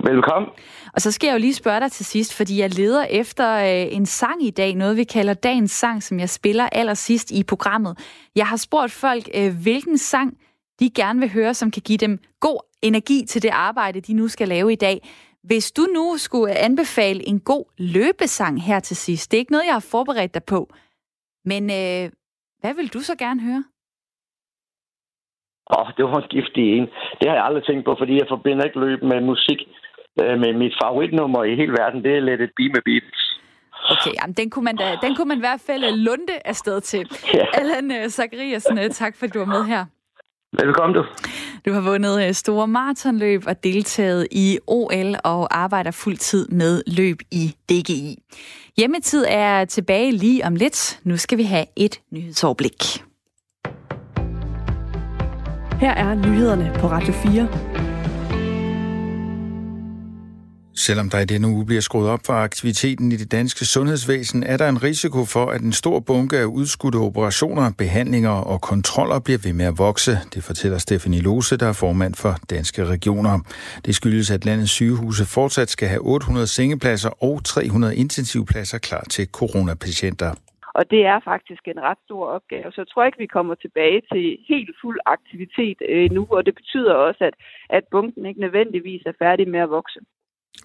Velkommen. 0.03 0.51
Og 0.93 1.01
så 1.01 1.12
skal 1.12 1.27
jeg 1.27 1.34
jo 1.34 1.39
lige 1.39 1.53
spørge 1.53 1.80
dig 1.80 1.91
til 1.91 2.06
sidst, 2.06 2.34
fordi 2.34 2.60
jeg 2.60 2.73
leder 2.73 3.03
efter 3.03 3.53
øh, 3.53 3.95
en 3.95 4.06
sang 4.06 4.43
i 4.43 4.49
dag, 4.49 4.75
noget 4.75 4.97
vi 4.97 5.03
kalder 5.03 5.34
dagens 5.34 5.71
sang, 5.71 6.03
som 6.03 6.19
jeg 6.19 6.30
spiller 6.30 6.69
allersidst 6.71 7.32
i 7.32 7.43
programmet. 7.43 7.99
Jeg 8.36 8.47
har 8.47 8.58
spurgt 8.58 8.91
folk, 8.91 9.30
øh, 9.36 9.62
hvilken 9.62 9.97
sang 9.97 10.38
de 10.80 10.89
gerne 10.89 11.19
vil 11.19 11.30
høre, 11.30 11.53
som 11.53 11.71
kan 11.71 11.82
give 11.82 11.97
dem 11.97 12.19
god 12.39 12.60
energi 12.82 13.25
til 13.25 13.41
det 13.41 13.49
arbejde, 13.49 14.01
de 14.01 14.13
nu 14.13 14.27
skal 14.27 14.47
lave 14.47 14.71
i 14.73 14.75
dag. 14.75 15.10
Hvis 15.43 15.71
du 15.71 15.82
nu 15.82 16.17
skulle 16.17 16.56
anbefale 16.56 17.27
en 17.27 17.39
god 17.39 17.65
løbesang 17.77 18.63
her 18.63 18.80
til 18.80 18.95
sidst, 18.95 19.32
det 19.32 19.38
er 19.38 19.39
ikke 19.39 19.51
noget, 19.51 19.65
jeg 19.65 19.73
har 19.73 19.80
forberedt 19.80 20.34
dig 20.34 20.43
på, 20.43 20.73
men 21.45 21.63
øh, 21.63 22.12
hvad 22.62 22.73
vil 22.73 22.88
du 22.88 22.99
så 22.99 23.15
gerne 23.15 23.41
høre? 23.41 23.63
Åh, 25.73 25.82
oh, 25.82 25.88
det 25.97 26.03
var 26.06 26.17
en 26.21 26.30
giftig 26.36 26.63
en. 26.77 26.88
Det 27.19 27.25
har 27.30 27.36
jeg 27.36 27.45
aldrig 27.45 27.63
tænkt 27.65 27.86
på, 27.86 27.95
fordi 28.01 28.13
jeg 28.21 28.27
forbinder 28.34 28.63
ikke 28.65 28.80
løb 28.86 28.99
med 29.12 29.19
musik. 29.32 29.60
Øh, 30.21 30.36
men 30.43 30.51
mit 30.63 30.75
favoritnummer 30.82 31.43
i 31.43 31.56
hele 31.56 31.73
verden, 31.82 32.03
det 32.03 32.12
er 32.15 32.19
Let 32.19 32.41
It 32.45 32.53
Be 32.58 32.65
med 32.75 32.82
Beatles. 32.88 33.21
Okay, 33.93 34.13
jamen, 34.19 34.34
den, 34.34 34.49
kunne 34.49 34.65
man 34.65 34.75
da, 34.75 34.97
den 35.01 35.15
kunne 35.15 35.27
man 35.27 35.38
i 35.38 35.45
hvert 35.47 35.63
fald 35.67 35.84
lunde 36.08 36.36
afsted 36.45 36.82
til. 36.82 37.03
Ja. 37.34 37.45
Allan 37.53 37.91
uh, 37.91 38.10
Zachariasen, 38.10 38.77
tak 38.91 39.15
fordi 39.17 39.32
du 39.32 39.39
var 39.39 39.45
med 39.45 39.63
her. 39.65 39.86
Velkommen 40.63 40.95
du. 40.95 41.06
Du 41.65 41.73
har 41.73 41.82
vundet 41.82 42.36
store 42.36 42.67
maratonløb 42.67 43.41
og 43.47 43.63
deltaget 43.63 44.27
i 44.32 44.60
OL 44.67 45.15
og 45.23 45.58
arbejder 45.58 45.91
fuldtid 45.91 46.47
med 46.47 46.84
løb 46.97 47.17
i 47.32 47.56
DGI. 47.69 48.17
Hjemmetid 48.77 49.25
er 49.30 49.65
tilbage 49.65 50.12
lige 50.12 50.45
om 50.45 50.56
lidt. 50.56 50.99
Nu 51.03 51.17
skal 51.17 51.38
vi 51.38 51.43
have 51.43 51.65
et 51.75 52.01
nyhedsoverblik. 52.12 53.07
Her 55.80 55.92
er 55.92 56.16
nyhederne 56.16 56.72
på 56.80 56.88
Radio 56.88 57.13
4. 57.13 57.48
Selvom 60.76 61.10
der 61.10 61.20
i 61.20 61.26
denne 61.26 61.48
uge 61.48 61.66
bliver 61.66 61.82
skruet 61.82 62.10
op 62.10 62.20
for 62.26 62.34
aktiviteten 62.34 63.12
i 63.12 63.16
det 63.16 63.32
danske 63.32 63.66
sundhedsvæsen, 63.66 64.44
er 64.44 64.58
der 64.58 64.70
en 64.70 64.84
risiko 64.84 65.26
for, 65.26 65.46
at 65.46 65.62
en 65.62 65.74
stor 65.74 66.00
bunke 66.00 66.38
af 66.38 66.46
udskudte 66.46 66.98
operationer, 66.98 67.72
behandlinger 67.78 68.30
og 68.30 68.62
kontroller 68.62 69.20
bliver 69.20 69.38
ved 69.38 69.54
med 69.54 69.66
at 69.66 69.78
vokse. 69.78 70.20
Det 70.34 70.44
fortæller 70.44 70.78
Stefanie 70.78 71.22
Lose, 71.22 71.58
der 71.58 71.68
er 71.68 71.74
formand 71.74 72.16
for 72.16 72.38
Danske 72.50 72.86
Regioner. 72.86 73.40
Det 73.86 73.96
skyldes, 73.96 74.32
at 74.32 74.46
landets 74.46 74.72
sygehuse 74.72 75.26
fortsat 75.26 75.70
skal 75.70 75.88
have 75.88 76.02
800 76.02 76.48
sengepladser 76.48 77.24
og 77.24 77.44
300 77.44 77.96
intensivpladser 77.96 78.78
klar 78.78 79.04
til 79.10 79.28
coronapatienter. 79.32 80.34
Og 80.78 80.84
det 80.92 81.02
er 81.13 81.20
faktisk 81.32 81.63
en 81.68 81.82
ret 81.88 82.02
stor 82.06 82.26
opgave. 82.38 82.72
Så 82.72 82.82
jeg 82.82 82.88
tror 82.90 83.06
ikke, 83.06 83.24
vi 83.26 83.36
kommer 83.38 83.56
tilbage 83.56 84.02
til 84.12 84.26
helt 84.50 84.72
fuld 84.82 85.00
aktivitet 85.06 85.78
øh, 85.90 86.12
nu, 86.12 86.28
og 86.30 86.46
det 86.46 86.56
betyder 86.56 86.94
også, 86.94 87.22
at, 87.30 87.36
at 87.70 87.84
bunken 87.92 88.26
ikke 88.26 88.42
nødvendigvis 88.46 89.04
er 89.06 89.16
færdig 89.24 89.48
med 89.48 89.60
at 89.60 89.70
vokse 89.70 90.00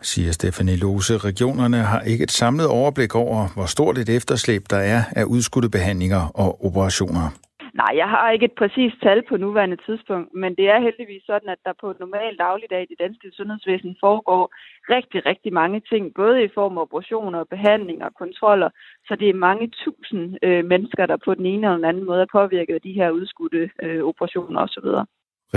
siger 0.03 0.33
Stefanie 0.33 0.77
Lose. 0.77 1.19
Regionerne 1.19 1.77
har 1.77 2.01
ikke 2.01 2.25
et 2.25 2.31
samlet 2.31 2.67
overblik 2.67 3.15
over, 3.15 3.49
hvor 3.55 3.67
stort 3.67 3.99
et 3.99 4.09
efterslæb 4.09 4.63
der 4.71 4.77
er 4.77 5.03
af 5.17 5.25
udskudte 5.25 5.71
behandlinger 5.71 6.31
og 6.35 6.65
operationer. 6.65 7.27
Nej, 7.75 7.93
jeg 7.97 8.09
har 8.09 8.31
ikke 8.31 8.45
et 8.45 8.53
præcist 8.53 8.97
tal 9.03 9.23
på 9.29 9.37
nuværende 9.37 9.77
tidspunkt, 9.87 10.35
men 10.35 10.55
det 10.55 10.69
er 10.69 10.81
heldigvis 10.81 11.23
sådan, 11.27 11.49
at 11.49 11.59
der 11.65 11.73
på 11.81 11.91
et 11.91 12.01
normalt 12.01 12.39
dagligdag 12.39 12.83
i 12.83 12.87
det 12.87 12.99
danske 12.99 13.31
sundhedsvæsen 13.31 13.97
foregår 14.01 14.53
rigtig, 14.95 15.27
rigtig 15.27 15.53
mange 15.53 15.81
ting, 15.81 16.15
både 16.15 16.45
i 16.45 16.49
form 16.55 16.79
af 16.79 16.83
operationer, 16.83 17.45
behandlinger 17.45 18.07
og 18.07 18.15
kontroller. 18.15 18.71
Så 19.09 19.17
det 19.17 19.29
er 19.29 19.35
mange 19.49 19.69
tusind 19.85 20.39
øh, 20.43 20.65
mennesker, 20.65 21.07
der 21.07 21.17
på 21.25 21.35
den 21.35 21.47
ene 21.47 21.67
eller 21.67 21.77
den 21.77 21.85
anden 21.85 22.05
måde 22.05 22.23
er 22.23 22.35
påvirket 22.39 22.75
af 22.75 22.81
de 22.81 22.93
her 22.93 23.11
udskudte 23.11 23.71
øh, 23.83 24.05
operationer 24.05 24.61
osv. 24.61 24.89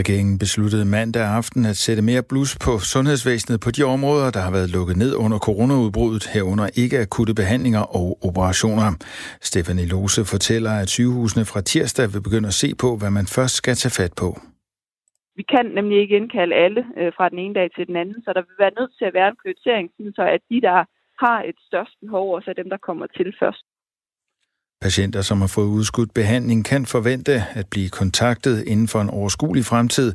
Regeringen 0.02 0.38
besluttede 0.44 0.86
mandag 0.98 1.26
aften 1.40 1.62
at 1.72 1.78
sætte 1.86 2.04
mere 2.10 2.24
blus 2.32 2.52
på 2.66 2.74
sundhedsvæsenet 2.94 3.58
på 3.66 3.70
de 3.76 3.84
områder, 3.96 4.28
der 4.36 4.42
har 4.46 4.54
været 4.58 4.70
lukket 4.78 4.98
ned 5.04 5.12
under 5.24 5.40
coronaudbruddet, 5.48 6.24
herunder 6.34 6.68
ikke 6.84 6.98
akutte 7.06 7.34
behandlinger 7.42 7.84
og 8.00 8.08
operationer. 8.28 8.88
Stefanie 9.50 9.88
Lose 9.94 10.22
fortæller, 10.34 10.74
at 10.82 10.90
sygehusene 10.98 11.46
fra 11.52 11.62
tirsdag 11.72 12.08
vil 12.14 12.26
begynde 12.28 12.50
at 12.54 12.60
se 12.64 12.70
på, 12.84 12.90
hvad 13.00 13.12
man 13.20 13.28
først 13.38 13.56
skal 13.62 13.76
tage 13.82 13.96
fat 14.00 14.14
på. 14.22 14.30
Vi 15.40 15.44
kan 15.54 15.66
nemlig 15.78 15.98
ikke 16.04 16.18
indkalde 16.20 16.56
alle 16.66 16.82
øh, 17.00 17.12
fra 17.18 17.30
den 17.32 17.40
ene 17.44 17.56
dag 17.60 17.68
til 17.76 17.88
den 17.90 17.96
anden, 18.02 18.18
så 18.24 18.30
der 18.36 18.44
vil 18.48 18.58
være 18.64 18.78
nødt 18.80 18.94
til 18.98 19.06
at 19.10 19.14
være 19.20 19.30
en 19.32 19.40
prioritering, 19.42 19.86
så 20.18 20.24
at 20.36 20.42
de, 20.52 20.58
der 20.68 20.78
har 21.24 21.38
et 21.50 21.60
størst 21.68 21.96
behov, 22.04 22.26
også 22.38 22.50
er 22.52 22.60
dem, 22.62 22.70
der 22.74 22.86
kommer 22.88 23.08
til 23.18 23.30
først. 23.42 23.66
Patienter, 24.86 25.22
som 25.22 25.38
har 25.44 25.52
fået 25.58 25.70
udskudt 25.78 26.12
behandling, 26.20 26.60
kan 26.72 26.84
forvente 26.96 27.34
at 27.60 27.66
blive 27.74 27.90
kontaktet 28.02 28.56
inden 28.72 28.88
for 28.94 29.00
en 29.02 29.10
overskuelig 29.20 29.66
fremtid. 29.72 30.10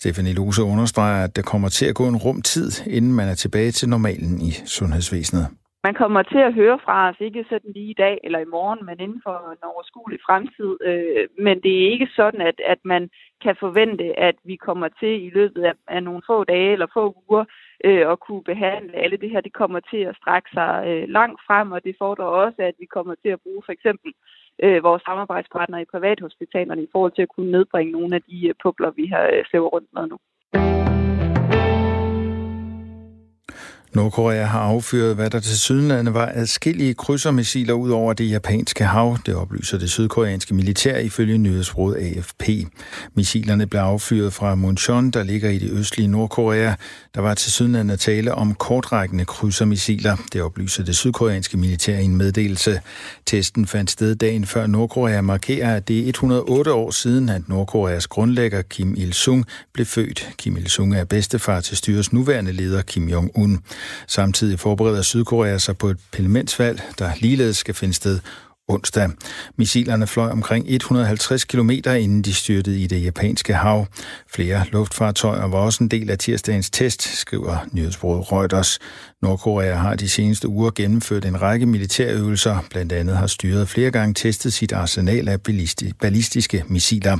Stefanie 0.00 0.34
Lose 0.38 0.62
understreger, 0.72 1.24
at 1.24 1.36
der 1.36 1.44
kommer 1.52 1.68
til 1.68 1.86
at 1.90 1.94
gå 2.00 2.04
en 2.08 2.20
rum 2.24 2.42
tid, 2.52 2.68
inden 2.96 3.12
man 3.18 3.28
er 3.28 3.38
tilbage 3.44 3.72
til 3.78 3.88
normalen 3.88 4.34
i 4.48 4.50
sundhedsvæsenet. 4.76 5.46
Man 5.86 5.94
kommer 6.02 6.22
til 6.22 6.42
at 6.48 6.54
høre 6.60 6.78
fra 6.84 6.96
os, 7.08 7.16
ikke 7.20 7.44
sådan 7.50 7.72
lige 7.76 7.90
i 7.94 8.00
dag 8.04 8.16
eller 8.24 8.38
i 8.38 8.52
morgen, 8.56 8.80
men 8.86 8.96
inden 9.04 9.20
for 9.26 9.36
en 9.54 9.64
overskuelig 9.72 10.20
fremtid. 10.26 10.70
Øh, 10.88 11.24
men 11.46 11.56
det 11.64 11.72
er 11.74 11.90
ikke 11.94 12.08
sådan, 12.18 12.40
at, 12.50 12.58
at 12.72 12.80
man 12.84 13.02
kan 13.44 13.54
forvente, 13.64 14.04
at 14.28 14.36
vi 14.44 14.56
kommer 14.56 14.88
til 15.00 15.14
i 15.26 15.30
løbet 15.38 15.62
af, 15.70 15.74
af 15.88 16.02
nogle 16.02 16.22
få 16.30 16.44
dage 16.44 16.72
eller 16.72 16.88
få 16.96 17.04
uger 17.28 17.44
øh, 17.84 18.10
at 18.12 18.20
kunne 18.20 18.42
behandle 18.42 18.96
alle 19.04 19.16
det 19.16 19.30
her. 19.30 19.40
Det 19.40 19.52
kommer 19.52 19.80
til 19.80 20.02
at 20.10 20.16
strække 20.16 20.48
sig 20.54 20.84
øh, 20.86 21.08
langt 21.08 21.40
frem, 21.46 21.72
og 21.72 21.84
det 21.84 21.94
fordrer 21.98 22.24
også, 22.24 22.62
at 22.62 22.74
vi 22.78 22.86
kommer 22.86 23.14
til 23.22 23.28
at 23.28 23.40
bruge 23.44 23.62
for 23.66 23.72
eksempel 23.72 24.12
øh, 24.62 24.82
vores 24.82 25.02
samarbejdspartnere 25.02 25.82
i 25.82 25.92
privathospitalerne 25.94 26.82
i 26.82 26.92
forhold 26.92 27.12
til 27.12 27.22
at 27.22 27.34
kunne 27.36 27.50
nedbringe 27.50 27.92
nogle 27.92 28.14
af 28.14 28.22
de 28.22 28.48
øh, 28.48 28.54
pukler, 28.62 28.90
vi 28.90 29.06
har 29.06 29.24
øh, 29.54 29.62
rundt 29.62 29.88
med 29.94 30.06
nu. 30.06 30.18
Nordkorea 33.94 34.44
har 34.44 34.60
affyret, 34.60 35.14
hvad 35.14 35.30
der 35.30 35.40
til 35.40 35.58
sydenlande 35.58 36.14
var 36.14 36.32
adskillige 36.34 36.94
krydsermissiler 36.94 37.74
ud 37.74 37.90
over 37.90 38.12
det 38.12 38.30
japanske 38.30 38.84
hav. 38.84 39.18
Det 39.26 39.34
oplyser 39.34 39.78
det 39.78 39.90
sydkoreanske 39.90 40.54
militær 40.54 40.98
ifølge 40.98 41.38
nyhedsrådet 41.38 41.96
AFP. 41.96 42.48
Missilerne 43.14 43.66
blev 43.66 43.80
affyret 43.80 44.32
fra 44.32 44.54
Muncheon, 44.54 45.10
der 45.10 45.22
ligger 45.22 45.50
i 45.50 45.58
det 45.58 45.70
østlige 45.70 46.08
Nordkorea. 46.08 46.74
Der 47.14 47.20
var 47.20 47.34
til 47.34 47.52
sydenlande 47.52 47.96
tale 47.96 48.34
om 48.34 48.54
kortrækkende 48.54 49.24
krydsermissiler. 49.24 50.16
Det 50.32 50.42
oplyser 50.42 50.84
det 50.84 50.96
sydkoreanske 50.96 51.56
militær 51.56 51.98
i 51.98 52.04
en 52.04 52.16
meddelelse. 52.16 52.80
Testen 53.26 53.66
fandt 53.66 53.90
sted 53.90 54.14
dagen 54.14 54.46
før 54.46 54.66
Nordkorea 54.66 55.20
markerer, 55.20 55.76
at 55.76 55.88
det 55.88 55.98
er 55.98 56.08
108 56.08 56.72
år 56.72 56.90
siden, 56.90 57.28
at 57.28 57.48
Nordkoreas 57.48 58.06
grundlægger 58.06 58.62
Kim 58.62 58.94
Il-sung 58.96 59.44
blev 59.72 59.86
født. 59.86 60.30
Kim 60.38 60.56
Il-sung 60.56 60.94
er 60.94 61.04
bedstefar 61.04 61.60
til 61.60 61.76
styrets 61.76 62.12
nuværende 62.12 62.52
leder 62.52 62.82
Kim 62.82 63.08
Jong-un. 63.08 63.58
Samtidig 64.06 64.60
forbereder 64.60 65.02
Sydkorea 65.02 65.58
sig 65.58 65.78
på 65.78 65.88
et 65.88 65.98
parlamentsvalg, 66.12 66.82
der 66.98 67.10
ligeledes 67.20 67.56
skal 67.56 67.74
finde 67.74 67.94
sted 67.94 68.18
onsdag. 68.68 69.10
Missilerne 69.58 70.06
fløj 70.06 70.30
omkring 70.30 70.64
150 70.68 71.44
km 71.44 71.70
inden 71.70 72.22
de 72.22 72.34
styrtede 72.34 72.80
i 72.80 72.86
det 72.86 73.04
japanske 73.04 73.54
hav. 73.54 73.86
Flere 74.34 74.64
luftfartøjer 74.72 75.46
var 75.46 75.58
også 75.58 75.84
en 75.84 75.88
del 75.88 76.10
af 76.10 76.18
tirsdagens 76.18 76.70
test, 76.70 77.02
skriver 77.18 77.66
nyhedsbruget 77.72 78.32
Reuters. 78.32 78.78
Nordkorea 79.22 79.74
har 79.74 79.94
de 79.94 80.08
seneste 80.08 80.48
uger 80.48 80.70
gennemført 80.70 81.24
en 81.24 81.42
række 81.42 81.66
militærøvelser. 81.66 82.58
Blandt 82.70 82.92
andet 82.92 83.16
har 83.16 83.26
styret 83.26 83.68
flere 83.68 83.90
gange 83.90 84.14
testet 84.14 84.52
sit 84.52 84.72
arsenal 84.72 85.28
af 85.28 85.40
ballistiske 86.00 86.64
missiler. 86.68 87.18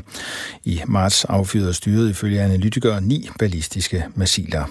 I 0.64 0.80
marts 0.86 1.24
affyrede 1.24 1.74
styret 1.74 2.10
ifølge 2.10 2.40
analytikere 2.40 3.00
ni 3.00 3.28
ballistiske 3.38 4.04
missiler. 4.14 4.64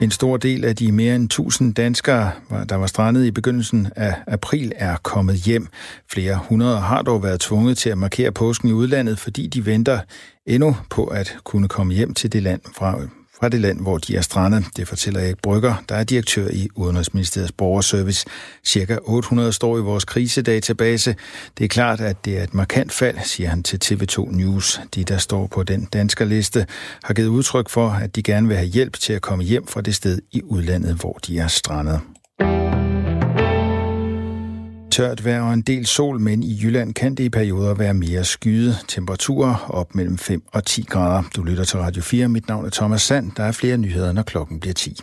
En 0.00 0.10
stor 0.10 0.36
del 0.36 0.64
af 0.64 0.76
de 0.76 0.92
mere 0.92 1.14
end 1.14 1.24
1000 1.24 1.74
danskere, 1.74 2.30
der 2.68 2.74
var 2.74 2.86
strandet 2.86 3.24
i 3.26 3.30
begyndelsen 3.30 3.88
af 3.96 4.14
april, 4.26 4.72
er 4.76 4.96
kommet 4.96 5.36
hjem. 5.36 5.68
Flere 6.12 6.38
hundrede 6.48 6.78
har 6.78 7.02
dog 7.02 7.22
været 7.22 7.40
tvunget 7.40 7.78
til 7.78 7.90
at 7.90 7.98
markere 7.98 8.32
påsken 8.32 8.68
i 8.68 8.72
udlandet, 8.72 9.18
fordi 9.18 9.46
de 9.46 9.66
venter 9.66 10.00
endnu 10.46 10.76
på 10.90 11.04
at 11.04 11.36
kunne 11.44 11.68
komme 11.68 11.94
hjem 11.94 12.14
til 12.14 12.32
det 12.32 12.42
land 12.42 12.60
fra 12.76 12.98
fra 13.40 13.48
det 13.48 13.60
land, 13.60 13.80
hvor 13.80 13.98
de 13.98 14.16
er 14.16 14.20
strandet. 14.20 14.64
Det 14.76 14.88
fortæller 14.88 15.20
Erik 15.20 15.38
Brygger, 15.42 15.74
der 15.88 15.94
er 15.94 16.04
direktør 16.04 16.48
i 16.48 16.68
Udenrigsministeriets 16.74 17.52
borgerservice. 17.52 18.26
Cirka 18.64 18.98
800 19.02 19.52
står 19.52 19.78
i 19.78 19.80
vores 19.80 20.04
krisedatabase. 20.04 21.14
Det 21.58 21.64
er 21.64 21.68
klart, 21.68 22.00
at 22.00 22.24
det 22.24 22.38
er 22.38 22.42
et 22.42 22.54
markant 22.54 22.92
fald, 22.92 23.18
siger 23.24 23.48
han 23.48 23.62
til 23.62 23.80
TV2 23.84 24.36
News. 24.36 24.80
De, 24.94 25.04
der 25.04 25.18
står 25.18 25.46
på 25.46 25.62
den 25.62 25.84
danske 25.84 26.24
liste, 26.24 26.66
har 27.04 27.14
givet 27.14 27.28
udtryk 27.28 27.68
for, 27.68 27.88
at 27.90 28.16
de 28.16 28.22
gerne 28.22 28.48
vil 28.48 28.56
have 28.56 28.68
hjælp 28.68 28.98
til 28.98 29.12
at 29.12 29.22
komme 29.22 29.44
hjem 29.44 29.66
fra 29.66 29.80
det 29.80 29.94
sted 29.94 30.18
i 30.32 30.42
udlandet, 30.42 30.94
hvor 30.94 31.18
de 31.26 31.38
er 31.38 31.48
strandet 31.48 32.00
tørt 34.90 35.24
vejr 35.24 35.42
og 35.42 35.54
en 35.54 35.62
del 35.62 35.86
sol, 35.86 36.20
men 36.20 36.42
i 36.42 36.60
Jylland 36.62 36.94
kan 36.94 37.14
det 37.14 37.24
i 37.24 37.28
perioder 37.28 37.74
være 37.74 37.94
mere 37.94 38.24
skyet. 38.24 38.76
Temperaturer 38.88 39.66
op 39.68 39.94
mellem 39.94 40.18
5 40.18 40.42
og 40.52 40.64
10 40.64 40.82
grader. 40.82 41.22
Du 41.36 41.42
lytter 41.42 41.64
til 41.64 41.78
Radio 41.78 42.02
4. 42.02 42.28
Mit 42.28 42.48
navn 42.48 42.66
er 42.66 42.70
Thomas 42.70 43.02
Sand. 43.02 43.32
Der 43.36 43.42
er 43.42 43.52
flere 43.52 43.76
nyheder, 43.76 44.12
når 44.12 44.22
klokken 44.22 44.60
bliver 44.60 44.74
10. 44.74 45.00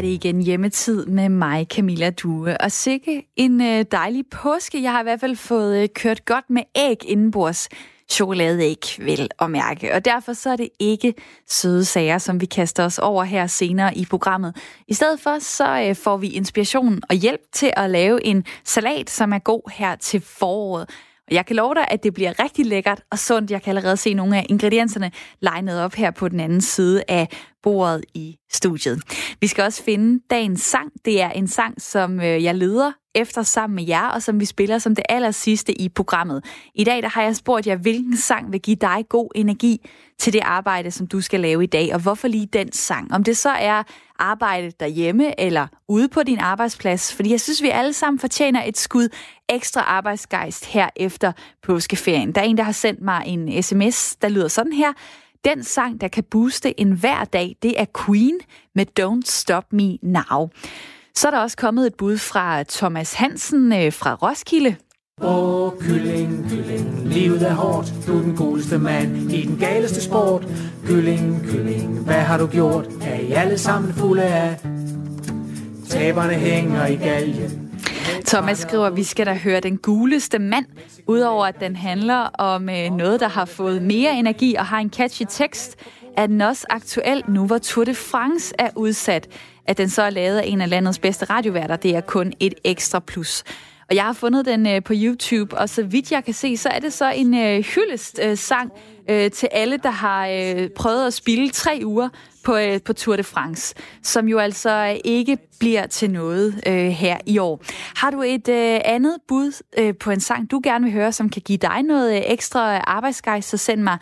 er 0.00 0.02
det 0.02 0.24
igen 0.24 0.42
hjemmetid 0.42 1.06
med 1.06 1.28
mig, 1.28 1.66
Camilla 1.70 2.10
Due. 2.10 2.60
Og 2.60 2.72
sikke 2.72 3.26
en 3.36 3.60
øh, 3.60 3.84
dejlig 3.92 4.24
påske. 4.30 4.82
Jeg 4.82 4.92
har 4.92 5.00
i 5.00 5.02
hvert 5.02 5.20
fald 5.20 5.36
fået 5.36 5.82
øh, 5.82 5.88
kørt 5.94 6.24
godt 6.24 6.50
med 6.50 6.62
æg 6.76 6.96
indenbords. 7.04 7.68
Chokoladeæg, 8.10 8.78
vel 8.98 9.28
at 9.40 9.50
mærke. 9.50 9.94
Og 9.94 10.04
derfor 10.04 10.32
så 10.32 10.50
er 10.50 10.56
det 10.56 10.68
ikke 10.78 11.14
søde 11.48 11.84
sager, 11.84 12.18
som 12.18 12.40
vi 12.40 12.46
kaster 12.46 12.84
os 12.84 12.98
over 12.98 13.24
her 13.24 13.46
senere 13.46 13.96
i 13.96 14.06
programmet. 14.10 14.56
I 14.88 14.94
stedet 14.94 15.20
for 15.20 15.38
så 15.38 15.86
øh, 15.88 15.96
får 15.96 16.16
vi 16.16 16.28
inspiration 16.28 17.00
og 17.08 17.16
hjælp 17.16 17.40
til 17.52 17.72
at 17.76 17.90
lave 17.90 18.24
en 18.24 18.44
salat, 18.64 19.10
som 19.10 19.32
er 19.32 19.38
god 19.38 19.72
her 19.72 19.96
til 19.96 20.20
foråret. 20.20 20.90
Og 21.28 21.34
jeg 21.34 21.46
kan 21.46 21.56
love 21.56 21.74
dig, 21.74 21.86
at 21.90 22.02
det 22.02 22.14
bliver 22.14 22.42
rigtig 22.44 22.66
lækkert 22.66 23.02
og 23.10 23.18
sundt. 23.18 23.50
Jeg 23.50 23.62
kan 23.62 23.70
allerede 23.76 23.96
se 23.96 24.14
nogle 24.14 24.36
af 24.36 24.46
ingredienserne 24.48 25.10
legnet 25.40 25.80
op 25.80 25.94
her 25.94 26.10
på 26.10 26.28
den 26.28 26.40
anden 26.40 26.60
side 26.60 27.02
af 27.08 27.28
bordet 27.62 28.04
i 28.14 28.36
studiet. 28.52 29.02
Vi 29.40 29.46
skal 29.46 29.64
også 29.64 29.82
finde 29.82 30.22
dagens 30.30 30.60
sang. 30.60 30.92
Det 31.04 31.22
er 31.22 31.30
en 31.30 31.48
sang, 31.48 31.82
som 31.82 32.20
øh, 32.20 32.44
jeg 32.44 32.54
leder 32.54 32.92
efter 33.14 33.42
sammen 33.42 33.74
med 33.74 33.86
jer, 33.86 34.08
og 34.08 34.22
som 34.22 34.40
vi 34.40 34.44
spiller 34.44 34.78
som 34.78 34.94
det 34.94 35.04
aller 35.08 35.30
sidste 35.30 35.80
i 35.80 35.88
programmet. 35.88 36.44
I 36.74 36.84
dag 36.84 37.02
der 37.02 37.08
har 37.08 37.22
jeg 37.22 37.36
spurgt 37.36 37.66
jer, 37.66 37.76
hvilken 37.76 38.16
sang 38.16 38.52
vil 38.52 38.60
give 38.60 38.76
dig 38.76 39.04
god 39.08 39.30
energi 39.34 39.88
til 40.18 40.32
det 40.32 40.40
arbejde, 40.44 40.90
som 40.90 41.06
du 41.06 41.20
skal 41.20 41.40
lave 41.40 41.62
i 41.62 41.66
dag, 41.66 41.94
og 41.94 42.00
hvorfor 42.00 42.28
lige 42.28 42.46
den 42.46 42.72
sang? 42.72 43.14
Om 43.14 43.24
det 43.24 43.36
så 43.36 43.50
er 43.50 43.82
arbejde 44.18 44.72
derhjemme 44.80 45.40
eller 45.40 45.66
ude 45.88 46.08
på 46.08 46.22
din 46.22 46.38
arbejdsplads, 46.38 47.14
fordi 47.14 47.30
jeg 47.30 47.40
synes, 47.40 47.62
vi 47.62 47.68
alle 47.68 47.92
sammen 47.92 48.18
fortjener 48.18 48.62
et 48.64 48.78
skud 48.78 49.08
ekstra 49.48 49.80
arbejdsgejst 49.80 50.66
her 50.66 50.88
efter 50.96 51.32
påskeferien. 51.62 52.34
Der 52.34 52.40
er 52.40 52.44
en, 52.44 52.56
der 52.56 52.64
har 52.64 52.72
sendt 52.72 53.02
mig 53.02 53.22
en 53.26 53.62
sms, 53.62 54.16
der 54.16 54.28
lyder 54.28 54.48
sådan 54.48 54.72
her. 54.72 54.92
Den 55.44 55.64
sang, 55.64 56.00
der 56.00 56.08
kan 56.08 56.24
booste 56.30 56.80
en 56.80 56.92
hver 56.92 57.24
dag, 57.24 57.56
det 57.62 57.80
er 57.80 57.84
Queen 58.06 58.38
med 58.74 58.86
Don't 59.00 59.30
Stop 59.30 59.72
Me 59.72 59.98
Now. 60.02 60.50
Så 61.14 61.26
er 61.26 61.30
der 61.30 61.38
også 61.38 61.56
kommet 61.56 61.86
et 61.86 61.94
bud 61.94 62.18
fra 62.18 62.62
Thomas 62.62 63.14
Hansen 63.14 63.72
øh, 63.72 63.92
fra 63.92 64.14
Roskilde. 64.14 64.76
Åh, 65.22 65.72
kylling, 65.80 66.46
kylling, 66.50 67.08
livet 67.08 67.42
er 67.42 67.54
hårdt. 67.54 67.92
Du 68.06 68.18
er 68.18 68.22
den 68.22 68.36
cooleste 68.36 68.78
mand 68.78 69.32
i 69.32 69.46
den 69.46 69.56
galeste 69.56 70.02
sport. 70.02 70.46
Kylling, 70.86 71.42
kylling, 71.50 71.98
hvad 72.04 72.14
har 72.14 72.38
du 72.38 72.46
gjort? 72.46 72.86
Er 73.02 73.14
I 73.20 73.32
alle 73.32 73.58
sammen 73.58 73.92
fulde 73.94 74.22
af? 74.22 74.56
Taberne 75.88 76.34
hænger 76.34 76.86
i 76.86 76.96
galgen. 76.96 77.70
Thomas 78.26 78.58
skriver, 78.58 78.86
at 78.86 78.96
vi 78.96 79.04
skal 79.04 79.26
da 79.26 79.34
høre 79.34 79.60
den 79.60 79.76
guleste 79.78 80.38
mand, 80.38 80.66
udover 81.06 81.46
at 81.46 81.60
den 81.60 81.76
handler 81.76 82.16
om 82.38 82.68
øh, 82.68 82.90
noget, 82.90 83.20
der 83.20 83.28
har 83.28 83.44
fået 83.44 83.82
mere 83.82 84.18
energi 84.18 84.54
og 84.54 84.66
har 84.66 84.78
en 84.78 84.90
catchy 84.90 85.22
tekst, 85.28 85.76
er 86.16 86.26
den 86.26 86.40
også 86.40 86.66
aktuel 86.70 87.22
nu, 87.28 87.46
hvor 87.46 87.58
Tour 87.58 87.84
de 87.84 87.94
France 87.94 88.54
er 88.58 88.70
udsat. 88.76 89.28
At 89.70 89.78
den 89.78 89.88
så 89.88 90.02
er 90.02 90.10
lavet 90.10 90.38
af 90.38 90.44
en 90.46 90.60
af 90.60 90.70
landets 90.70 90.98
bedste 90.98 91.24
radioværter, 91.24 91.76
det 91.76 91.96
er 91.96 92.00
kun 92.00 92.32
et 92.40 92.54
ekstra 92.64 92.98
plus. 92.98 93.44
Og 93.88 93.96
jeg 93.96 94.04
har 94.04 94.12
fundet 94.12 94.46
den 94.46 94.66
øh, 94.66 94.82
på 94.82 94.92
YouTube, 94.96 95.58
og 95.58 95.68
så 95.68 95.82
vidt 95.82 96.12
jeg 96.12 96.24
kan 96.24 96.34
se, 96.34 96.56
så 96.56 96.68
er 96.68 96.78
det 96.78 96.92
så 96.92 97.10
en 97.10 97.34
øh, 97.34 97.64
hyldest 97.64 98.20
øh, 98.22 98.36
sang 98.36 98.72
øh, 99.10 99.30
til 99.30 99.48
alle, 99.52 99.76
der 99.76 99.90
har 99.90 100.28
øh, 100.28 100.68
prøvet 100.76 101.06
at 101.06 101.14
spille 101.14 101.50
tre 101.50 101.80
uger 101.84 102.08
på, 102.44 102.56
øh, 102.56 102.82
på 102.82 102.92
Tour 102.92 103.16
de 103.16 103.22
France, 103.24 103.74
som 104.02 104.28
jo 104.28 104.38
altså 104.38 105.00
ikke 105.04 105.38
bliver 105.60 105.86
til 105.86 106.10
noget 106.10 106.60
øh, 106.66 106.88
her 106.88 107.18
i 107.26 107.38
år. 107.38 107.62
Har 107.96 108.10
du 108.10 108.22
et 108.22 108.48
øh, 108.48 108.80
andet 108.84 109.16
bud 109.28 109.62
øh, 109.78 109.94
på 110.00 110.10
en 110.10 110.20
sang, 110.20 110.50
du 110.50 110.60
gerne 110.64 110.84
vil 110.84 110.92
høre, 110.92 111.12
som 111.12 111.30
kan 111.30 111.42
give 111.42 111.58
dig 111.58 111.82
noget 111.82 112.16
øh, 112.16 112.22
ekstra 112.26 112.78
arbejdsgejst, 112.78 113.48
så 113.48 113.56
send 113.56 113.82
mig 113.82 113.98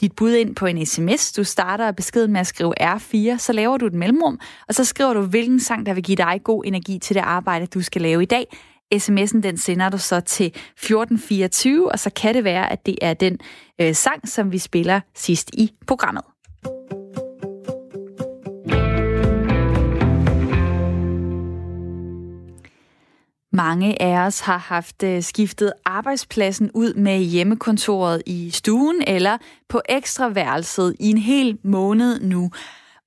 dit 0.00 0.12
bud 0.16 0.32
ind 0.32 0.56
på 0.56 0.66
en 0.66 0.86
sms. 0.86 1.32
Du 1.32 1.44
starter 1.44 1.92
beskeden 1.92 2.32
med 2.32 2.40
at 2.40 2.46
skrive 2.46 2.74
R4, 2.82 3.38
så 3.38 3.52
laver 3.52 3.76
du 3.76 3.86
et 3.86 3.94
mellemrum, 3.94 4.40
og 4.68 4.74
så 4.74 4.84
skriver 4.84 5.14
du, 5.14 5.20
hvilken 5.20 5.60
sang, 5.60 5.86
der 5.86 5.94
vil 5.94 6.02
give 6.02 6.16
dig 6.16 6.40
god 6.44 6.64
energi 6.66 6.98
til 6.98 7.16
det 7.16 7.22
arbejde, 7.22 7.66
du 7.66 7.82
skal 7.82 8.02
lave 8.02 8.22
i 8.22 8.26
dag. 8.26 8.46
SMS'en 8.94 9.40
den 9.40 9.56
sender 9.56 9.88
du 9.88 9.98
så 9.98 10.20
til 10.20 10.46
1424, 10.46 11.92
og 11.92 11.98
så 11.98 12.10
kan 12.10 12.34
det 12.34 12.44
være, 12.44 12.72
at 12.72 12.86
det 12.86 12.98
er 13.02 13.14
den 13.14 13.38
øh, 13.80 13.94
sang, 13.94 14.28
som 14.28 14.52
vi 14.52 14.58
spiller 14.58 15.00
sidst 15.14 15.50
i 15.52 15.70
programmet. 15.86 16.33
Mange 23.54 24.02
af 24.02 24.26
os 24.26 24.40
har 24.40 24.58
haft 24.58 25.02
øh, 25.02 25.22
skiftet 25.22 25.72
arbejdspladsen 25.84 26.70
ud 26.74 26.94
med 26.94 27.18
hjemmekontoret 27.18 28.22
i 28.26 28.50
stuen 28.50 29.02
eller 29.06 29.38
på 29.68 29.80
ekstraværelset 29.88 30.96
i 31.00 31.10
en 31.10 31.18
hel 31.18 31.58
måned 31.64 32.20
nu. 32.20 32.50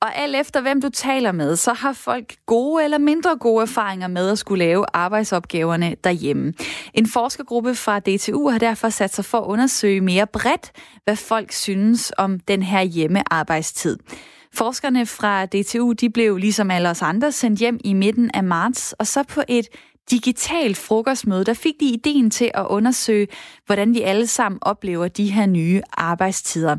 Og 0.01 0.17
alt 0.17 0.35
efter 0.35 0.61
hvem 0.61 0.81
du 0.81 0.89
taler 0.89 1.31
med, 1.31 1.55
så 1.55 1.73
har 1.73 1.93
folk 1.93 2.35
gode 2.45 2.83
eller 2.83 2.97
mindre 2.97 3.37
gode 3.37 3.61
erfaringer 3.61 4.07
med 4.07 4.29
at 4.29 4.39
skulle 4.39 4.65
lave 4.65 4.85
arbejdsopgaverne 4.93 5.95
derhjemme. 6.03 6.53
En 6.93 7.07
forskergruppe 7.07 7.75
fra 7.75 7.99
DTU 7.99 8.49
har 8.49 8.59
derfor 8.59 8.89
sat 8.89 9.13
sig 9.13 9.25
for 9.25 9.37
at 9.37 9.45
undersøge 9.45 10.01
mere 10.01 10.27
bredt, 10.27 10.71
hvad 11.03 11.15
folk 11.15 11.51
synes 11.51 12.13
om 12.17 12.39
den 12.39 12.63
her 12.63 12.81
hjemmearbejdstid. 12.81 13.97
Forskerne 14.53 15.05
fra 15.05 15.45
DTU 15.45 15.91
de 15.91 16.09
blev 16.09 16.37
ligesom 16.37 16.71
alle 16.71 16.89
os 16.89 17.01
andre 17.01 17.31
sendt 17.31 17.59
hjem 17.59 17.79
i 17.83 17.93
midten 17.93 18.31
af 18.33 18.43
marts, 18.43 18.93
og 18.93 19.07
så 19.07 19.23
på 19.23 19.41
et 19.47 19.67
digitalt 20.11 20.77
frokostmøde, 20.77 21.43
der 21.43 21.53
fik 21.53 21.73
de 21.79 21.85
ideen 21.85 22.29
til 22.29 22.51
at 22.53 22.65
undersøge, 22.69 23.27
hvordan 23.65 23.93
vi 23.93 24.01
alle 24.01 24.27
sammen 24.27 24.59
oplever 24.61 25.07
de 25.07 25.31
her 25.31 25.45
nye 25.45 25.81
arbejdstider. 25.91 26.75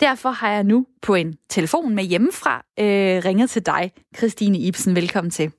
Derfor 0.00 0.30
har 0.30 0.50
jeg 0.52 0.64
nu 0.64 0.86
på 1.02 1.14
en 1.14 1.34
telefon 1.48 1.94
med 1.94 2.04
hjemmefra 2.04 2.64
øh, 2.80 3.24
ringet 3.24 3.50
til 3.50 3.66
dig, 3.66 3.92
Christine 4.16 4.58
Ibsen. 4.58 4.96
Velkommen 4.96 5.30
til. 5.30 5.52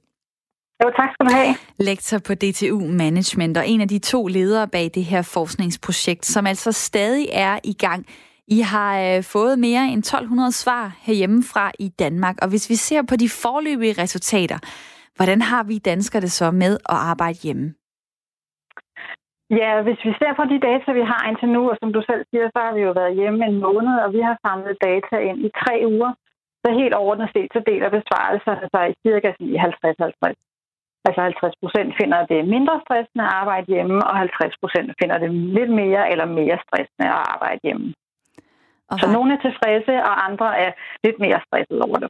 Jo, 0.83 0.91
tak 0.97 1.09
skal 1.13 1.25
du 1.25 1.33
have. 1.33 1.55
Lektor 1.79 2.17
på 2.17 2.33
DTU 2.33 2.87
Management 2.87 3.57
og 3.57 3.69
en 3.69 3.81
af 3.81 3.87
de 3.87 3.99
to 3.99 4.27
ledere 4.27 4.67
bag 4.67 4.91
det 4.93 5.05
her 5.05 5.21
forskningsprojekt, 5.21 6.25
som 6.25 6.47
altså 6.47 6.71
stadig 6.71 7.27
er 7.31 7.59
i 7.63 7.73
gang. 7.73 8.05
I 8.47 8.59
har 8.59 8.99
øh, 8.99 9.23
fået 9.23 9.59
mere 9.59 9.87
end 9.87 9.99
1200 9.99 10.51
svar 10.51 10.95
herhjemmefra 11.01 11.71
i 11.79 11.87
Danmark, 11.87 12.35
og 12.41 12.47
hvis 12.47 12.69
vi 12.69 12.75
ser 12.75 13.01
på 13.01 13.15
de 13.15 13.29
forløbige 13.29 14.01
resultater, 14.01 14.57
hvordan 15.15 15.41
har 15.41 15.63
vi 15.63 15.77
danskere 15.77 16.21
det 16.21 16.31
så 16.31 16.51
med 16.51 16.73
at 16.93 16.97
arbejde 17.11 17.39
hjemme? 17.43 17.67
Ja, 19.59 19.71
hvis 19.85 20.01
vi 20.07 20.11
ser 20.19 20.33
på 20.39 20.43
de 20.51 20.59
data, 20.69 20.87
vi 20.99 21.05
har 21.11 21.21
indtil 21.29 21.49
nu, 21.49 21.61
og 21.71 21.77
som 21.81 21.93
du 21.93 22.01
selv 22.09 22.23
siger, 22.29 22.47
så 22.55 22.59
har 22.65 22.73
vi 22.77 22.81
jo 22.87 22.91
været 22.91 23.17
hjemme 23.19 23.45
en 23.45 23.59
måned, 23.67 23.95
og 24.05 24.09
vi 24.15 24.21
har 24.27 24.35
samlet 24.45 24.77
data 24.87 25.15
ind 25.29 25.39
i 25.47 25.49
tre 25.61 25.75
uger. 25.93 26.11
Så 26.63 26.67
helt 26.79 26.93
overordnet 26.93 27.29
set, 27.35 27.49
så 27.53 27.59
deler 27.69 27.89
besvarelserne 27.97 28.67
sig 28.73 28.85
i 28.91 28.99
cirka 29.05 29.29
50-50. 29.41 30.33
Altså 31.07 31.21
50 31.21 31.53
procent 31.61 31.91
finder 32.01 32.19
det 32.31 32.47
mindre 32.55 32.81
stressende 32.85 33.23
at 33.27 33.33
arbejde 33.41 33.67
hjemme, 33.73 33.97
og 34.09 34.17
50 34.17 34.55
procent 34.61 34.89
finder 35.01 35.17
det 35.17 35.31
lidt 35.57 35.71
mere 35.81 36.11
eller 36.11 36.25
mere 36.39 36.57
stressende 36.65 37.07
at 37.15 37.21
arbejde 37.33 37.59
hjemme. 37.63 37.87
Okay. 38.91 39.01
Så 39.01 39.05
nogle 39.15 39.33
er 39.33 39.41
tilfredse, 39.47 39.93
og 40.09 40.13
andre 40.27 40.49
er 40.65 40.71
lidt 41.03 41.19
mere 41.19 41.39
stresset 41.47 41.79
over 41.87 41.97
det. 42.03 42.09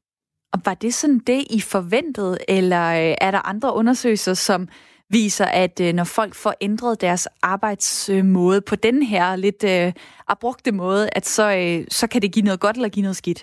Og 0.54 0.60
var 0.66 0.74
det 0.74 0.94
sådan 0.94 1.20
det, 1.20 1.42
I 1.58 1.60
forventede, 1.74 2.38
eller 2.58 2.86
øh, 3.02 3.16
er 3.28 3.32
der 3.32 3.50
andre 3.50 3.76
undersøgelser, 3.76 4.34
som 4.34 4.68
viser, 5.10 5.46
at 5.66 5.76
øh, 5.86 5.94
når 5.94 6.08
folk 6.20 6.34
får 6.44 6.54
ændret 6.62 7.02
deres 7.02 7.26
arbejdsmåde 7.44 8.62
på 8.70 8.76
den 8.76 9.04
her 9.04 9.36
lidt 9.36 9.64
øh, 9.76 10.74
måde, 10.74 11.10
at 11.18 11.26
så, 11.26 11.46
øh, 11.62 11.86
så 11.90 12.06
kan 12.12 12.22
det 12.22 12.34
give 12.34 12.46
noget 12.46 12.60
godt 12.66 12.76
eller 12.76 12.96
give 12.96 13.08
noget 13.08 13.22
skidt? 13.24 13.42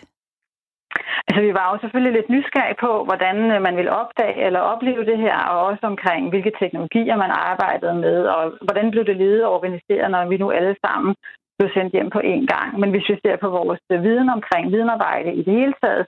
Altså, 1.28 1.40
vi 1.48 1.52
var 1.58 1.66
jo 1.70 1.76
selvfølgelig 1.80 2.14
lidt 2.16 2.30
nysgerrige 2.34 2.80
på, 2.84 2.92
hvordan 3.08 3.36
øh, 3.52 3.58
man 3.66 3.76
ville 3.78 3.96
opdage 4.02 4.44
eller 4.46 4.60
opleve 4.72 5.04
det 5.10 5.18
her, 5.26 5.38
og 5.52 5.58
også 5.70 5.84
omkring, 5.92 6.22
hvilke 6.28 6.52
teknologier 6.60 7.16
man 7.24 7.32
arbejdede 7.50 7.96
med, 8.06 8.18
og 8.34 8.42
hvordan 8.66 8.90
blev 8.90 9.04
det 9.06 9.16
ledet 9.16 9.44
og 9.44 9.52
organiseret, 9.58 10.10
når 10.10 10.28
vi 10.28 10.36
nu 10.36 10.50
alle 10.58 10.76
sammen 10.86 11.14
blev 11.58 11.70
sendt 11.76 11.92
hjem 11.96 12.10
på 12.16 12.20
én 12.32 12.44
gang. 12.54 12.70
Men 12.80 12.90
hvis 12.90 13.08
vi 13.10 13.16
ser 13.24 13.36
på 13.40 13.48
vores 13.58 13.80
viden 14.06 14.28
omkring 14.36 14.64
videnarbejde 14.72 15.30
i 15.40 15.42
det 15.46 15.54
hele 15.60 15.74
taget, 15.82 16.04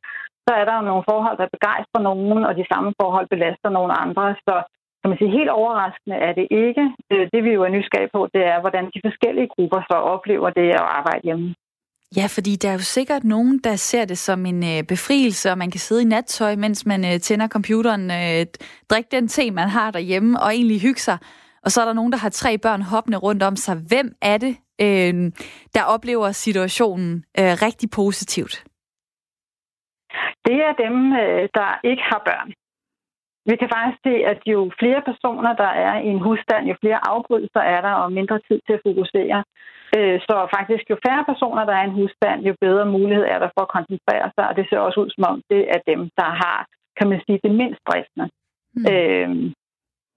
så 0.50 0.54
er 0.60 0.64
der 0.68 0.76
jo 0.80 0.88
nogle 0.90 1.08
forhold, 1.10 1.36
der 1.42 1.54
begejstrer 1.56 2.02
nogen, 2.08 2.40
og 2.48 2.52
de 2.60 2.66
samme 2.72 2.90
forhold 3.00 3.26
belaster 3.34 3.70
nogle 3.78 3.92
andre. 4.04 4.24
Så 4.46 4.54
kan 5.00 5.08
man 5.10 5.18
sige, 5.18 5.36
helt 5.38 5.52
overraskende 5.60 6.16
er 6.28 6.32
det 6.38 6.46
ikke. 6.64 6.84
Øh, 7.12 7.24
det 7.32 7.40
vi 7.46 7.50
jo 7.56 7.62
er 7.66 7.72
nysgerrige 7.76 8.14
på, 8.16 8.20
det 8.34 8.42
er, 8.52 8.58
hvordan 8.64 8.84
de 8.94 9.00
forskellige 9.06 9.52
grupper 9.54 9.80
så 9.90 9.96
oplever 10.14 10.50
det 10.58 10.68
at 10.80 10.88
arbejde 10.98 11.24
hjemme. 11.28 11.48
Ja, 12.18 12.26
fordi 12.36 12.52
der 12.62 12.68
er 12.68 12.72
jo 12.80 12.86
sikkert 12.98 13.24
nogen, 13.24 13.60
der 13.66 13.76
ser 13.76 14.04
det 14.04 14.18
som 14.18 14.46
en 14.46 14.60
øh, 14.72 14.82
befrielse, 14.92 15.50
og 15.52 15.58
man 15.58 15.70
kan 15.70 15.80
sidde 15.80 16.02
i 16.02 16.12
nattøj, 16.14 16.52
mens 16.56 16.86
man 16.86 17.00
øh, 17.04 17.20
tænder 17.26 17.48
computeren, 17.48 18.04
øh, 18.20 18.46
drikke 18.90 19.08
den 19.16 19.28
te, 19.28 19.50
man 19.50 19.68
har 19.68 19.90
derhjemme, 19.90 20.40
og 20.42 20.48
egentlig 20.54 20.80
hygge 20.80 21.00
sig. 21.00 21.18
Og 21.64 21.70
så 21.70 21.80
er 21.80 21.84
der 21.84 21.92
nogen, 21.92 22.12
der 22.12 22.18
har 22.18 22.28
tre 22.28 22.58
børn 22.58 22.82
hoppende 22.82 23.18
rundt 23.18 23.42
om 23.42 23.56
sig. 23.56 23.76
Hvem 23.88 24.08
er 24.22 24.38
det, 24.38 24.56
øh, 24.80 25.32
der 25.74 25.82
oplever 25.94 26.32
situationen 26.32 27.24
øh, 27.38 27.52
rigtig 27.66 27.90
positivt? 27.90 28.64
Det 30.50 30.58
er 30.68 30.72
dem, 30.84 30.96
øh, 31.22 31.44
der 31.58 31.70
ikke 31.90 32.04
har 32.10 32.22
børn. 32.28 32.50
Vi 33.48 33.54
kan 33.60 33.68
faktisk 33.74 34.00
se, 34.06 34.14
at 34.32 34.40
jo 34.52 34.60
flere 34.80 35.02
personer, 35.10 35.52
der 35.62 35.72
er 35.86 35.94
i 36.06 36.08
en 36.14 36.24
husstand, 36.26 36.62
jo 36.70 36.74
flere 36.82 37.00
afbrydelser 37.12 37.62
er 37.74 37.80
der, 37.86 37.94
og 38.02 38.12
mindre 38.18 38.38
tid 38.48 38.58
til 38.66 38.74
at 38.76 38.84
fokusere. 38.88 39.38
Øh, 39.96 40.18
så 40.26 40.34
faktisk, 40.56 40.84
jo 40.90 40.96
færre 41.06 41.24
personer, 41.30 41.62
der 41.64 41.74
er 41.76 41.84
i 41.84 41.90
en 41.92 41.98
husstand, 42.00 42.38
jo 42.48 42.54
bedre 42.60 42.86
mulighed 42.96 43.24
er 43.34 43.38
der 43.38 43.50
for 43.54 43.62
at 43.64 43.74
koncentrere 43.76 44.26
sig, 44.34 44.44
og 44.48 44.56
det 44.56 44.66
ser 44.66 44.78
også 44.78 45.00
ud 45.02 45.10
som 45.10 45.24
om, 45.30 45.36
det 45.50 45.62
er 45.74 45.80
dem, 45.90 46.00
der 46.20 46.30
har 46.42 46.58
kan 47.00 47.08
man 47.10 47.20
sige, 47.26 47.40
det 47.44 47.52
mindst 47.62 47.80
stressende. 47.84 48.26
Mm. 48.76 48.84
Øhm, 48.92 49.46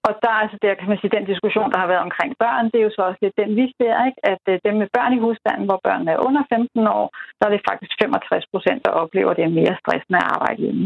og 0.06 0.12
der 0.22 0.30
er 0.34 0.40
altså 0.44 0.58
der, 0.64 0.72
kan 0.80 0.88
man 0.90 0.98
sige, 1.00 1.16
den 1.16 1.30
diskussion, 1.32 1.72
der 1.72 1.78
har 1.82 1.90
været 1.92 2.06
omkring 2.08 2.30
børn, 2.44 2.64
det 2.70 2.78
er 2.78 2.86
jo 2.88 2.94
så 2.96 3.02
også 3.08 3.20
lidt 3.22 3.40
den, 3.42 3.50
vi 3.60 3.66
ser, 3.78 3.96
ikke? 4.08 4.20
at 4.32 4.42
øh, 4.52 4.56
dem 4.66 4.74
med 4.82 4.88
børn 4.96 5.12
i 5.16 5.22
husstanden, 5.26 5.64
hvor 5.68 5.80
børnene 5.86 6.10
er 6.14 6.24
under 6.28 6.42
15 6.52 6.86
år, 6.98 7.06
der 7.38 7.44
er 7.46 7.52
det 7.54 7.66
faktisk 7.70 7.92
65 8.02 8.44
procent, 8.52 8.80
der 8.84 8.92
oplever, 9.02 9.30
at 9.30 9.36
det 9.38 9.44
er 9.44 9.58
mere 9.60 9.74
stressende 9.82 10.18
at 10.22 10.28
arbejde 10.34 10.60
hjemme. 10.64 10.84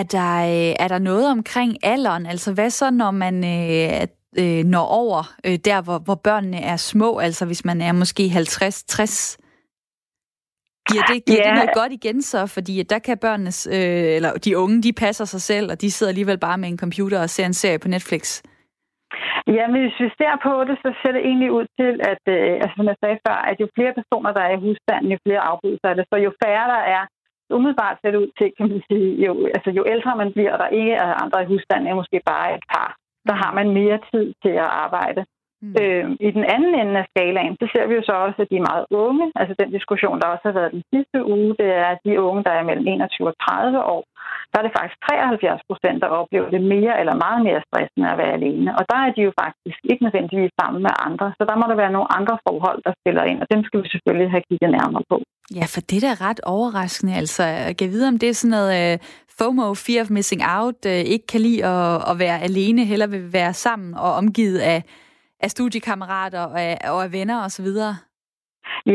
Er 0.00 0.06
der, 0.16 0.32
øh, 0.52 0.72
er 0.84 0.88
der 0.94 1.00
noget 1.10 1.26
omkring 1.36 1.70
alderen? 1.92 2.24
Altså 2.32 2.48
hvad 2.54 2.70
så, 2.70 2.86
når 2.90 3.10
man 3.24 3.34
øh, 3.54 4.06
øh, 4.42 4.64
når 4.74 4.86
over 5.02 5.20
øh, 5.46 5.58
der, 5.68 5.82
hvor, 5.82 5.98
hvor 5.98 6.14
børnene 6.14 6.60
er 6.72 6.76
små? 6.76 7.18
Altså 7.18 7.46
hvis 7.46 7.64
man 7.64 7.80
er 7.80 7.92
måske 7.92 8.22
50-60 8.22 9.43
Giver 10.90 11.04
det, 11.10 11.18
giver 11.28 11.42
ja. 11.44 11.48
det 11.48 11.54
noget 11.60 11.74
godt 11.80 11.92
igen 11.92 12.22
så? 12.22 12.40
Fordi 12.54 12.82
der 12.82 12.98
kan 12.98 13.18
børnenes, 13.18 13.58
øh, 13.76 14.16
eller 14.16 14.30
de 14.44 14.58
unge, 14.62 14.82
de 14.86 14.92
passer 15.04 15.24
sig 15.24 15.42
selv, 15.50 15.66
og 15.72 15.80
de 15.80 15.90
sidder 15.90 16.10
alligevel 16.10 16.38
bare 16.38 16.58
med 16.58 16.68
en 16.68 16.78
computer 16.84 17.18
og 17.22 17.30
ser 17.30 17.46
en 17.46 17.60
serie 17.62 17.78
på 17.78 17.88
Netflix. 17.88 18.42
Ja, 19.56 19.64
men 19.72 19.78
hvis 19.84 20.00
vi 20.04 20.08
ser 20.20 20.34
på 20.46 20.52
det, 20.68 20.76
så 20.84 20.88
ser 21.00 21.12
det 21.16 21.22
egentlig 21.30 21.50
ud 21.58 21.66
til, 21.78 21.92
at, 22.12 22.22
øh, 22.36 22.54
altså, 22.62 22.74
som 22.76 22.86
jeg 22.90 22.98
sagde 23.02 23.18
før, 23.26 23.38
at 23.50 23.56
jo 23.62 23.66
flere 23.76 23.96
personer, 24.00 24.30
der 24.36 24.42
er 24.48 24.54
i 24.54 24.62
husstanden, 24.66 25.12
jo 25.14 25.18
flere 25.26 25.46
afbrydelser 25.50 25.88
er 25.90 25.96
det. 25.98 26.06
Så 26.10 26.16
jo 26.26 26.32
færre 26.42 26.66
der 26.74 26.82
er, 26.96 27.02
umiddelbart 27.56 27.96
ser 27.98 28.10
det 28.10 28.22
ud 28.24 28.30
til, 28.38 28.48
kan 28.56 28.68
man 28.70 28.82
sige, 28.90 29.08
jo, 29.26 29.30
altså, 29.56 29.70
jo 29.78 29.82
ældre 29.94 30.20
man 30.22 30.32
bliver, 30.34 30.52
og 30.52 30.58
der 30.62 30.76
ikke 30.80 30.94
er 31.04 31.22
andre 31.24 31.42
i 31.42 31.50
husstanden, 31.52 31.88
er 31.88 32.00
måske 32.00 32.18
bare 32.32 32.48
et 32.56 32.64
par. 32.72 32.90
Der 33.28 33.36
har 33.42 33.52
man 33.58 33.68
mere 33.80 33.98
tid 34.12 34.26
til 34.42 34.54
at 34.64 34.70
arbejde. 34.84 35.20
Mm. 35.64 35.74
Øh, 35.80 36.04
I 36.26 36.28
den 36.38 36.44
anden 36.54 36.72
ende 36.80 36.96
af 37.02 37.06
skalaen, 37.12 37.56
så 37.60 37.66
ser 37.72 37.84
vi 37.88 37.94
jo 37.98 38.02
så 38.10 38.14
også, 38.26 38.38
at 38.42 38.50
de 38.50 38.56
er 38.58 38.68
meget 38.72 38.86
unge. 39.06 39.26
Altså 39.40 39.54
den 39.62 39.70
diskussion, 39.76 40.20
der 40.20 40.32
også 40.34 40.44
har 40.48 40.58
været 40.60 40.76
den 40.76 40.84
sidste 40.92 41.18
uge, 41.36 41.50
det 41.60 41.68
er, 41.82 41.86
at 41.94 42.00
de 42.04 42.22
unge, 42.28 42.44
der 42.46 42.52
er 42.58 42.64
mellem 42.68 42.86
21 42.86 43.28
og 43.32 43.36
30 43.48 43.84
år, 43.94 44.02
der 44.50 44.58
er 44.58 44.66
det 44.66 44.76
faktisk 44.78 44.98
73 45.08 45.62
procent, 45.70 45.98
der 46.04 46.16
oplever 46.20 46.48
det 46.54 46.62
mere 46.74 46.94
eller 47.00 47.14
meget 47.24 47.40
mere 47.46 47.60
stressende 47.68 48.06
at 48.12 48.18
være 48.22 48.32
alene. 48.38 48.70
Og 48.78 48.82
der 48.90 48.98
er 49.06 49.10
de 49.16 49.20
jo 49.28 49.32
faktisk 49.44 49.80
ikke 49.90 50.04
nødvendigvis 50.06 50.52
sammen 50.60 50.80
med 50.86 50.94
andre. 51.06 51.26
Så 51.38 51.42
der 51.48 51.56
må 51.60 51.64
der 51.70 51.76
være 51.82 51.94
nogle 51.96 52.10
andre 52.18 52.36
forhold, 52.46 52.78
der 52.86 52.92
spiller 53.00 53.24
ind, 53.30 53.38
og 53.42 53.48
dem 53.52 53.60
skal 53.66 53.82
vi 53.82 53.88
selvfølgelig 53.94 54.30
have 54.34 54.46
kigget 54.48 54.70
nærmere 54.78 55.04
på. 55.12 55.16
Ja, 55.58 55.66
for 55.74 55.80
det 55.88 55.96
er 55.98 56.04
da 56.08 56.14
ret 56.28 56.40
overraskende. 56.56 57.14
Altså, 57.22 57.42
jeg 57.68 57.76
kan 57.76 57.88
vide, 57.94 58.08
om 58.12 58.18
det 58.18 58.28
er 58.28 58.38
sådan 58.40 58.56
noget 58.58 58.72
uh, 58.92 58.98
FOMO, 59.38 59.66
fear 59.84 60.00
of 60.04 60.10
missing 60.18 60.42
out, 60.58 60.80
uh, 60.92 61.02
ikke 61.14 61.26
kan 61.32 61.40
lide 61.46 61.60
at, 61.74 61.94
at 62.10 62.14
være 62.24 62.38
alene, 62.48 62.82
heller 62.92 63.08
vil 63.14 63.32
være 63.32 63.52
sammen 63.64 63.90
og 63.94 64.10
omgivet 64.22 64.58
af 64.74 64.80
af 65.44 65.50
studiekammerater 65.56 66.42
og 66.50 66.60
af, 66.66 66.74
og 66.94 66.98
af 67.06 67.12
venner 67.12 67.38
osv.? 67.46 67.70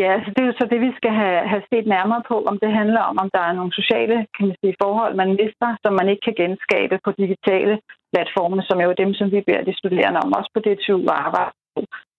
Ja, 0.02 0.12
så 0.24 0.30
det 0.34 0.42
er 0.42 0.50
jo 0.52 0.60
så 0.60 0.66
det, 0.74 0.80
vi 0.88 0.92
skal 1.00 1.14
have, 1.22 1.40
have 1.52 1.64
set 1.72 1.88
nærmere 1.96 2.24
på, 2.32 2.36
om 2.52 2.56
det 2.64 2.72
handler 2.80 3.02
om, 3.10 3.16
om 3.24 3.30
der 3.36 3.44
er 3.48 3.54
nogle 3.60 3.74
sociale 3.80 4.18
kan 4.36 4.46
man 4.48 4.58
sige, 4.62 4.80
forhold, 4.84 5.14
man 5.22 5.32
mister, 5.40 5.70
som 5.84 5.94
man 6.00 6.08
ikke 6.12 6.24
kan 6.28 6.40
genskabe 6.42 6.96
på 7.06 7.10
digitale 7.24 7.74
platforme, 8.14 8.62
som 8.68 8.80
er 8.82 8.88
jo 8.90 9.02
dem, 9.04 9.12
som 9.20 9.28
vi 9.34 9.40
beder 9.48 9.64
de 9.70 9.80
studerende 9.82 10.20
om, 10.24 10.36
også 10.38 10.50
på 10.54 10.60
DTU 10.66 11.00
og 11.12 11.18
arbejde 11.26 11.54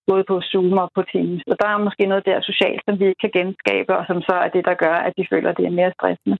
både 0.09 0.23
på 0.31 0.35
Zoom 0.49 0.77
og 0.83 0.89
på 0.97 1.01
Teams. 1.11 1.41
Og 1.51 1.55
der 1.61 1.67
er 1.69 1.85
måske 1.87 2.03
noget 2.11 2.25
der 2.29 2.47
socialt, 2.51 2.81
som 2.85 2.99
vi 2.99 3.05
ikke 3.09 3.23
kan 3.25 3.35
genskabe, 3.39 3.91
og 3.99 4.03
som 4.09 4.19
så 4.27 4.35
er 4.45 4.49
det, 4.55 4.63
der 4.69 4.75
gør, 4.85 4.95
at 5.07 5.13
de 5.17 5.23
føler, 5.31 5.49
at 5.49 5.57
det 5.59 5.65
er 5.65 5.79
mere 5.79 5.91
stressende. 5.97 6.37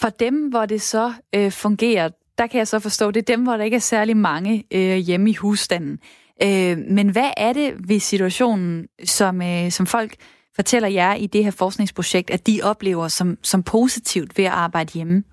For 0.00 0.10
dem, 0.24 0.36
hvor 0.52 0.66
det 0.72 0.82
så 0.94 1.06
øh, 1.36 1.50
fungerer, 1.64 2.08
der 2.38 2.46
kan 2.46 2.58
jeg 2.58 2.68
så 2.68 2.78
forstå, 2.80 3.10
det 3.10 3.20
er 3.20 3.34
dem, 3.34 3.42
hvor 3.44 3.56
der 3.56 3.64
ikke 3.64 3.80
er 3.82 3.90
særlig 3.94 4.16
mange 4.16 4.52
øh, 4.74 4.96
hjemme 5.08 5.30
i 5.30 5.34
husstanden. 5.42 6.00
Øh, 6.46 6.76
men 6.96 7.06
hvad 7.12 7.30
er 7.36 7.52
det 7.52 7.68
ved 7.88 7.98
situationen, 7.98 8.88
som, 9.04 9.42
øh, 9.42 9.70
som 9.70 9.86
folk 9.86 10.12
fortæller 10.56 10.88
jer 10.88 11.14
i 11.14 11.26
det 11.26 11.44
her 11.44 11.56
forskningsprojekt, 11.58 12.30
at 12.30 12.46
de 12.46 12.60
oplever 12.70 13.08
som, 13.08 13.28
som 13.42 13.62
positivt 13.62 14.38
ved 14.38 14.44
at 14.44 14.58
arbejde 14.66 14.92
hjemme? 14.94 15.24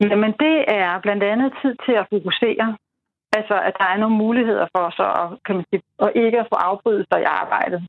Jamen 0.00 0.32
det 0.44 0.56
er 0.68 1.00
blandt 1.00 1.24
andet 1.24 1.52
tid 1.62 1.74
til 1.86 1.94
at 2.00 2.06
fokusere. 2.12 2.76
Altså 3.38 3.56
at 3.68 3.74
der 3.80 3.88
er 3.92 3.98
nogle 4.02 4.16
muligheder 4.24 4.66
for 4.76 4.86
så 4.98 5.06
at, 5.22 5.28
kan 5.46 5.54
man 5.56 5.64
sige, 5.70 5.82
at 6.04 6.10
ikke 6.24 6.38
at 6.40 6.50
få 6.52 6.56
afbrydelser 6.70 7.18
i 7.20 7.30
arbejdet. 7.42 7.80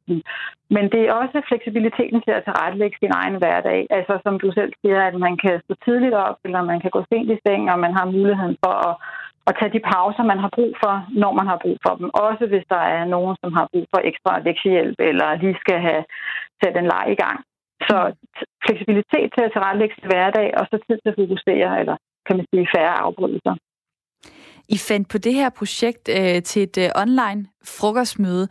Men 0.75 0.85
det 0.93 1.01
er 1.01 1.13
også 1.21 1.41
fleksibiliteten 1.49 2.19
til 2.25 2.33
at 2.37 2.43
tilrettelægge 2.43 2.97
sin 2.99 3.13
egen 3.21 3.37
hverdag. 3.41 3.87
Altså 3.97 4.13
som 4.25 4.39
du 4.43 4.51
selv 4.51 4.71
siger, 4.81 5.01
at 5.09 5.15
man 5.25 5.37
kan 5.43 5.61
stå 5.65 5.73
tidligt 5.85 6.15
op, 6.27 6.37
eller 6.45 6.61
man 6.71 6.79
kan 6.81 6.91
gå 6.95 7.01
sent 7.11 7.29
i 7.35 7.37
seng, 7.45 7.71
og 7.71 7.79
man 7.85 7.93
har 7.97 8.05
muligheden 8.17 8.57
for 8.63 8.75
at 8.87 8.95
at 9.49 9.57
tage 9.59 9.73
de 9.75 9.81
pauser, 9.91 10.23
man 10.31 10.39
har 10.43 10.51
brug 10.57 10.73
for, 10.83 10.93
når 11.23 11.31
man 11.39 11.47
har 11.51 11.59
brug 11.63 11.77
for 11.85 11.93
dem. 11.99 12.07
Også 12.27 12.43
hvis 12.51 12.65
der 12.73 12.83
er 12.97 13.03
nogen, 13.15 13.35
som 13.41 13.49
har 13.57 13.65
brug 13.71 13.85
for 13.93 14.01
ekstra 14.09 14.31
lektiehjælp, 14.47 14.97
eller 15.09 15.27
lige 15.41 15.57
skal 15.63 15.79
have 15.87 16.03
sat 16.59 16.75
en 16.77 16.91
leg 16.93 17.05
i 17.15 17.19
gang. 17.23 17.37
Så 17.89 17.97
fleksibilitet 18.65 19.27
til 19.35 19.43
at 19.45 19.51
tilrettelægge 19.53 19.95
sin 19.95 20.09
hverdag, 20.11 20.47
og 20.59 20.63
så 20.69 20.75
tid 20.85 20.97
til 20.99 21.11
at 21.13 21.19
fokusere, 21.21 21.69
eller 21.81 21.95
kan 22.25 22.35
man 22.37 22.45
sige 22.51 22.67
færre 22.75 22.95
afbrydelser. 23.07 23.55
I 24.75 24.77
fandt 24.89 25.09
på 25.09 25.17
det 25.17 25.33
her 25.33 25.49
projekt 25.59 26.09
øh, 26.17 26.41
til 26.49 26.61
et 26.67 26.77
øh, 26.77 26.89
online 27.03 27.41
frokostmøde. 27.75 28.47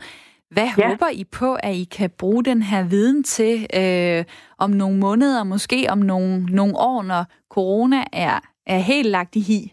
Hvad 0.51 0.69
ja. 0.79 0.89
håber 0.89 1.09
I 1.13 1.25
på, 1.41 1.55
at 1.55 1.75
I 1.75 1.85
kan 1.85 2.11
bruge 2.19 2.45
den 2.45 2.63
her 2.63 2.83
viden 2.89 3.25
til 3.25 3.67
øh, 3.81 4.25
om 4.59 4.71
nogle 4.71 4.99
måneder, 4.99 5.45
måske 5.45 5.87
om 5.91 5.99
nogle, 5.99 6.47
nogle 6.47 6.75
år, 6.77 7.03
når 7.03 7.25
corona 7.51 8.01
er, 8.13 8.41
er 8.67 8.79
helt 8.79 9.09
lagt 9.09 9.37
i 9.37 9.41
hi? 9.41 9.73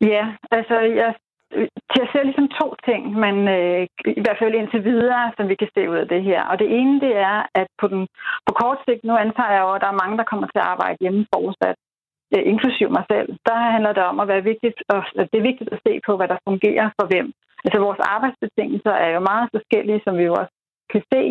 Ja, 0.00 0.24
altså 0.50 0.76
jeg, 0.80 1.14
øh, 1.56 1.68
jeg 1.98 2.06
ser 2.12 2.22
ligesom 2.22 2.48
to 2.60 2.74
ting, 2.88 3.02
men 3.24 3.36
øh, 3.56 3.86
i 4.20 4.22
hvert 4.22 4.38
fald 4.38 4.54
indtil 4.54 4.84
videre, 4.84 5.32
som 5.36 5.48
vi 5.48 5.54
kan 5.54 5.70
se 5.74 5.90
ud 5.90 5.96
af 5.96 6.08
det 6.08 6.22
her. 6.22 6.42
Og 6.50 6.58
det 6.58 6.68
ene, 6.78 7.00
det 7.00 7.16
er, 7.16 7.46
at 7.54 7.68
på, 7.80 7.86
den, 7.88 8.06
på 8.46 8.52
kort 8.60 8.78
sigt, 8.88 9.04
nu 9.04 9.14
antager 9.16 9.52
jeg 9.52 9.62
jo, 9.62 9.72
at 9.74 9.80
der 9.80 9.90
er 9.90 10.02
mange, 10.02 10.18
der 10.18 10.30
kommer 10.30 10.46
til 10.46 10.62
at 10.62 10.70
arbejde 10.74 10.98
hjemme 11.00 11.26
fortsat, 11.34 11.76
øh, 12.34 12.42
inklusiv 12.52 12.90
mig 12.90 13.04
selv. 13.12 13.28
Der 13.48 13.56
handler 13.74 13.92
det 13.92 14.04
om 14.10 14.20
at 14.20 14.28
være 14.28 14.48
vigtigt, 14.50 14.78
og 14.88 14.96
altså, 14.96 15.28
det 15.32 15.38
er 15.38 15.50
vigtigt 15.50 15.72
at 15.72 15.80
se 15.86 15.92
på, 16.06 16.12
hvad 16.16 16.28
der 16.28 16.44
fungerer 16.48 16.90
for 16.98 17.06
hvem. 17.10 17.32
Altså 17.64 17.78
vores 17.86 18.00
arbejdsbetingelser 18.14 18.94
er 19.04 19.10
jo 19.16 19.20
meget 19.20 19.48
forskellige, 19.54 20.00
som 20.04 20.16
vi 20.18 20.24
jo 20.30 20.34
også 20.42 20.54
kan 20.92 21.02
se, 21.12 21.22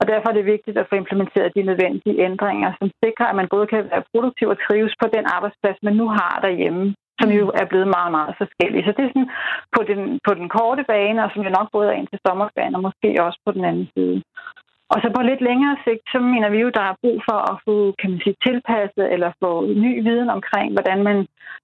og 0.00 0.04
derfor 0.10 0.28
er 0.28 0.36
det 0.36 0.52
vigtigt 0.54 0.78
at 0.78 0.88
få 0.90 0.94
implementeret 0.96 1.54
de 1.56 1.62
nødvendige 1.62 2.20
ændringer, 2.28 2.70
som 2.80 2.88
sikrer, 3.04 3.26
at 3.26 3.36
man 3.40 3.48
både 3.54 3.66
kan 3.66 3.84
være 3.90 4.08
produktiv 4.12 4.48
og 4.48 4.58
trives 4.66 4.94
på 5.02 5.06
den 5.16 5.24
arbejdsplads, 5.36 5.78
man 5.82 5.96
nu 6.00 6.06
har 6.18 6.34
derhjemme, 6.46 6.94
som 7.20 7.28
jo 7.38 7.44
er 7.60 7.66
blevet 7.70 7.88
meget, 7.96 8.12
meget 8.18 8.34
forskellige. 8.42 8.84
Så 8.84 8.92
det 8.96 9.02
er 9.04 9.12
sådan 9.14 9.30
på 9.76 9.80
den, 9.90 10.00
på 10.26 10.32
den 10.38 10.48
korte 10.56 10.84
bane, 10.92 11.24
og 11.24 11.30
som 11.30 11.42
jo 11.46 11.50
nok 11.58 11.68
både 11.72 11.88
er 11.88 11.98
ind 12.00 12.08
til 12.08 12.20
sommerferien, 12.26 12.74
og 12.76 12.82
måske 12.88 13.08
også 13.26 13.40
på 13.46 13.52
den 13.56 13.64
anden 13.70 13.88
side. 13.94 14.22
Og 14.92 14.98
så 15.02 15.08
på 15.16 15.22
lidt 15.22 15.42
længere 15.48 15.76
sigt, 15.84 16.04
så 16.12 16.18
mener 16.32 16.48
vi 16.54 16.58
jo, 16.64 16.68
der 16.78 16.84
er 16.90 17.00
brug 17.02 17.18
for 17.28 17.38
at 17.52 17.56
få 17.66 17.74
kan 18.00 18.10
man 18.10 18.20
sige, 18.24 18.42
tilpasset 18.46 19.06
eller 19.14 19.30
få 19.42 19.50
ny 19.84 19.92
viden 20.06 20.30
omkring, 20.36 20.68
hvordan 20.76 20.98
man, 21.08 21.18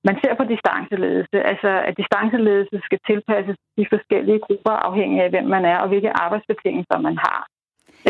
man 0.09 0.16
ser 0.22 0.34
på 0.36 0.44
distanceledelse. 0.55 1.36
Altså, 1.53 1.70
at 1.88 1.98
distanceledelse 2.03 2.76
skal 2.86 3.01
tilpasses 3.11 3.57
de 3.78 3.86
forskellige 3.92 4.40
grupper, 4.46 4.74
afhængig 4.88 5.18
af, 5.24 5.30
hvem 5.30 5.46
man 5.57 5.64
er 5.72 5.78
og 5.82 5.88
hvilke 5.88 6.16
arbejdsbetingelser 6.24 6.98
man 7.09 7.16
har. 7.26 7.40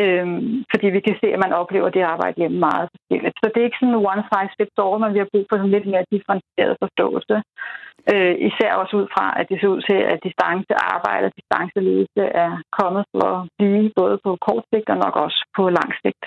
Øhm, 0.01 0.64
fordi 0.72 0.86
vi 0.96 1.01
kan 1.07 1.16
se, 1.20 1.26
at 1.34 1.42
man 1.44 1.53
oplever 1.62 1.88
det 1.96 2.03
arbejde 2.14 2.40
hjemme 2.40 2.59
meget 2.68 2.86
forskelligt. 2.94 3.36
Så 3.40 3.46
det 3.51 3.59
er 3.59 3.68
ikke 3.68 3.80
sådan 3.80 3.94
en 3.94 4.07
one 4.12 4.24
size 4.30 4.55
fits 4.59 4.82
all, 4.84 5.01
men 5.03 5.14
vi 5.14 5.20
har 5.22 5.32
brug 5.32 5.46
for 5.48 5.57
sådan 5.57 5.74
lidt 5.76 5.88
mere 5.92 6.11
differentieret 6.14 6.74
forståelse. 6.82 7.36
Øh, 8.12 8.34
især 8.48 8.70
også 8.80 8.94
ud 9.01 9.07
fra, 9.14 9.26
at 9.38 9.46
det 9.51 9.57
ser 9.59 9.74
ud 9.74 9.82
til, 9.88 10.01
at 10.12 10.18
distancearbejde 10.26 11.26
og 11.28 11.34
distanceledelse 11.40 12.22
er 12.44 12.53
kommet 12.78 13.05
for 13.12 13.26
at 13.36 13.48
blive 13.59 13.84
både 14.01 14.16
på 14.24 14.30
kort 14.46 14.64
sigt 14.72 14.88
og 14.92 14.98
nok 15.05 15.14
også 15.24 15.38
på 15.57 15.62
lang 15.78 15.90
sigt. 16.03 16.22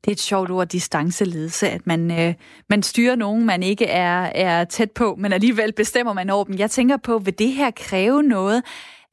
Det 0.00 0.08
er 0.12 0.18
et 0.20 0.28
sjovt 0.30 0.50
ord, 0.50 0.66
distanceledelse, 0.66 1.66
at 1.76 1.86
man, 1.86 2.10
øh, 2.20 2.34
man 2.72 2.82
styrer 2.82 3.16
nogen, 3.16 3.46
man 3.46 3.62
ikke 3.62 3.86
er, 3.86 4.18
er 4.34 4.64
tæt 4.64 4.90
på, 4.90 5.14
men 5.18 5.32
alligevel 5.32 5.72
bestemmer 5.72 6.12
man 6.12 6.30
over 6.30 6.44
dem. 6.44 6.54
Jeg 6.58 6.70
tænker 6.70 6.96
på, 6.96 7.18
vil 7.18 7.38
det 7.38 7.52
her 7.52 7.70
kræve 7.70 8.22
noget 8.22 8.62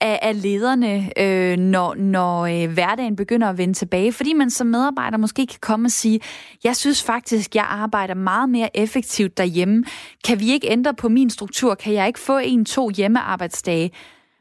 af, 0.03 0.19
af 0.21 0.41
lederne, 0.41 1.09
øh, 1.17 1.57
når, 1.57 1.95
når 1.95 2.41
øh, 2.41 2.73
hverdagen 2.73 3.15
begynder 3.15 3.49
at 3.49 3.57
vende 3.57 3.73
tilbage. 3.73 4.13
Fordi 4.13 4.33
man 4.33 4.49
som 4.49 4.67
medarbejder 4.67 5.17
måske 5.17 5.47
kan 5.47 5.59
komme 5.61 5.87
og 5.87 5.91
sige, 5.91 6.19
jeg 6.63 6.75
synes 6.75 7.03
faktisk, 7.03 7.55
jeg 7.55 7.65
arbejder 7.69 8.13
meget 8.13 8.49
mere 8.49 8.77
effektivt 8.77 9.37
derhjemme. 9.37 9.83
Kan 10.25 10.39
vi 10.39 10.51
ikke 10.51 10.67
ændre 10.71 10.93
på 10.93 11.09
min 11.09 11.29
struktur? 11.29 11.75
Kan 11.75 11.93
jeg 11.93 12.07
ikke 12.07 12.19
få 12.19 12.37
en, 12.37 12.65
to 12.65 12.89
hjemmearbejdsdage? 12.89 13.91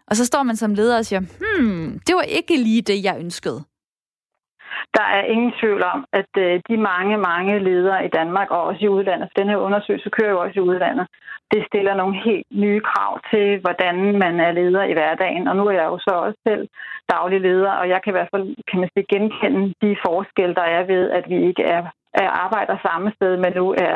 Og 0.06 0.16
så 0.16 0.24
står 0.24 0.42
man 0.42 0.56
som 0.56 0.74
leder 0.74 0.98
og 0.98 1.06
siger, 1.06 1.20
hmm, 1.20 2.00
det 2.06 2.14
var 2.14 2.22
ikke 2.22 2.56
lige 2.56 2.82
det, 2.82 3.04
jeg 3.04 3.16
ønskede. 3.18 3.64
Der 4.96 5.06
er 5.18 5.22
ingen 5.34 5.52
tvivl 5.60 5.82
om, 5.94 6.04
at 6.12 6.32
øh, 6.38 6.60
de 6.68 6.76
mange, 6.76 7.16
mange 7.16 7.58
ledere 7.58 8.04
i 8.06 8.08
Danmark 8.08 8.50
og 8.50 8.62
også 8.62 8.84
i 8.84 8.88
udlandet, 8.88 9.28
for 9.28 9.40
den 9.40 9.48
her 9.50 9.56
undersøgelse 9.56 10.10
kører 10.10 10.30
jo 10.30 10.40
også 10.40 10.56
i 10.58 10.66
udlandet, 10.70 11.06
det 11.52 11.66
stiller 11.66 11.94
nogle 11.94 12.16
helt 12.24 12.46
nye 12.50 12.80
krav 12.80 13.20
til, 13.30 13.60
hvordan 13.60 13.96
man 14.24 14.40
er 14.40 14.52
leder 14.52 14.82
i 14.82 14.92
hverdagen. 14.92 15.48
Og 15.48 15.56
nu 15.56 15.66
er 15.66 15.72
jeg 15.80 15.84
jo 15.92 15.98
så 15.98 16.14
også 16.24 16.38
selv 16.48 16.68
daglig 17.14 17.40
leder, 17.40 17.72
og 17.80 17.88
jeg 17.88 18.00
kan 18.02 18.10
i 18.10 18.16
hvert 18.16 18.32
fald 18.34 18.46
kan 18.68 18.80
man 18.80 18.90
sige, 18.92 19.06
genkende 19.14 19.74
de 19.82 19.96
forskelle, 20.06 20.54
der 20.54 20.66
er 20.76 20.82
ved, 20.92 21.10
at 21.10 21.24
vi 21.28 21.38
ikke 21.48 21.62
er, 21.62 21.82
er 22.14 22.28
arbejder 22.44 22.76
samme 22.86 23.12
sted, 23.16 23.36
men 23.36 23.52
nu 23.60 23.66
er 23.86 23.94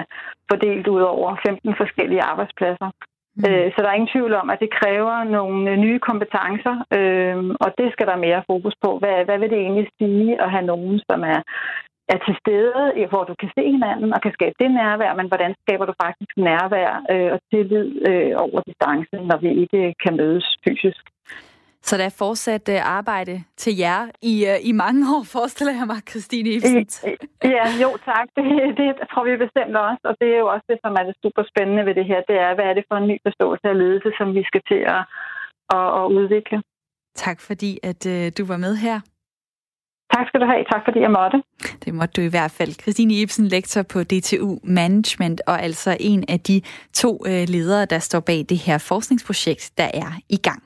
fordelt 0.51 0.87
ud 0.87 1.01
over 1.01 1.37
15 1.47 1.75
forskellige 1.77 2.23
arbejdspladser. 2.23 2.91
Mm. 3.37 3.45
Øh, 3.49 3.67
så 3.73 3.79
der 3.81 3.89
er 3.89 3.99
ingen 3.99 4.15
tvivl 4.15 4.33
om, 4.43 4.51
at 4.51 4.63
det 4.65 4.77
kræver 4.81 5.17
nogle 5.37 5.71
øh, 5.71 5.77
nye 5.85 5.99
kompetencer, 6.09 6.77
øh, 6.99 7.37
og 7.65 7.71
det 7.79 7.89
skal 7.93 8.07
der 8.07 8.25
mere 8.27 8.47
fokus 8.51 8.75
på. 8.85 8.91
Hvad, 9.01 9.25
hvad 9.27 9.39
vil 9.39 9.51
det 9.51 9.61
egentlig 9.61 9.89
sige 10.01 10.43
at 10.43 10.51
have 10.55 10.67
nogen, 10.73 11.01
som 11.11 11.21
er 11.35 11.41
er 12.15 12.19
til 12.27 12.37
stede, 12.43 13.07
hvor 13.11 13.25
du 13.25 13.35
kan 13.41 13.51
se 13.57 13.65
hinanden 13.77 14.11
og 14.15 14.21
kan 14.23 14.33
skabe 14.37 14.57
det 14.61 14.71
nærvær, 14.71 15.13
men 15.15 15.29
hvordan 15.29 15.55
skaber 15.63 15.85
du 15.87 15.95
faktisk 16.05 16.33
nærvær 16.37 16.91
øh, 17.13 17.31
og 17.35 17.39
tillid 17.51 17.89
øh, 18.09 18.33
over 18.45 18.61
distancen, 18.69 19.21
når 19.31 19.39
vi 19.45 19.51
ikke 19.63 19.95
kan 20.03 20.17
mødes 20.17 20.47
fysisk. 20.65 21.05
Så 21.89 21.93
der 22.01 22.05
er 22.05 22.17
fortsat 22.25 22.69
øh, 22.75 22.81
arbejde 22.99 23.35
til 23.63 23.73
jer 23.85 24.01
i, 24.33 24.35
øh, 24.51 24.59
i 24.71 24.73
mange 24.83 25.03
år, 25.15 25.23
forestiller 25.37 25.75
jeg 25.79 25.87
mig, 25.93 26.01
Christine 26.11 26.49
Ibsen. 26.57 26.87
Ja, 27.57 27.65
jo 27.83 27.91
tak. 28.11 28.27
Det, 28.37 28.45
det 28.81 28.89
tror 29.11 29.25
vi 29.29 29.45
bestemt 29.47 29.75
også, 29.89 30.03
og 30.11 30.15
det 30.21 30.29
er 30.35 30.39
jo 30.45 30.49
også 30.55 30.67
det, 30.71 30.79
som 30.85 30.93
er 31.01 31.05
det 31.09 31.15
super 31.25 31.43
spændende 31.51 31.83
ved 31.89 31.95
det 31.99 32.07
her. 32.11 32.21
Det 32.31 32.37
er, 32.47 32.51
hvad 32.57 32.67
er 32.71 32.75
det 32.79 32.85
for 32.89 32.97
en 33.03 33.09
ny 33.11 33.17
forståelse 33.27 33.67
af 33.73 33.79
ledelse, 33.83 34.11
som 34.19 34.29
vi 34.39 34.43
skal 34.51 34.63
til 34.71 34.81
at, 34.97 35.03
at, 35.77 35.87
at 36.01 36.05
udvikle. 36.19 36.57
Tak 37.25 37.39
fordi, 37.49 37.71
at 37.91 38.01
uh, 38.15 38.25
du 38.39 38.43
var 38.53 38.59
med 38.67 38.75
her. 38.87 38.97
Tak 40.15 40.27
skal 40.29 40.41
du 40.41 40.47
have. 40.47 40.65
Tak 40.73 40.83
fordi 40.87 41.01
jeg 41.07 41.13
måtte. 41.21 41.39
Det 41.85 41.95
måtte 41.95 42.13
du 42.17 42.23
i 42.27 42.33
hvert 42.37 42.55
fald. 42.59 42.73
Christine 42.83 43.15
Ibsen, 43.15 43.47
lektor 43.57 43.83
på 43.93 43.99
DTU 44.11 44.51
Management, 44.81 45.39
og 45.47 45.57
altså 45.63 45.97
en 46.01 46.25
af 46.29 46.41
de 46.41 46.57
to 46.93 47.11
uh, 47.31 47.43
ledere, 47.55 47.85
der 47.85 47.99
står 47.99 48.21
bag 48.21 48.41
det 48.49 48.59
her 48.67 48.79
forskningsprojekt, 48.79 49.65
der 49.79 49.89
er 50.03 50.11
i 50.29 50.37
gang. 50.37 50.63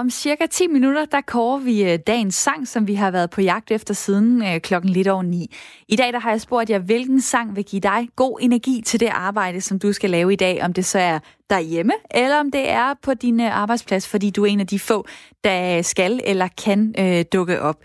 Om 0.00 0.10
cirka 0.10 0.46
10 0.46 0.66
minutter, 0.66 1.04
der 1.04 1.20
kårer 1.20 1.58
vi 1.58 1.92
øh, 1.92 1.98
dagens 2.06 2.34
sang, 2.34 2.68
som 2.68 2.86
vi 2.86 2.94
har 2.94 3.10
været 3.10 3.30
på 3.30 3.40
jagt 3.40 3.70
efter 3.70 3.94
siden 3.94 4.42
øh, 4.42 4.60
klokken 4.60 4.90
lidt 4.90 5.08
over 5.08 5.22
9. 5.22 5.56
I 5.88 5.96
dag 5.96 6.12
der 6.12 6.18
har 6.18 6.30
jeg 6.30 6.40
spurgt 6.40 6.70
jer, 6.70 6.78
hvilken 6.78 7.20
sang 7.20 7.56
vil 7.56 7.64
give 7.64 7.80
dig 7.80 8.08
god 8.16 8.38
energi 8.40 8.82
til 8.86 9.00
det 9.00 9.08
arbejde, 9.12 9.60
som 9.60 9.78
du 9.78 9.92
skal 9.92 10.10
lave 10.10 10.32
i 10.32 10.36
dag. 10.36 10.62
Om 10.62 10.72
det 10.72 10.84
så 10.84 10.98
er 10.98 11.18
derhjemme, 11.50 11.92
eller 12.10 12.40
om 12.40 12.50
det 12.50 12.70
er 12.70 12.94
på 13.02 13.14
din 13.14 13.40
øh, 13.40 13.56
arbejdsplads, 13.56 14.08
fordi 14.08 14.30
du 14.30 14.42
er 14.44 14.46
en 14.46 14.60
af 14.60 14.66
de 14.66 14.78
få, 14.78 15.06
der 15.44 15.82
skal 15.82 16.20
eller 16.24 16.48
kan 16.64 16.94
øh, 16.98 17.24
dukke 17.32 17.62
op. 17.62 17.76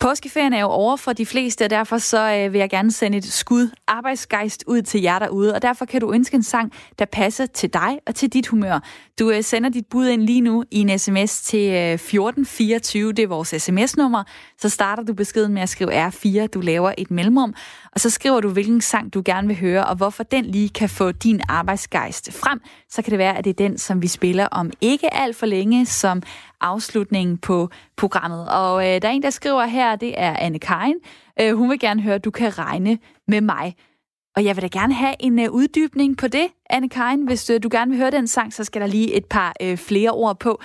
Påskeferien 0.00 0.52
er 0.52 0.60
jo 0.60 0.66
over 0.66 0.96
for 0.96 1.12
de 1.12 1.26
fleste, 1.26 1.64
og 1.64 1.70
derfor 1.70 1.98
så 1.98 2.34
øh, 2.34 2.52
vil 2.52 2.58
jeg 2.58 2.70
gerne 2.70 2.92
sende 2.92 3.18
et 3.18 3.24
skud 3.24 3.70
arbejdsgejst 3.86 4.64
ud 4.66 4.82
til 4.82 5.02
jer 5.02 5.18
derude, 5.18 5.54
og 5.54 5.62
derfor 5.62 5.84
kan 5.84 6.00
du 6.00 6.12
ønske 6.12 6.34
en 6.34 6.42
sang, 6.42 6.72
der 6.98 7.04
passer 7.04 7.46
til 7.46 7.72
dig 7.72 7.98
og 8.06 8.14
til 8.14 8.32
dit 8.32 8.46
humør. 8.46 8.78
Du 9.18 9.30
øh, 9.30 9.42
sender 9.42 9.70
dit 9.70 9.86
bud 9.90 10.08
ind 10.08 10.22
lige 10.22 10.40
nu 10.40 10.64
i 10.70 10.80
en 10.80 10.98
sms 10.98 11.42
til 11.42 11.70
øh, 11.70 11.92
1424, 11.92 13.12
det 13.12 13.22
er 13.22 13.26
vores 13.26 13.54
sms-nummer. 13.58 14.24
Så 14.58 14.68
starter 14.68 15.02
du 15.02 15.14
beskeden 15.14 15.54
med 15.54 15.62
at 15.62 15.68
skrive 15.68 16.06
R4, 16.08 16.46
du 16.46 16.60
laver 16.60 16.92
et 16.98 17.10
mellemrum, 17.10 17.54
og 17.92 18.00
så 18.00 18.10
skriver 18.10 18.40
du, 18.40 18.48
hvilken 18.48 18.80
sang 18.80 19.14
du 19.14 19.22
gerne 19.24 19.48
vil 19.48 19.60
høre, 19.60 19.86
og 19.86 19.96
hvorfor 19.96 20.22
den 20.22 20.44
lige 20.44 20.68
kan 20.68 20.88
få 20.88 21.12
din 21.12 21.40
arbejdsgejst 21.48 22.32
frem. 22.32 22.60
Så 22.90 23.02
kan 23.02 23.10
det 23.10 23.18
være, 23.18 23.38
at 23.38 23.44
det 23.44 23.50
er 23.50 23.68
den, 23.68 23.78
som 23.78 24.02
vi 24.02 24.06
spiller 24.06 24.46
om 24.46 24.70
ikke 24.80 25.14
alt 25.14 25.36
for 25.36 25.46
længe, 25.46 25.86
som 25.86 26.22
afslutningen 26.64 27.38
på 27.38 27.68
programmet. 27.96 28.48
Og 28.48 28.82
øh, 28.82 29.02
der 29.02 29.08
er 29.08 29.12
en, 29.12 29.22
der 29.22 29.30
skriver 29.30 29.64
her, 29.64 29.96
det 29.96 30.20
er 30.20 30.36
Anne 30.36 30.58
Karin. 30.58 30.96
Øh, 31.40 31.56
hun 31.56 31.70
vil 31.70 31.78
gerne 31.78 32.02
høre, 32.02 32.18
du 32.18 32.30
kan 32.30 32.58
regne 32.58 32.98
med 33.28 33.40
mig. 33.40 33.74
Og 34.36 34.44
jeg 34.44 34.56
vil 34.56 34.62
da 34.62 34.68
gerne 34.78 34.94
have 34.94 35.14
en 35.20 35.38
øh, 35.38 35.50
uddybning 35.50 36.16
på 36.16 36.28
det, 36.28 36.46
Anne 36.70 36.88
Karin. 36.88 37.26
Hvis 37.26 37.50
øh, 37.50 37.62
du 37.62 37.68
gerne 37.72 37.90
vil 37.90 38.00
høre 38.00 38.10
den 38.10 38.28
sang, 38.28 38.52
så 38.52 38.64
skal 38.64 38.80
der 38.80 38.86
lige 38.86 39.14
et 39.14 39.24
par 39.24 39.54
øh, 39.62 39.76
flere 39.78 40.10
ord 40.10 40.38
på. 40.38 40.60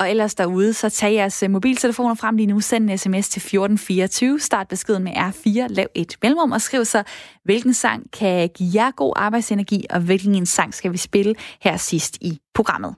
Og 0.00 0.10
ellers 0.10 0.34
derude, 0.34 0.72
så 0.72 0.90
tag 0.90 1.14
jeres 1.14 1.42
øh, 1.42 1.50
mobiltelefoner 1.50 2.14
frem 2.14 2.36
lige 2.36 2.46
nu, 2.46 2.60
send 2.60 2.90
en 2.90 2.98
sms 2.98 3.28
til 3.28 3.40
1424, 3.40 4.40
start 4.40 4.68
beskeden 4.68 5.04
med 5.04 5.12
R4, 5.12 5.66
lav 5.68 5.86
et 5.94 6.16
mellemrum 6.22 6.52
og 6.52 6.60
skriv 6.60 6.84
så, 6.84 7.02
hvilken 7.44 7.74
sang 7.74 8.10
kan 8.12 8.48
give 8.48 8.70
jer 8.74 8.90
god 8.90 9.12
arbejdsenergi, 9.16 9.84
og 9.90 10.00
hvilken 10.00 10.34
en 10.34 10.46
sang 10.46 10.74
skal 10.74 10.92
vi 10.92 10.96
spille 10.96 11.34
her 11.60 11.76
sidst 11.76 12.18
i 12.20 12.38
programmet. 12.54 12.94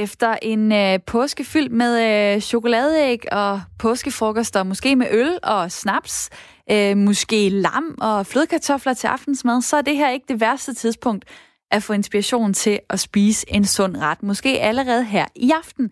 Efter 0.00 0.36
en 0.42 0.72
øh, 0.72 0.98
påske 1.06 1.44
fyldt 1.44 1.72
med 1.72 1.92
øh, 2.34 2.40
chokoladeæg 2.40 3.32
og 3.32 3.62
påskefrokoster, 3.78 4.62
måske 4.62 4.96
med 4.96 5.06
øl 5.10 5.38
og 5.42 5.72
snaps, 5.72 6.30
øh, 6.70 6.96
måske 6.96 7.48
lam 7.48 7.94
og 8.00 8.26
flødekartofler 8.26 8.94
til 8.94 9.06
aftensmad, 9.06 9.62
så 9.62 9.76
er 9.76 9.82
det 9.82 9.96
her 9.96 10.10
ikke 10.10 10.26
det 10.28 10.40
værste 10.40 10.74
tidspunkt 10.74 11.24
at 11.70 11.82
få 11.82 11.92
inspiration 11.92 12.54
til 12.54 12.80
at 12.90 13.00
spise 13.00 13.46
en 13.48 13.64
sund 13.64 13.96
ret. 13.96 14.22
Måske 14.22 14.60
allerede 14.60 15.04
her 15.04 15.26
i 15.36 15.50
aften. 15.50 15.90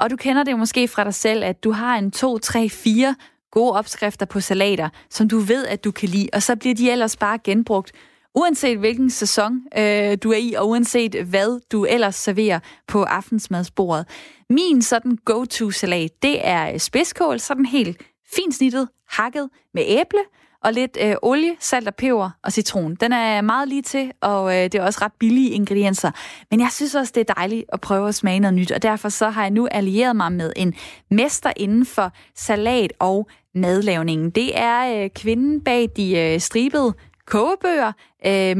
Og 0.00 0.10
du 0.10 0.16
kender 0.16 0.42
det 0.42 0.58
måske 0.58 0.88
fra 0.88 1.04
dig 1.04 1.14
selv, 1.14 1.44
at 1.44 1.64
du 1.64 1.72
har 1.72 1.96
en 1.96 2.10
2, 2.10 2.38
3, 2.38 2.68
4 2.68 3.14
gode 3.50 3.72
opskrifter 3.72 4.26
på 4.26 4.40
salater, 4.40 4.88
som 5.10 5.28
du 5.28 5.38
ved, 5.38 5.66
at 5.66 5.84
du 5.84 5.90
kan 5.90 6.08
lide, 6.08 6.28
og 6.32 6.42
så 6.42 6.56
bliver 6.56 6.74
de 6.74 6.90
ellers 6.90 7.16
bare 7.16 7.38
genbrugt 7.44 7.92
Uanset 8.34 8.78
hvilken 8.78 9.10
sæson 9.10 9.60
øh, 9.78 10.18
du 10.22 10.32
er 10.32 10.36
i, 10.36 10.54
og 10.58 10.68
uanset 10.68 11.14
hvad 11.14 11.60
du 11.72 11.84
ellers 11.84 12.14
serverer 12.14 12.60
på 12.88 13.02
aftensmadsbordet. 13.02 14.06
Min 14.50 14.82
sådan 14.82 15.18
go-to-salat, 15.24 16.10
det 16.22 16.46
er 16.48 16.78
spidskål, 16.78 17.40
sådan 17.40 17.66
helt 17.66 18.02
fint 18.34 18.54
snittet, 18.54 18.88
hakket 19.08 19.48
med 19.74 19.82
æble, 19.86 20.20
og 20.64 20.72
lidt 20.72 20.98
øh, 21.00 21.14
olie, 21.22 21.56
salt 21.60 21.88
og 21.88 21.94
peber 21.94 22.30
og 22.44 22.52
citron. 22.52 22.94
Den 22.94 23.12
er 23.12 23.40
meget 23.40 23.68
lige 23.68 23.82
til, 23.82 24.12
og 24.20 24.56
øh, 24.56 24.62
det 24.62 24.74
er 24.74 24.82
også 24.82 24.98
ret 25.02 25.12
billige 25.18 25.50
ingredienser. 25.50 26.10
Men 26.50 26.60
jeg 26.60 26.68
synes 26.72 26.94
også, 26.94 27.12
det 27.14 27.30
er 27.30 27.34
dejligt 27.34 27.64
at 27.72 27.80
prøve 27.80 28.08
at 28.08 28.14
smage 28.14 28.40
noget 28.40 28.54
nyt, 28.54 28.72
og 28.72 28.82
derfor 28.82 29.08
så 29.08 29.30
har 29.30 29.42
jeg 29.42 29.50
nu 29.50 29.68
allieret 29.70 30.16
mig 30.16 30.32
med 30.32 30.52
en 30.56 30.74
mester 31.10 31.52
inden 31.56 31.86
for 31.86 32.12
salat 32.34 32.92
og 32.98 33.28
madlavningen. 33.54 34.30
Det 34.30 34.58
er 34.58 35.04
øh, 35.04 35.10
kvinden 35.10 35.60
bag 35.60 35.88
de 35.96 36.18
øh, 36.18 36.40
stribede 36.40 36.94
kogebøger, 37.26 37.92
øh, 38.26 38.56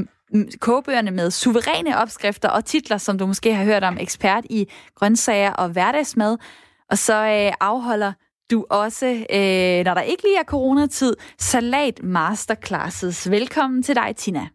kogebøgerne 0.61 1.11
med 1.11 1.31
suveræne 1.31 1.99
opskrifter 1.99 2.49
og 2.49 2.65
titler, 2.65 2.99
som 2.99 3.19
du 3.19 3.27
måske 3.27 3.55
har 3.55 3.65
hørt 3.65 3.85
om, 3.85 3.99
ekspert 4.01 4.45
i 4.51 4.67
grøntsager 4.95 5.53
og 5.53 5.69
hverdagsmad. 5.69 6.39
Og 6.91 6.99
så 6.99 7.15
øh, 7.15 7.53
afholder 7.61 8.13
du 8.51 8.67
også, 8.71 9.07
øh, 9.07 9.85
når 9.85 9.95
der 9.95 10.01
ikke 10.01 10.23
lige 10.23 10.39
er 10.39 10.45
coronatid, 10.45 11.17
Salat 11.39 12.03
Masterclasses. 12.03 13.31
Velkommen 13.31 13.83
til 13.83 13.95
dig, 13.95 14.17
Tina. 14.17 14.49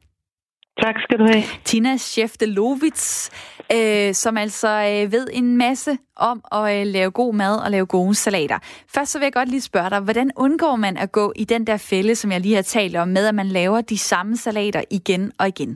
Tak 0.81 0.95
skal 0.99 1.19
du 1.19 1.25
have. 1.31 1.43
Tina 1.63 1.97
Scheftelovitz, 1.97 3.29
øh, 3.75 4.13
som 4.13 4.37
altså 4.37 4.67
øh, 4.67 5.11
ved 5.11 5.27
en 5.33 5.57
masse 5.57 5.91
om 6.15 6.37
at 6.51 6.65
øh, 6.75 6.85
lave 6.95 7.11
god 7.11 7.33
mad 7.33 7.55
og 7.65 7.71
lave 7.71 7.85
gode 7.85 8.15
salater. 8.15 8.59
Først 8.95 9.11
så 9.11 9.19
vil 9.19 9.25
jeg 9.25 9.33
godt 9.33 9.49
lige 9.49 9.69
spørge 9.69 9.89
dig, 9.89 9.99
hvordan 9.99 10.31
undgår 10.37 10.75
man 10.75 10.97
at 10.97 11.11
gå 11.11 11.33
i 11.35 11.43
den 11.43 11.67
der 11.67 11.87
fælde, 11.91 12.15
som 12.15 12.31
jeg 12.31 12.41
lige 12.41 12.55
har 12.55 12.67
talt 12.77 12.95
om, 12.95 13.07
med 13.07 13.27
at 13.27 13.35
man 13.35 13.47
laver 13.47 13.81
de 13.81 13.97
samme 13.97 14.35
salater 14.35 14.81
igen 14.91 15.31
og 15.39 15.47
igen? 15.47 15.71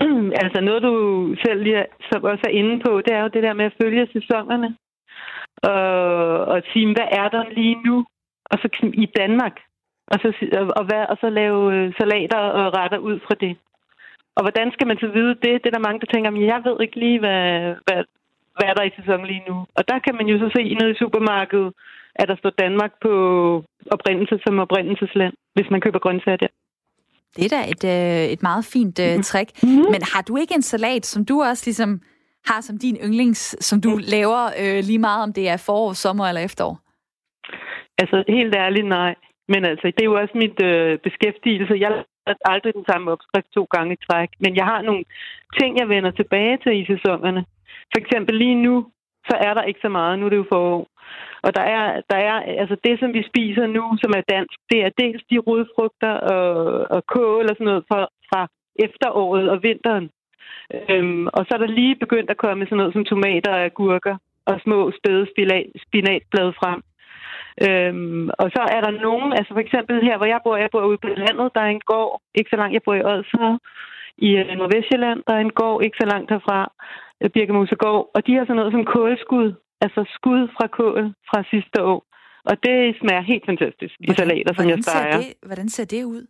altså 0.42 0.58
noget, 0.60 0.82
du 0.82 0.94
selv 1.44 1.62
lige 1.62 1.84
så 2.08 2.18
også 2.32 2.44
er 2.48 2.58
inde 2.60 2.74
på, 2.86 3.00
det 3.04 3.12
er 3.14 3.22
jo 3.22 3.28
det 3.34 3.42
der 3.42 3.54
med 3.54 3.64
at 3.64 3.76
følge 3.82 4.08
sæsonerne. 4.12 4.76
Og, 5.62 5.80
og 6.52 6.62
sige, 6.72 6.86
hvad 6.86 7.08
er 7.20 7.28
der 7.28 7.44
lige 7.58 7.76
nu? 7.86 8.04
Og 8.50 8.58
så 8.58 8.68
i 9.04 9.06
Danmark, 9.20 9.54
og 10.12 10.16
så, 10.22 10.28
og, 10.78 10.84
hvad, 10.88 11.02
og 11.12 11.16
så 11.20 11.28
lave 11.30 11.74
øh, 11.74 11.92
salater 11.98 12.38
og 12.60 12.66
retter 12.78 12.98
ud 12.98 13.16
fra 13.26 13.34
det. 13.44 13.56
Og 14.36 14.42
hvordan 14.44 14.68
skal 14.72 14.86
man 14.86 14.98
så 14.98 15.08
vide 15.16 15.34
det? 15.44 15.54
Det 15.60 15.66
er 15.68 15.76
der 15.76 15.86
mange, 15.86 16.00
der 16.00 16.12
tænker, 16.12 16.30
men 16.30 16.44
jeg 16.52 16.60
ved 16.64 16.76
ikke 16.80 16.98
lige, 17.04 17.18
hvad, 17.18 17.42
hvad, 17.86 18.00
hvad 18.56 18.66
er 18.70 18.74
der 18.74 18.84
i 18.86 18.96
sæsonen 18.98 19.26
lige 19.26 19.44
nu. 19.48 19.56
Og 19.78 19.82
der 19.88 19.98
kan 19.98 20.14
man 20.18 20.26
jo 20.26 20.36
så 20.38 20.48
se 20.56 20.74
nede 20.74 20.90
i 20.90 21.00
supermarkedet, 21.02 21.72
at 22.14 22.28
der 22.28 22.36
står 22.36 22.50
Danmark 22.50 22.92
på 23.02 23.12
oprindelse 23.94 24.36
som 24.46 24.58
oprindelsesland, 24.58 25.34
hvis 25.54 25.70
man 25.70 25.80
køber 25.80 25.98
grøntsager 25.98 26.36
der. 26.36 26.52
Det 27.36 27.44
er 27.44 27.52
da 27.56 27.62
et, 27.74 27.84
øh, 27.94 28.32
et 28.34 28.42
meget 28.42 28.64
fint 28.64 28.98
øh, 29.06 29.22
trick. 29.22 29.50
Mm-hmm. 29.62 29.90
Men 29.92 30.00
har 30.12 30.22
du 30.28 30.36
ikke 30.36 30.54
en 30.54 30.62
salat, 30.62 31.06
som 31.06 31.24
du 31.24 31.42
også 31.42 31.62
ligesom 31.66 32.00
har 32.46 32.60
som 32.60 32.78
din 32.78 32.96
yndlings, 33.04 33.56
som 33.64 33.80
du 33.80 33.90
mm. 33.90 34.02
laver 34.16 34.42
øh, 34.62 34.84
lige 34.84 34.98
meget, 34.98 35.22
om 35.22 35.32
det 35.32 35.48
er 35.48 35.56
forår, 35.56 35.92
sommer 35.92 36.24
eller 36.26 36.40
efterår? 36.40 36.78
Altså, 37.98 38.24
helt 38.28 38.54
ærligt, 38.54 38.86
nej. 38.86 39.14
Men 39.48 39.64
altså, 39.64 39.86
det 39.86 40.02
er 40.02 40.10
jo 40.12 40.20
også 40.22 40.34
mit 40.44 40.62
øh, 40.62 40.98
beskæftigelse. 40.98 41.74
Jeg 41.84 41.90
har 41.90 42.04
aldrig 42.52 42.74
den 42.74 42.86
samme 42.90 43.10
opskrift 43.10 43.48
to 43.54 43.64
gange 43.74 43.92
i 43.94 44.02
træk. 44.10 44.30
Men 44.40 44.56
jeg 44.56 44.64
har 44.64 44.82
nogle 44.82 45.04
ting, 45.60 45.78
jeg 45.78 45.88
vender 45.88 46.10
tilbage 46.10 46.56
til 46.64 46.74
i 46.82 46.86
sæsonerne. 46.92 47.44
For 47.92 47.98
eksempel 48.00 48.34
lige 48.34 48.62
nu, 48.66 48.86
så 49.28 49.36
er 49.46 49.54
der 49.54 49.62
ikke 49.62 49.80
så 49.82 49.88
meget. 49.88 50.18
Nu 50.18 50.26
er 50.26 50.30
det 50.30 50.36
jo 50.36 50.52
forår. 50.52 50.86
Og 51.42 51.56
der 51.56 51.62
er, 51.62 52.00
der 52.10 52.16
er 52.16 52.36
altså 52.62 52.76
det, 52.84 53.00
som 53.00 53.12
vi 53.12 53.22
spiser 53.30 53.66
nu, 53.66 53.84
som 54.02 54.12
er 54.16 54.22
dansk, 54.34 54.58
det 54.70 54.78
er 54.84 54.90
dels 55.02 55.22
de 55.30 55.38
rodfrugter 55.38 56.12
og, 56.12 56.50
og 56.90 57.06
kål 57.06 57.44
og 57.50 57.54
sådan 57.56 57.70
noget 57.70 57.84
fra, 57.88 58.00
fra 58.30 58.48
efteråret 58.86 59.50
og 59.50 59.62
vinteren. 59.62 60.10
Øhm, 60.74 61.26
og 61.26 61.46
så 61.46 61.50
er 61.54 61.58
der 61.58 61.76
lige 61.80 61.96
begyndt 62.04 62.30
at 62.30 62.36
komme 62.36 62.64
sådan 62.64 62.76
noget 62.78 62.92
som 62.92 63.04
tomater 63.04 63.52
og 63.52 63.64
agurker 63.64 64.16
og 64.46 64.60
små 64.64 64.92
spæde 64.98 65.26
spinatblade 65.86 66.52
frem. 66.60 66.80
Øhm, 67.64 68.28
og 68.42 68.46
så 68.54 68.62
er 68.76 68.80
der 68.86 69.02
nogen, 69.06 69.30
altså 69.38 69.50
for 69.56 69.62
eksempel 69.66 69.96
her, 70.08 70.16
hvor 70.16 70.28
jeg 70.32 70.40
bor, 70.44 70.56
jeg 70.56 70.70
bor 70.72 70.84
ude 70.90 71.02
på 71.02 71.08
landet, 71.08 71.48
der 71.54 71.60
er 71.60 71.70
en 71.76 71.86
gård, 71.92 72.12
ikke 72.38 72.50
så 72.52 72.56
langt, 72.56 72.74
jeg 72.74 72.82
bor 72.84 72.94
i 72.94 73.06
Odsherred, 73.10 73.58
i 74.26 74.28
uh, 74.40 74.46
Nordvestjylland, 74.58 75.20
der 75.26 75.34
er 75.34 75.42
en 75.48 75.56
gård, 75.60 75.84
ikke 75.84 76.00
så 76.00 76.06
langt 76.12 76.30
herfra, 76.30 76.72
uh, 77.24 77.30
Birkemosegård, 77.34 78.10
og 78.14 78.26
de 78.26 78.34
har 78.34 78.44
sådan 78.44 78.56
noget 78.56 78.72
som 78.72 78.84
kålskud, 78.84 79.48
altså 79.84 80.00
skud 80.16 80.42
fra 80.56 80.66
kål 80.78 81.02
fra 81.28 81.38
sidste 81.52 81.78
år. 81.92 82.00
Og 82.50 82.54
det 82.66 82.78
smager 83.00 83.24
helt 83.32 83.46
fantastisk 83.50 83.94
hvordan, 83.98 84.12
i 84.12 84.20
salater, 84.20 84.52
som 84.54 84.68
jeg 84.72 84.78
steger. 84.82 85.16
Det, 85.16 85.34
hvordan 85.48 85.68
ser 85.68 85.86
det 85.94 86.04
ud? 86.14 86.22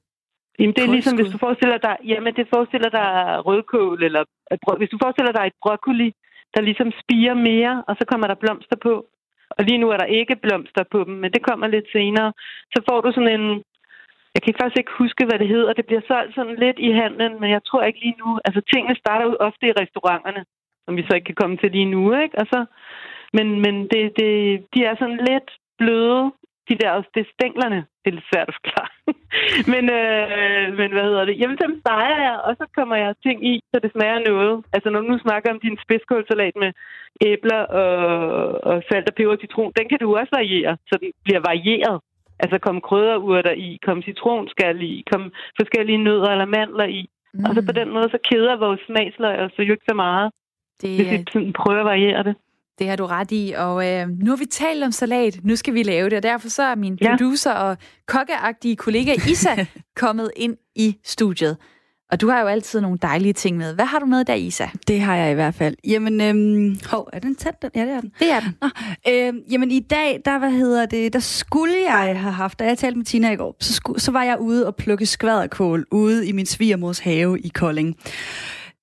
Jamen, 0.59 0.75
det 0.75 0.83
er 0.83 0.87
Kålskud. 0.87 0.95
ligesom, 0.97 1.17
hvis 1.19 1.33
du 1.35 1.39
forestiller 1.47 1.79
dig, 1.89 1.97
jamen, 2.13 2.33
det 2.39 2.47
forestiller 2.55 2.91
dig 2.99 3.09
rødkål, 3.47 4.03
eller 4.09 4.23
hvis 4.79 4.91
du 4.95 4.99
forestiller 5.05 5.33
dig 5.33 5.45
et 5.47 5.57
broccoli, 5.63 6.09
der 6.55 6.61
ligesom 6.69 6.89
spiger 7.01 7.35
mere, 7.35 7.75
og 7.89 7.97
så 7.99 8.05
kommer 8.11 8.27
der 8.27 8.43
blomster 8.43 8.77
på. 8.89 8.95
Og 9.51 9.65
lige 9.65 9.79
nu 9.79 9.89
er 9.91 9.97
der 9.97 10.15
ikke 10.21 10.37
blomster 10.37 10.85
på 10.91 11.05
dem, 11.05 11.15
men 11.23 11.33
det 11.33 11.43
kommer 11.49 11.67
lidt 11.67 11.89
senere. 11.93 12.33
Så 12.75 12.79
får 12.89 13.01
du 13.01 13.13
sådan 13.13 13.41
en... 13.41 13.63
Jeg 14.35 14.43
kan 14.43 14.55
faktisk 14.61 14.79
ikke 14.79 14.99
huske, 15.03 15.25
hvad 15.27 15.39
det 15.39 15.49
hedder. 15.49 15.73
Det 15.73 15.87
bliver 15.87 16.05
solgt 16.09 16.35
sådan 16.35 16.57
lidt 16.65 16.79
i 16.79 16.91
handlen, 17.03 17.41
men 17.41 17.51
jeg 17.51 17.63
tror 17.65 17.83
ikke 17.83 18.01
lige 18.01 18.21
nu... 18.25 18.41
Altså, 18.45 18.61
tingene 18.73 18.97
starter 19.03 19.25
jo 19.27 19.37
ofte 19.49 19.67
i 19.67 19.77
restauranterne, 19.83 20.45
som 20.85 20.97
vi 20.97 21.03
så 21.07 21.13
ikke 21.15 21.29
kan 21.31 21.41
komme 21.43 21.57
til 21.57 21.71
lige 21.73 21.93
nu, 21.95 22.03
ikke? 22.23 22.39
Altså, 22.43 22.65
men 23.33 23.47
men 23.65 23.75
det, 23.93 24.03
det, 24.19 24.33
de 24.75 24.81
er 24.85 24.95
sådan 24.99 25.21
lidt 25.31 25.49
bløde, 25.79 26.33
de 26.69 26.75
der, 26.83 26.93
det 27.15 27.21
er 27.23 27.35
stænglerne. 27.37 27.81
Det 28.01 28.09
er 28.11 28.17
lidt 28.17 28.31
svært 28.33 28.49
at 28.51 28.59
forklare. 28.61 28.93
men, 29.73 29.85
øh, 30.01 30.67
men 30.79 30.89
hvad 30.95 31.05
hedder 31.11 31.25
det? 31.25 31.41
Jamen, 31.41 31.59
dem 31.65 31.73
steger 31.81 32.19
jeg, 32.29 32.37
og 32.47 32.53
så 32.61 32.65
kommer 32.77 32.97
jeg 32.97 33.15
ting 33.27 33.39
i, 33.53 33.55
så 33.71 33.77
det 33.85 33.91
smager 33.93 34.21
noget. 34.31 34.65
Altså, 34.75 34.89
når 34.91 35.01
du 35.01 35.07
nu 35.07 35.19
snakker 35.19 35.51
om 35.51 35.61
din 35.61 35.79
spidskålsalat 35.85 36.57
med 36.63 36.71
æbler 37.31 37.63
og, 37.81 37.91
og 38.71 38.83
salt 38.89 39.09
og 39.11 39.15
peber 39.15 39.33
og 39.33 39.39
citron, 39.41 39.73
den 39.79 39.89
kan 39.89 39.99
du 39.99 40.17
også 40.17 40.33
variere, 40.39 40.77
så 40.89 40.95
den 41.03 41.11
bliver 41.25 41.41
varieret. 41.51 42.01
Altså, 42.43 42.59
kom 42.59 42.81
krydderurter 42.81 43.55
i, 43.67 43.79
kom 43.87 44.03
citronskal 44.03 44.83
i, 44.83 45.05
kom 45.13 45.23
forskellige 45.61 46.05
nødder 46.07 46.31
eller 46.31 46.55
mandler 46.57 46.89
i. 47.01 47.03
Mm. 47.35 47.45
Og 47.45 47.55
så 47.55 47.61
på 47.67 47.73
den 47.73 47.89
måde, 47.95 48.09
så 48.11 48.19
keder 48.31 48.57
vores 48.57 48.81
smagsløg 48.87 49.39
og 49.39 49.51
så 49.57 49.63
jo 49.63 49.73
ikke 49.73 49.91
så 49.93 49.95
meget, 49.95 50.31
det... 50.83 50.97
hvis 50.97 51.13
vi 51.13 51.19
sådan 51.33 51.53
prøver 51.53 51.81
at 51.81 51.91
variere 51.95 52.23
det. 52.23 52.35
Det 52.79 52.89
har 52.89 52.97
du 52.97 53.07
ret 53.07 53.33
i, 53.33 53.55
og 53.57 53.89
øh, 53.89 54.09
nu 54.09 54.31
har 54.31 54.37
vi 54.37 54.45
talt 54.45 54.85
om 54.85 54.93
salat, 54.93 55.39
nu 55.45 55.57
skal 55.57 55.75
vi 55.75 55.83
lave 55.83 56.11
det, 56.11 56.17
og 56.17 56.23
derfor 56.23 56.49
så 56.49 56.63
er 56.63 56.75
min 56.75 56.97
producer 56.97 57.51
ja. 57.51 57.63
og 57.63 57.77
kokkeagtige 58.07 58.77
kollega 58.77 59.15
Isa 59.29 59.67
kommet 60.03 60.31
ind 60.37 60.57
i 60.75 60.97
studiet. 61.05 61.57
Og 62.13 62.21
du 62.21 62.29
har 62.29 62.41
jo 62.41 62.47
altid 62.47 62.81
nogle 62.81 62.99
dejlige 63.03 63.33
ting 63.33 63.57
med. 63.57 63.75
Hvad 63.75 63.85
har 63.85 63.99
du 63.99 64.07
med 64.07 64.25
der, 64.25 64.35
Isa? 64.35 64.67
Det 64.89 65.01
har 65.01 65.17
jeg 65.17 65.31
i 65.31 65.35
hvert 65.35 65.55
fald. 65.55 65.77
Jamen, 65.85 66.21
øhm, 66.21 66.79
hov, 66.91 67.09
er 67.13 67.19
den 67.19 67.35
tæt? 67.35 67.55
Ja, 67.75 67.81
det 67.81 67.91
er 67.91 68.01
den. 68.01 68.13
Det 68.19 68.31
er 68.31 68.41
den. 68.41 68.57
Nå, 68.63 68.69
øhm, 69.09 69.41
jamen, 69.51 69.71
i 69.71 69.81
dag, 69.81 70.21
der, 70.25 70.39
hvad 70.39 70.51
hedder 70.51 70.87
det, 70.87 71.13
der 71.13 71.19
skulle 71.19 71.75
jeg 71.91 72.21
have 72.21 72.33
haft, 72.33 72.59
da 72.59 72.65
jeg 72.65 72.79
talte 72.79 72.99
med 72.99 73.05
Tina 73.07 73.33
i 73.33 73.37
går, 73.37 73.57
så, 73.61 73.73
skulle, 73.73 74.01
så 74.01 74.13
var 74.13 74.23
jeg 74.23 74.41
ude 74.41 74.67
og 74.67 74.77
plukke 74.77 75.07
skvaderkål 75.07 75.87
ude 75.91 76.29
i 76.29 76.33
min 76.33 76.47
svigermors 76.47 76.99
have 76.99 77.41
i 77.41 77.49
Kolding. 77.49 77.97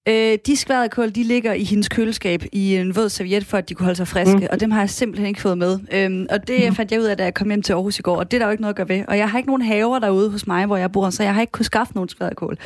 Øh, 0.09 0.37
de 0.45 0.55
skvaderkål, 0.55 1.09
de 1.09 1.23
ligger 1.23 1.53
i 1.53 1.63
hendes 1.63 1.89
køleskab 1.89 2.43
i 2.51 2.75
en 2.75 2.95
våd 2.95 3.09
serviet, 3.09 3.45
for 3.45 3.57
at 3.57 3.69
de 3.69 3.73
kunne 3.73 3.83
holde 3.83 3.97
sig 3.97 4.07
friske, 4.07 4.37
mm. 4.37 4.47
og 4.51 4.59
dem 4.59 4.71
har 4.71 4.79
jeg 4.79 4.89
simpelthen 4.89 5.27
ikke 5.27 5.41
fået 5.41 5.57
med. 5.57 5.79
Øhm, 5.91 6.27
og 6.29 6.47
det 6.47 6.69
mm. 6.69 6.75
fandt 6.75 6.91
jeg 6.91 6.99
ud 6.99 7.05
af, 7.05 7.17
da 7.17 7.23
jeg 7.23 7.33
kom 7.33 7.47
hjem 7.47 7.61
til 7.61 7.73
Aarhus 7.73 7.99
i 7.99 8.01
går, 8.01 8.17
og 8.17 8.31
det 8.31 8.37
er 8.37 8.39
der 8.39 8.45
jo 8.45 8.51
ikke 8.51 8.61
noget 8.61 8.73
at 8.73 8.75
gøre 8.75 8.89
ved. 8.89 9.05
Og 9.07 9.17
jeg 9.17 9.29
har 9.29 9.37
ikke 9.37 9.49
nogen 9.49 9.61
haver 9.61 9.99
derude 9.99 10.29
hos 10.31 10.47
mig, 10.47 10.65
hvor 10.65 10.77
jeg 10.77 10.91
bor, 10.91 11.09
så 11.09 11.23
jeg 11.23 11.33
har 11.33 11.41
ikke 11.41 11.51
kunnet 11.51 11.65
skaffe 11.65 11.93
nogen 11.93 12.09
skvaderkål. 12.09 12.57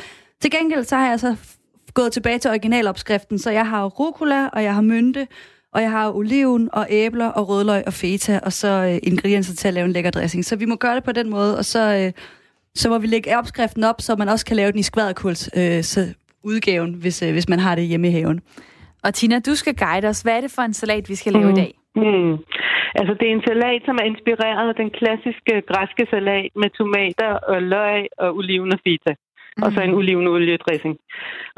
Til 0.42 0.50
gengæld 0.50 0.84
så 0.84 0.96
har 0.96 1.08
jeg 1.08 1.20
så 1.20 1.36
gået 1.94 2.12
tilbage 2.12 2.38
til 2.38 2.50
originalopskriften, 2.50 3.38
så 3.38 3.50
jeg 3.50 3.68
har 3.68 3.84
rucola, 3.84 4.48
og 4.48 4.62
jeg 4.62 4.74
har 4.74 4.82
mynte, 4.82 5.26
og 5.72 5.82
jeg 5.82 5.90
har 5.90 6.12
oliven 6.12 6.68
og 6.72 6.86
æbler 6.90 7.26
og 7.26 7.48
rødløg 7.48 7.82
og 7.86 7.92
feta, 7.92 8.40
og 8.42 8.52
så 8.52 8.68
øh, 8.68 8.98
ingredienser 9.02 9.54
til 9.54 9.68
at 9.68 9.74
lave 9.74 9.84
en 9.84 9.92
lækker 9.92 10.10
dressing. 10.10 10.44
Så 10.44 10.56
vi 10.56 10.64
må 10.64 10.76
gøre 10.76 10.94
det 10.94 11.04
på 11.04 11.12
den 11.12 11.30
måde, 11.30 11.58
og 11.58 11.64
så, 11.64 11.94
øh, 11.94 12.12
så 12.74 12.88
må 12.88 12.98
vi 12.98 13.06
lægge 13.06 13.38
opskriften 13.38 13.84
op, 13.84 14.00
så 14.00 14.16
man 14.16 14.28
også 14.28 14.46
kan 14.46 14.56
lave 14.56 14.72
den 14.72 14.78
i 14.78 14.82
skvaderkåls 14.82 15.50
øh, 15.56 15.84
så 15.84 16.08
udgaven, 16.44 16.94
hvis, 16.94 17.22
øh, 17.22 17.32
hvis 17.32 17.48
man 17.48 17.58
har 17.58 17.74
det 17.74 17.84
hjemme 17.84 18.08
i 18.08 18.10
haven. 18.10 18.40
Og 19.04 19.14
Tina, 19.14 19.38
du 19.38 19.54
skal 19.54 19.74
guide 19.76 20.08
os. 20.08 20.22
Hvad 20.22 20.36
er 20.36 20.40
det 20.40 20.52
for 20.54 20.62
en 20.62 20.74
salat, 20.74 21.08
vi 21.08 21.14
skal 21.14 21.32
lave 21.32 21.44
mm. 21.44 21.50
i 21.50 21.60
dag? 21.62 21.72
Mm. 21.96 22.32
Altså, 22.98 23.12
det 23.20 23.26
er 23.28 23.34
en 23.38 23.46
salat, 23.48 23.82
som 23.84 23.96
er 24.02 24.06
inspireret 24.12 24.68
af 24.68 24.74
den 24.82 24.90
klassiske 24.90 25.54
græske 25.70 26.06
salat 26.10 26.50
med 26.60 26.70
tomater 26.70 27.32
og 27.52 27.62
løg 27.62 28.06
og 28.18 28.36
oliven 28.36 28.72
og 28.72 28.80
feta. 28.86 29.12
Mm. 29.56 29.62
Og 29.62 29.72
så 29.72 29.80
en 29.80 29.94
olivenoliedressing. 30.00 30.96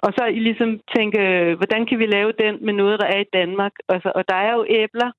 Og 0.05 0.11
så 0.17 0.25
I 0.25 0.39
ligesom 0.49 0.71
tænke, 0.97 1.21
hvordan 1.59 1.87
kan 1.87 1.99
vi 1.99 2.07
lave 2.07 2.33
den 2.43 2.55
med 2.67 2.75
noget, 2.75 3.01
der 3.01 3.07
er 3.07 3.21
i 3.21 3.33
Danmark? 3.39 3.73
Altså, 3.89 4.13
og 4.15 4.23
der 4.29 4.35
er 4.35 4.53
jo 4.53 4.65
æbler 4.69 5.11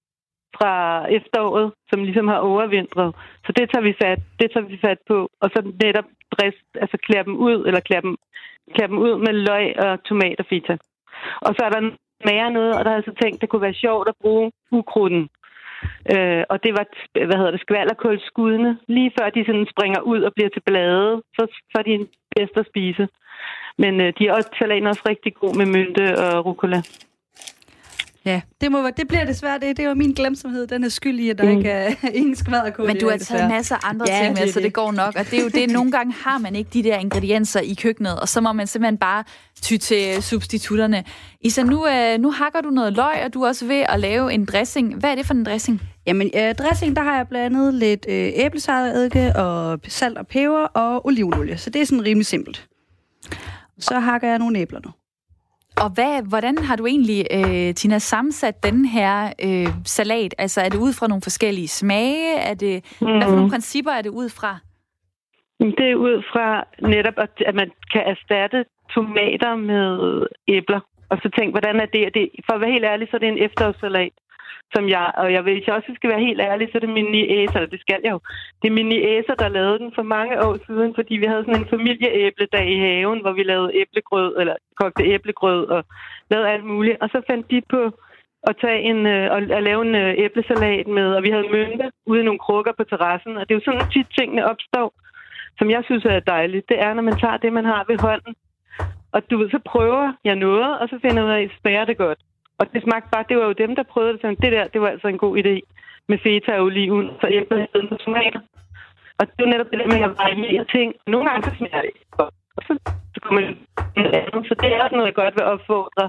fra 0.58 0.74
efteråret, 1.18 1.72
som 1.90 2.04
ligesom 2.04 2.28
har 2.28 2.40
overvintret. 2.52 3.16
Så 3.46 3.52
det 3.58 3.66
tager 3.70 3.88
vi 3.90 3.94
fat, 4.04 4.20
det 4.40 4.48
tager 4.52 4.68
vi 4.72 4.78
fat 4.86 5.00
på. 5.08 5.18
Og 5.42 5.50
så 5.54 5.60
netop 5.84 6.08
dress, 6.34 6.58
altså 6.84 6.98
klæde 7.06 7.24
dem 7.24 7.36
ud, 7.48 7.58
eller 7.68 7.80
klæde 7.80 8.02
dem 8.02 8.16
klæde 8.74 8.92
dem 8.92 8.98
ud 8.98 9.14
med 9.26 9.34
løg 9.34 9.80
og 9.86 10.04
tomat 10.04 10.40
og 10.40 10.46
feta. 10.50 10.78
Og 11.42 11.52
så 11.56 11.62
er 11.66 11.70
der 11.70 11.92
smager 12.22 12.50
noget, 12.50 12.74
og 12.78 12.82
der 12.84 12.90
har 12.90 12.98
jeg 12.98 13.04
så 13.04 13.10
altså 13.10 13.24
tænkt, 13.24 13.42
det 13.42 13.50
kunne 13.50 13.68
være 13.68 13.84
sjovt 13.86 14.08
at 14.10 14.20
bruge 14.22 14.52
ukrudten. 14.72 15.30
Øh, 16.14 16.44
og 16.50 16.64
det 16.64 16.72
var, 16.78 16.86
hvad 17.28 17.38
hedder 17.38 17.52
det, 17.52 17.62
skvallerkålskudene. 17.62 18.78
Lige 18.88 19.12
før 19.20 19.30
de 19.30 19.46
sådan 19.46 19.68
springer 19.74 20.02
ud 20.02 20.22
og 20.22 20.34
bliver 20.34 20.50
til 20.50 20.64
blade, 20.66 21.22
så, 21.36 21.44
så 21.72 21.76
er 21.80 21.84
de 21.84 22.08
bedst 22.36 22.58
at 22.58 22.68
spise. 22.72 23.08
Men 23.78 24.02
øh, 24.02 24.14
de 24.18 24.28
er 24.28 24.34
også, 24.34 24.50
salaten 24.60 24.88
også 24.88 25.04
rigtig 25.10 25.34
god 25.34 25.54
med 25.60 25.66
mynte 25.66 26.06
og 26.26 26.46
rucola. 26.46 26.82
Ja, 28.26 28.42
det, 28.62 28.72
må, 28.72 28.90
det 28.98 29.08
bliver 29.08 29.26
desværre 29.26 29.60
det. 29.60 29.78
Det 29.78 29.88
var 29.88 29.94
min 29.94 30.12
glemsomhed. 30.12 30.68
Den 30.68 30.84
er 30.84 30.90
skyld 30.90 31.20
i, 31.20 31.30
at 31.30 31.38
der 31.38 31.44
mm. 31.44 31.58
ikke 31.58 31.70
er 31.70 31.94
ingen 32.14 32.36
skvaderkål. 32.36 32.88
Men 32.88 33.00
du 33.00 33.10
har 33.10 33.18
taget 33.18 33.50
masser 33.50 33.76
af 33.76 33.90
andre 33.90 34.06
ja, 34.10 34.24
ting 34.24 34.34
med, 34.34 34.42
det 34.42 34.54
så 34.54 34.60
det. 34.60 34.66
det 34.66 34.74
går 34.74 34.92
nok. 34.92 35.16
Og 35.16 35.26
det 35.26 35.40
er 35.40 35.44
jo 35.44 35.48
det, 35.50 35.70
nogle 35.80 35.92
gange 35.92 36.14
har 36.14 36.38
man 36.38 36.56
ikke 36.56 36.70
de 36.74 36.84
der 36.84 36.98
ingredienser 36.98 37.60
i 37.60 37.74
køkkenet, 37.74 38.20
og 38.20 38.30
så 38.30 38.42
må 38.42 38.52
man 38.52 38.68
simpelthen 38.68 38.98
bare 38.98 39.24
ty 39.62 39.78
til 39.78 40.24
substitutterne. 40.24 41.04
Isa, 41.42 41.64
nu, 41.64 41.88
øh, 41.88 42.20
nu 42.20 42.32
hakker 42.32 42.62
du 42.62 42.70
noget 42.70 42.94
løg, 42.94 43.26
og 43.26 43.34
du 43.34 43.42
er 43.42 43.48
også 43.48 43.66
ved 43.66 43.86
at 43.90 44.00
lave 44.00 44.34
en 44.34 44.46
dressing. 44.46 44.96
Hvad 44.96 45.12
er 45.12 45.16
det 45.16 45.26
for 45.26 45.34
en 45.34 45.44
dressing? 45.44 45.82
Jamen, 46.08 46.32
øh, 46.36 46.56
dressing, 46.56 46.96
der 46.96 47.02
har 47.02 47.16
jeg 47.16 47.28
blandet 47.28 47.74
lidt 47.74 48.06
øh, 48.10 48.32
æblesejredike 48.36 49.36
og 49.36 49.80
salt 49.88 50.18
og 50.18 50.28
peber 50.28 50.64
og 50.64 51.06
olivenolie. 51.06 51.58
Så 51.58 51.70
det 51.70 51.82
er 51.82 51.86
sådan 51.86 52.06
rimelig 52.06 52.26
simpelt. 52.26 52.68
Så 53.80 54.00
hakker 54.00 54.28
jeg 54.28 54.40
nogle 54.40 54.60
æbler 54.60 54.80
nu. 54.86 54.92
Og 55.84 55.90
hvad, 55.96 56.30
hvordan 56.30 56.58
har 56.58 56.76
du 56.76 56.86
egentlig, 56.86 57.20
øh, 57.38 57.74
Tina, 57.74 58.00
sammensat 58.00 58.64
den 58.64 58.86
her 58.86 59.34
øh, 59.48 59.68
salat? 59.86 60.34
Altså 60.38 60.62
er 60.62 60.70
det 60.70 60.80
ud 60.80 60.94
fra 61.00 61.08
nogle 61.08 61.22
forskellige 61.22 61.68
smage? 61.68 62.38
Er 62.50 62.54
det, 62.54 62.76
mm. 63.02 63.08
Hvad 63.08 63.22
for 63.22 63.36
nogle 63.36 63.44
mm. 63.44 63.50
principper 63.50 63.92
er 63.92 64.02
det 64.02 64.10
ud 64.10 64.30
fra? 64.30 64.52
Det 65.60 65.88
er 65.92 65.96
ud 65.96 66.24
fra 66.32 66.48
netop, 66.94 67.18
at 67.50 67.56
man 67.56 67.70
kan 67.94 68.04
erstatte 68.14 68.66
tomater 68.96 69.56
med 69.56 69.88
æbler. 70.48 70.80
Og 71.10 71.18
så 71.24 71.30
tænk, 71.38 71.50
hvordan 71.54 71.76
er 71.80 71.86
det? 71.86 72.14
det 72.14 72.30
for 72.46 72.54
at 72.54 72.62
være 72.62 72.72
helt 72.72 72.86
ærlig, 72.86 73.08
så 73.08 73.16
er 73.18 73.20
det 73.20 73.30
en 73.30 73.44
efterårssalat 73.48 74.14
som 74.76 74.90
jeg, 74.90 75.12
og 75.22 75.34
jeg 75.34 75.46
vil, 75.46 75.54
hvis 75.54 75.68
jeg 75.68 75.76
også 75.76 75.92
skal 75.96 76.10
være 76.10 76.28
helt 76.28 76.42
ærlig, 76.42 76.66
så 76.68 76.78
er 76.78 76.84
det 76.84 76.98
min 76.98 77.12
niæse, 77.18 77.54
eller 77.56 77.74
det 77.74 77.82
skal 77.82 78.00
jeg 78.04 78.12
jo. 78.12 78.20
Det 78.62 78.68
er 78.68 78.78
min 78.80 78.90
niæse, 78.94 79.34
der 79.40 79.56
lavede 79.58 79.80
den 79.80 79.92
for 79.96 80.04
mange 80.04 80.36
år 80.46 80.58
siden, 80.68 80.92
fordi 80.96 81.14
vi 81.22 81.26
havde 81.26 81.46
sådan 81.46 81.62
en 81.62 81.74
familieæbledag 81.76 82.68
i 82.76 82.80
haven, 82.86 83.22
hvor 83.22 83.34
vi 83.40 83.44
lavede 83.44 83.76
æblegrød, 83.82 84.32
eller 84.42 84.56
kogte 84.80 85.04
æblegrød 85.14 85.68
og 85.76 85.82
lavede 86.32 86.50
alt 86.50 86.66
muligt. 86.66 86.98
Og 87.02 87.10
så 87.10 87.22
fandt 87.30 87.52
de 87.52 87.62
på 87.70 87.82
at 88.50 88.56
tage 88.62 88.82
en, 88.90 89.00
øh, 89.08 89.32
og 89.32 89.38
at 89.58 89.64
lave 89.64 89.82
en 89.88 89.96
øh, 89.96 90.14
æblesalat 90.18 90.88
med, 90.88 91.08
og 91.16 91.24
vi 91.24 91.30
havde 91.30 91.52
mynte 91.52 91.92
ude 92.06 92.22
i 92.22 92.24
nogle 92.24 92.40
krukker 92.46 92.74
på 92.78 92.84
terrassen, 92.84 93.38
og 93.38 93.44
det 93.44 93.52
er 93.54 93.60
jo 93.60 93.66
sådan 93.66 93.92
tit 93.94 94.08
tingene 94.18 94.46
opstår, 94.52 94.94
som 95.58 95.70
jeg 95.70 95.82
synes 95.86 96.06
er 96.06 96.20
dejligt. 96.20 96.70
Det 96.70 96.78
er, 96.86 96.94
når 96.94 97.02
man 97.10 97.20
tager 97.20 97.38
det, 97.38 97.54
man 97.54 97.66
har 97.66 97.86
ved 97.88 97.98
hånden, 98.00 98.36
og 99.12 99.32
du 99.32 99.38
ved, 99.38 99.50
så 99.50 99.60
prøver 99.66 100.14
jeg 100.24 100.36
noget, 100.36 100.80
og 100.80 100.90
så 100.90 101.00
finder 101.02 101.22
jeg 101.22 101.26
ud 101.26 101.32
af, 101.66 101.82
at 101.82 101.88
det 101.88 101.98
godt. 101.98 102.20
Og 102.62 102.66
det 102.74 102.82
smagte 102.84 103.10
bare, 103.14 103.30
det 103.30 103.38
var 103.38 103.46
jo 103.50 103.62
dem, 103.64 103.72
der 103.76 103.92
prøvede 103.94 104.14
det. 104.14 104.22
Sådan, 104.22 104.42
det 104.44 104.52
der, 104.56 104.66
det 104.74 104.82
var 104.82 104.90
altså 104.96 105.08
en 105.08 105.24
god 105.26 105.34
idé 105.42 105.56
med 106.10 106.18
feta 106.24 106.52
og 106.58 106.64
oliven, 106.66 107.08
så 107.22 107.28
æbler 107.38 107.58
i 107.64 107.68
stedet 107.70 107.90
for 107.90 107.98
tomater. 108.06 108.42
Og 109.20 109.24
det 109.28 109.42
var 109.44 109.52
netop 109.52 109.72
det 109.72 109.80
der 109.80 109.94
med 109.94 110.02
at 110.10 110.18
variere 110.24 110.66
ting. 110.76 110.88
Nogle 111.14 111.26
gange 111.30 111.44
så 111.48 111.52
smager 111.58 111.82
det 111.82 111.94
godt, 112.20 112.36
og 112.58 112.62
så, 112.68 112.74
så 113.14 113.20
kommer 113.24 113.42
det 113.42 113.58
andet. 114.22 114.42
Så 114.50 114.54
det 114.62 114.68
er 114.68 114.84
også 114.84 114.96
noget, 114.96 115.10
jeg 115.12 115.20
godt 115.22 115.36
vil 115.38 115.52
opfordre 115.54 116.06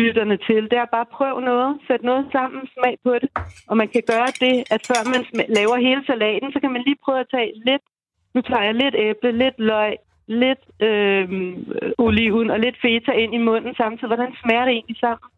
lytterne 0.00 0.36
til. 0.48 0.62
Det 0.70 0.78
er 0.78 0.94
bare 0.94 1.08
at 1.08 1.16
prøve 1.18 1.40
noget, 1.50 1.70
sæt 1.86 2.02
noget 2.02 2.24
sammen, 2.32 2.62
smag 2.74 2.94
på 3.04 3.12
det. 3.22 3.30
Og 3.70 3.76
man 3.76 3.88
kan 3.94 4.02
gøre 4.12 4.30
det, 4.44 4.54
at 4.74 4.80
før 4.90 5.00
man 5.12 5.22
laver 5.58 5.76
hele 5.88 6.02
salaten, 6.06 6.52
så 6.52 6.58
kan 6.60 6.72
man 6.72 6.82
lige 6.86 7.02
prøve 7.04 7.20
at 7.20 7.32
tage 7.34 7.52
lidt, 7.68 7.84
nu 8.34 8.40
tager 8.40 8.64
jeg 8.68 8.74
lidt 8.74 8.94
æble, 9.06 9.32
lidt 9.32 9.58
løg, 9.58 9.94
lidt 10.42 10.62
øh, 10.88 11.26
oliven 11.98 12.50
og 12.50 12.58
lidt 12.60 12.76
feta 12.82 13.12
ind 13.12 13.34
i 13.34 13.44
munden 13.48 13.74
samtidig. 13.74 14.10
Hvordan 14.12 14.34
smager 14.42 14.64
det 14.64 14.74
egentlig 14.74 14.98
sammen? 15.06 15.28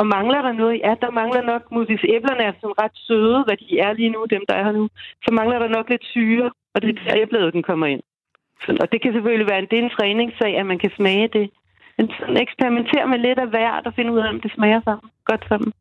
Og 0.00 0.06
mangler 0.16 0.40
der 0.46 0.52
noget? 0.52 0.80
Ja, 0.86 0.92
der 1.04 1.10
mangler 1.20 1.42
nok, 1.52 1.62
hvis 1.88 2.04
æblerne 2.16 2.42
er 2.48 2.52
sådan 2.60 2.80
ret 2.82 2.96
søde, 3.06 3.38
hvad 3.46 3.56
de 3.62 3.78
er 3.86 3.92
lige 3.92 4.14
nu, 4.16 4.20
dem 4.34 4.42
der 4.48 4.54
er 4.54 4.64
her 4.64 4.72
nu, 4.80 4.88
så 5.24 5.30
mangler 5.38 5.58
der 5.58 5.68
nok 5.76 5.86
lidt 5.90 6.04
syre, 6.14 6.50
og 6.74 6.82
det 6.82 6.88
er 6.88 6.96
der 7.04 7.20
æblet, 7.22 7.52
den 7.56 7.62
kommer 7.62 7.86
ind. 7.86 8.02
Så, 8.62 8.70
og 8.82 8.86
det 8.92 9.02
kan 9.02 9.12
selvfølgelig 9.12 9.48
være 9.50 9.58
en, 9.62 9.68
det 9.70 9.78
er 9.78 9.82
en 9.82 9.96
træningssag, 9.98 10.52
at 10.60 10.66
man 10.66 10.78
kan 10.78 10.92
smage 10.98 11.28
det. 11.36 11.46
Men 11.96 12.10
sådan 12.18 12.36
eksperimentere 12.46 13.06
med 13.12 13.18
lidt 13.18 13.38
af 13.38 13.48
hvert 13.48 13.86
og 13.86 13.92
finde 13.96 14.12
ud 14.12 14.18
af, 14.18 14.28
om 14.28 14.40
det 14.40 14.52
smager 14.56 14.80
sammen. 14.84 15.08
Godt 15.24 15.44
sammen. 15.48 15.72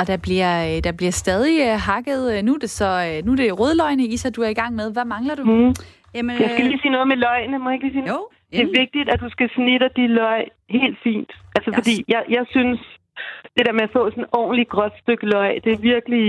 Og 0.00 0.04
der 0.06 0.18
bliver, 0.26 0.52
øh, 0.68 0.78
der 0.86 0.92
bliver 0.98 1.14
stadig 1.24 1.56
øh, 1.66 1.76
hakket. 1.88 2.22
Øh, 2.32 2.38
nu 2.46 2.54
er 2.54 2.58
det 2.58 2.70
så 2.70 2.90
nu 3.24 3.32
er 3.32 3.36
det 3.36 3.58
rødløgne, 3.60 4.04
Isa, 4.14 4.30
du 4.30 4.40
er 4.42 4.48
i 4.48 4.60
gang 4.62 4.74
med. 4.74 4.92
Hvad 4.92 5.04
mangler 5.04 5.34
du? 5.34 5.44
Mm. 5.44 5.74
Jamen, 6.14 6.34
jeg 6.42 6.50
skal 6.50 6.64
lige 6.64 6.80
sige 6.82 6.92
noget 6.96 7.08
med 7.08 7.16
løgene. 7.16 7.58
Må 7.58 7.68
jeg 7.70 7.74
ikke 7.74 7.86
lige 7.86 7.96
sige 7.98 8.12
Jo. 8.14 8.28
Det 8.52 8.60
er 8.60 8.80
vigtigt, 8.82 9.08
at 9.08 9.20
du 9.20 9.28
skal 9.30 9.48
snitte 9.56 9.88
de 9.96 10.06
løg 10.06 10.42
helt 10.68 10.98
fint. 11.02 11.30
Altså, 11.56 11.70
yes. 11.70 11.76
fordi 11.78 12.04
jeg, 12.08 12.22
jeg 12.28 12.44
synes, 12.54 12.80
det 13.56 13.66
der 13.66 13.72
med 13.72 13.82
at 13.88 13.92
få 13.92 14.10
sådan 14.10 14.22
et 14.22 14.28
ordentligt 14.32 14.68
gråt 14.68 14.92
stykke 15.02 15.26
løg, 15.26 15.60
det 15.64 15.72
er 15.72 15.78
virkelig... 15.92 16.26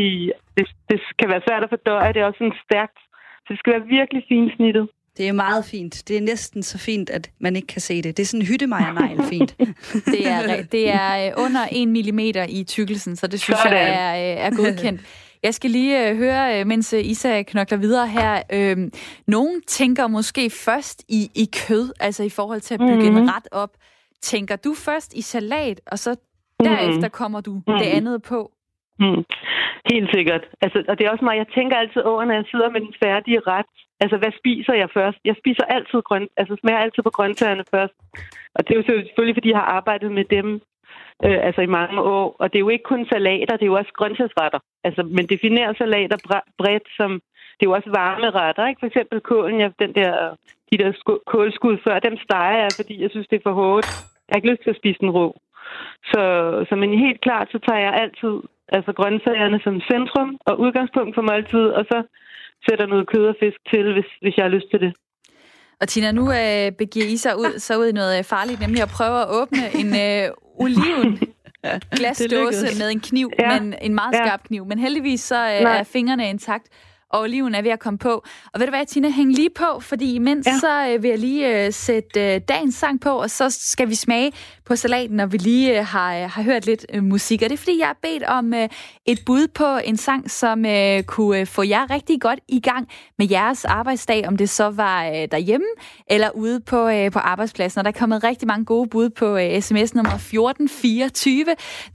Det, 0.57 0.65
det 0.89 0.99
kan 1.19 1.29
være 1.29 1.41
svært 1.47 1.63
at 1.63 1.69
fordøje, 1.69 2.13
det 2.13 2.21
er 2.21 2.25
også 2.25 2.37
sådan 2.37 2.59
stærkt. 2.65 2.99
Så 3.43 3.47
det 3.53 3.59
skal 3.59 3.73
være 3.73 3.85
virkelig 3.97 4.21
fint 4.29 4.51
snittet. 4.55 4.87
Det 5.17 5.27
er 5.27 5.31
meget 5.31 5.65
fint. 5.65 6.03
Det 6.07 6.17
er 6.17 6.21
næsten 6.21 6.63
så 6.63 6.77
fint, 6.77 7.09
at 7.09 7.31
man 7.39 7.55
ikke 7.55 7.67
kan 7.67 7.81
se 7.81 8.01
det. 8.01 8.17
Det 8.17 8.23
er 8.23 8.27
sådan 8.27 8.45
hyttemejernegl 8.45 9.23
fint. 9.33 9.55
det 10.05 10.27
er, 10.27 10.63
det 10.71 10.89
er 10.89 11.27
øh, 11.27 11.33
under 11.45 11.67
1 11.71 11.87
mm 11.87 12.19
i 12.49 12.63
tykkelsen, 12.63 13.15
så 13.15 13.27
det 13.27 13.39
synes 13.39 13.59
Sådan. 13.59 13.77
jeg 13.77 13.89
er, 13.89 14.33
øh, 14.33 14.45
er 14.45 14.55
godkendt. 14.55 15.01
Jeg 15.43 15.53
skal 15.53 15.71
lige 15.71 16.09
øh, 16.09 16.17
høre, 16.17 16.65
mens 16.65 16.93
Isa 16.93 17.41
knokler 17.41 17.77
videre 17.77 18.07
her. 18.07 18.41
Øh, 18.53 18.77
nogen 19.27 19.61
tænker 19.67 20.07
måske 20.07 20.49
først 20.49 21.03
i, 21.07 21.31
i 21.35 21.49
kød, 21.67 21.93
altså 21.99 22.23
i 22.23 22.29
forhold 22.29 22.61
til 22.61 22.73
at 22.73 22.79
bygge 22.79 22.93
mm-hmm. 22.93 23.17
en 23.17 23.23
mhm. 23.23 23.29
ret 23.29 23.47
op. 23.51 23.69
Tænker 24.21 24.55
du 24.55 24.73
først 24.73 25.13
i 25.13 25.21
salat, 25.21 25.81
og 25.87 25.99
så 25.99 26.15
derefter 26.59 27.09
kommer 27.09 27.41
du 27.41 27.53
mm-hmm. 27.53 27.77
det 27.77 27.85
andet 27.97 28.21
på? 28.21 28.51
Mm. 28.99 29.23
Helt 29.91 30.09
sikkert. 30.15 30.43
Altså, 30.61 30.83
og 30.89 30.97
det 30.97 31.05
er 31.05 31.11
også 31.11 31.25
mig, 31.25 31.37
jeg 31.37 31.47
tænker 31.55 31.75
altid 31.77 32.01
over, 32.01 32.25
når 32.25 32.33
jeg 32.33 32.45
sidder 32.51 32.69
med 32.69 32.81
den 32.81 32.93
færdige 33.03 33.39
ret. 33.39 33.65
Altså, 33.99 34.17
hvad 34.17 34.31
spiser 34.39 34.73
jeg 34.73 34.89
først? 34.93 35.17
Jeg 35.25 35.35
spiser 35.41 35.63
altid 35.63 36.01
grøn, 36.01 36.27
altså 36.37 36.55
smager 36.61 36.79
altid 36.79 37.03
på 37.03 37.09
grøntsagerne 37.09 37.63
først. 37.75 37.93
Og 38.55 38.67
det 38.67 38.71
er 38.71 38.79
jo 38.79 38.87
selvfølgelig, 38.87 39.35
fordi 39.35 39.49
jeg 39.49 39.57
har 39.57 39.69
arbejdet 39.77 40.11
med 40.11 40.25
dem 40.35 40.47
øh, 41.25 41.39
altså 41.47 41.61
i 41.61 41.75
mange 41.79 42.01
år. 42.01 42.35
Og 42.39 42.45
det 42.49 42.57
er 42.57 42.65
jo 42.65 42.69
ikke 42.69 42.91
kun 42.93 43.07
salater, 43.11 43.53
det 43.55 43.65
er 43.65 43.73
jo 43.73 43.79
også 43.81 43.93
grøntsagsretter. 43.93 44.59
Altså, 44.83 45.03
men 45.03 45.25
definerer 45.33 45.73
salater 45.73 46.17
bredt 46.57 46.87
som, 46.97 47.11
det 47.57 47.63
er 47.63 47.69
jo 47.69 47.77
også 47.79 47.89
varme 47.89 48.29
retter, 48.29 48.67
ikke? 48.67 48.79
For 48.79 48.87
eksempel 48.87 49.19
kålen, 49.21 49.59
ja, 49.59 49.69
den 49.79 49.95
der, 49.95 50.35
de 50.71 50.77
der 50.77 50.91
kålskud 51.27 51.77
før, 51.85 51.99
dem 51.99 52.17
steger 52.17 52.57
jeg, 52.63 52.71
fordi 52.75 53.01
jeg 53.01 53.09
synes, 53.11 53.27
det 53.27 53.35
er 53.35 53.47
for 53.49 53.53
hårdt. 53.61 53.87
Jeg 54.25 54.33
har 54.33 54.37
ikke 54.37 54.51
lyst 54.51 54.63
til 54.63 54.69
at 54.69 54.81
spise 54.81 54.99
den 54.99 55.11
rå. 55.11 55.27
Så, 56.11 56.21
så 56.69 56.73
men 56.75 56.99
helt 57.05 57.21
klart, 57.21 57.47
så 57.51 57.59
tager 57.67 57.81
jeg 57.87 57.93
altid 58.03 58.33
altså 58.75 58.91
grøntsagerne 58.99 59.59
som 59.65 59.75
centrum 59.91 60.29
og 60.49 60.53
udgangspunkt 60.63 61.15
for 61.15 61.23
måltid, 61.29 61.65
og 61.77 61.83
så 61.91 61.97
sætter 62.65 62.85
noget 62.85 63.09
kød 63.13 63.25
og 63.31 63.35
fisk 63.43 63.59
til, 63.71 63.93
hvis, 63.93 64.09
hvis 64.21 64.35
jeg 64.37 64.45
har 64.45 64.55
lyst 64.57 64.69
til 64.71 64.79
det. 64.85 64.91
Og 65.81 65.87
Tina, 65.87 66.11
nu 66.11 66.25
øh, 66.41 66.71
begiver 66.81 67.05
I 67.15 67.17
sig 67.17 67.33
ud, 67.37 67.59
så 67.59 67.79
ud 67.81 67.87
i 67.87 67.91
noget 67.91 68.25
farligt, 68.25 68.59
nemlig 68.59 68.81
at 68.81 68.91
prøve 68.97 69.17
at 69.21 69.27
åbne 69.39 69.63
en 69.81 69.89
øh, 70.05 70.23
oliven 70.65 71.19
glasdåse 71.97 72.67
med 72.81 72.91
en 72.91 72.99
kniv, 72.99 73.31
ja. 73.39 73.59
men 73.59 73.75
en 73.81 73.95
meget 73.95 74.15
skarp 74.15 74.41
ja. 74.43 74.47
kniv. 74.47 74.65
Men 74.65 74.79
heldigvis 74.79 75.21
så 75.21 75.35
øh, 75.35 75.79
er 75.79 75.83
fingrene 75.83 76.29
intakt 76.29 76.67
og 77.09 77.21
oliven 77.21 77.55
er 77.55 77.61
ved 77.61 77.71
at 77.71 77.79
komme 77.79 77.97
på. 77.97 78.23
Og 78.53 78.59
ved 78.59 78.67
du 78.67 78.71
hvad, 78.71 78.85
Tina, 78.85 79.09
hæng 79.09 79.33
lige 79.33 79.49
på, 79.49 79.79
fordi 79.79 80.13
imens 80.13 80.47
ja. 80.47 80.57
så 80.59 80.87
øh, 80.89 81.03
vil 81.03 81.09
jeg 81.09 81.19
lige 81.19 81.65
øh, 81.65 81.73
sætte 81.73 82.35
øh, 82.35 82.41
dagens 82.49 82.75
sang 82.75 83.01
på, 83.01 83.09
og 83.09 83.29
så 83.29 83.49
skal 83.49 83.89
vi 83.89 83.95
smage 83.95 84.31
på 84.65 84.75
salaten, 84.75 85.15
når 85.15 85.25
vi 85.25 85.37
lige 85.37 85.79
øh, 85.79 85.85
har, 85.85 86.15
øh, 86.15 86.29
har 86.29 86.41
hørt 86.41 86.65
lidt 86.65 86.85
øh, 86.93 87.03
musik. 87.03 87.41
Og 87.41 87.49
det 87.49 87.53
er 87.53 87.57
fordi, 87.57 87.79
jeg 87.79 87.87
har 87.87 87.97
bedt 88.01 88.23
om 88.23 88.53
øh, 88.53 88.69
et 89.05 89.19
bud 89.25 89.47
på 89.47 89.77
en 89.83 89.97
sang, 89.97 90.31
som 90.31 90.65
øh, 90.65 91.03
kunne 91.03 91.39
øh, 91.39 91.47
få 91.47 91.63
jer 91.63 91.91
rigtig 91.91 92.21
godt 92.21 92.39
i 92.47 92.59
gang 92.59 92.87
med 93.17 93.27
jeres 93.29 93.65
arbejdsdag, 93.65 94.27
om 94.27 94.37
det 94.37 94.49
så 94.49 94.69
var 94.69 95.05
øh, 95.05 95.27
derhjemme 95.31 95.67
eller 96.09 96.29
ude 96.29 96.59
på, 96.59 96.87
øh, 96.87 97.11
på 97.11 97.19
arbejdspladsen. 97.19 97.79
Og 97.79 97.85
der 97.85 97.91
er 97.91 97.99
kommet 97.99 98.23
rigtig 98.23 98.47
mange 98.47 98.65
gode 98.65 98.89
bud 98.89 99.09
på 99.09 99.37
øh, 99.37 99.61
sms 99.61 99.95
nummer 99.95 100.15
1424. 100.15 101.45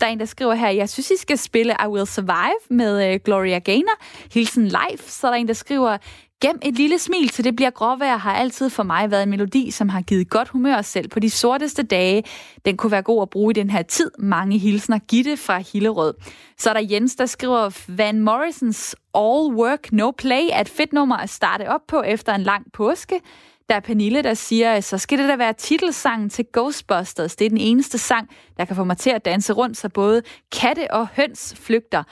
Der 0.00 0.06
er 0.06 0.10
en, 0.10 0.20
der 0.20 0.24
skriver 0.24 0.54
her, 0.54 0.68
jeg 0.68 0.88
synes, 0.88 1.10
I 1.10 1.16
skal 1.16 1.38
spille 1.38 1.76
I 1.84 1.86
Will 1.86 2.06
Survive 2.06 2.60
med 2.70 3.12
øh, 3.12 3.20
Gloria 3.24 3.58
Gaynor. 3.58 3.98
Hilsen 4.34 4.64
live 4.64 5.01
så 5.06 5.26
er 5.26 5.30
der 5.30 5.38
en, 5.38 5.48
der 5.48 5.54
skriver, 5.54 5.98
Gem 6.42 6.58
et 6.62 6.74
lille 6.74 6.98
smil 6.98 7.28
til 7.28 7.44
det 7.44 7.56
bliver 7.56 7.70
gråvejr 7.70 8.16
har 8.16 8.34
altid 8.34 8.70
for 8.70 8.82
mig 8.82 9.10
været 9.10 9.22
en 9.22 9.30
melodi, 9.30 9.70
som 9.70 9.88
har 9.88 10.02
givet 10.02 10.30
godt 10.30 10.48
humør 10.48 10.82
selv 10.82 11.08
på 11.08 11.20
de 11.20 11.30
sorteste 11.30 11.82
dage. 11.82 12.24
Den 12.64 12.76
kunne 12.76 12.92
være 12.92 13.02
god 13.02 13.22
at 13.22 13.30
bruge 13.30 13.50
i 13.50 13.54
den 13.54 13.70
her 13.70 13.82
tid. 13.82 14.10
Mange 14.18 14.58
hilsner. 14.58 14.98
Gitte 14.98 15.36
fra 15.36 15.58
Hillerød. 15.58 16.14
Så 16.58 16.70
er 16.70 16.74
der 16.74 16.86
Jens, 16.90 17.16
der 17.16 17.26
skriver, 17.26 17.78
Van 17.88 18.20
Morrisons 18.20 18.96
All 19.14 19.54
Work 19.54 19.92
No 19.92 20.10
Play 20.10 20.48
er 20.52 20.60
et 20.60 20.68
fedt 20.68 20.92
nummer 20.92 21.16
at 21.16 21.30
starte 21.30 21.68
op 21.68 21.80
på 21.88 22.02
efter 22.02 22.34
en 22.34 22.42
lang 22.42 22.72
påske. 22.72 23.20
Der 23.68 23.74
er 23.74 23.80
Pernille, 23.80 24.22
der 24.22 24.34
siger, 24.34 24.80
så 24.80 24.98
skal 24.98 25.18
det 25.18 25.28
da 25.28 25.36
være 25.36 25.52
titelsangen 25.52 26.30
til 26.30 26.44
Ghostbusters. 26.52 27.36
Det 27.36 27.44
er 27.44 27.48
den 27.48 27.58
eneste 27.58 27.98
sang, 27.98 28.28
der 28.56 28.64
kan 28.64 28.76
få 28.76 28.84
mig 28.84 28.98
til 28.98 29.10
at 29.10 29.24
danse 29.24 29.52
rundt, 29.52 29.76
så 29.76 29.88
både 29.88 30.22
katte 30.60 30.90
og 30.90 31.08
høns 31.16 31.54
flygter. 31.56 32.02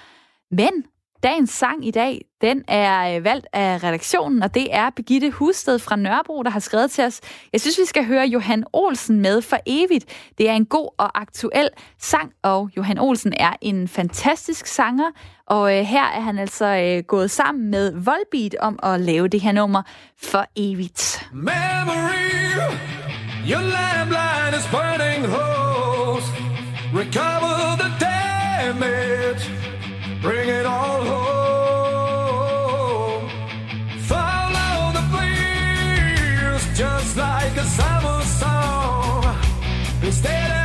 Men 0.51 0.84
Dagens 1.23 1.51
sang 1.51 1.87
i 1.87 1.91
dag, 1.91 2.25
den 2.41 2.64
er 2.68 3.16
øh, 3.16 3.25
valgt 3.25 3.47
af 3.53 3.83
redaktionen, 3.85 4.43
og 4.43 4.55
det 4.55 4.75
er 4.75 4.91
Begitte 4.91 5.31
Husted 5.31 5.79
fra 5.79 5.97
Nørrebro, 5.97 6.43
der 6.43 6.51
har 6.51 6.61
skrevet 6.61 6.91
til 6.91 7.05
os. 7.05 7.21
Jeg 7.53 7.61
synes, 7.61 7.79
vi 7.79 7.85
skal 7.85 8.07
høre 8.07 8.27
Johan 8.27 8.64
Olsen 8.73 9.21
med 9.21 9.43
for 9.43 9.57
evigt. 9.66 10.31
Det 10.39 10.49
er 10.49 10.53
en 10.53 10.66
god 10.66 10.89
og 10.99 11.21
aktuel 11.21 11.68
sang, 11.99 12.33
og 12.43 12.71
Johan 12.77 12.99
Olsen 12.99 13.33
er 13.37 13.53
en 13.61 13.89
fantastisk 13.89 14.66
sanger, 14.66 15.11
og 15.47 15.79
øh, 15.79 15.85
her 15.85 16.05
er 16.05 16.21
han 16.21 16.39
altså 16.39 16.66
øh, 16.66 17.05
gået 17.05 17.31
sammen 17.31 17.71
med 17.71 17.93
Volbeat 17.93 18.57
om 18.61 18.79
at 18.83 19.01
lave 19.01 19.29
det 19.29 19.41
her 19.41 19.53
nummer 19.53 19.83
for 20.23 20.45
evigt. 20.57 21.29
Memory, 21.33 22.31
your 23.51 23.62
lamplight 23.77 24.55
is 24.59 24.66
burning 24.71 25.27
holes. 25.27 26.25
Recover 26.95 27.77
the 27.83 27.91
damage. 28.01 29.60
Bring 30.21 30.49
it 30.49 30.66
all 30.66 31.05
home. 31.05 32.41
Follow 34.01 34.93
the 34.93 35.03
breeze, 35.12 36.79
just 36.79 37.16
like 37.16 37.57
a 37.57 37.64
summer 37.64 38.23
song. 38.23 39.37
Stay 40.11 40.60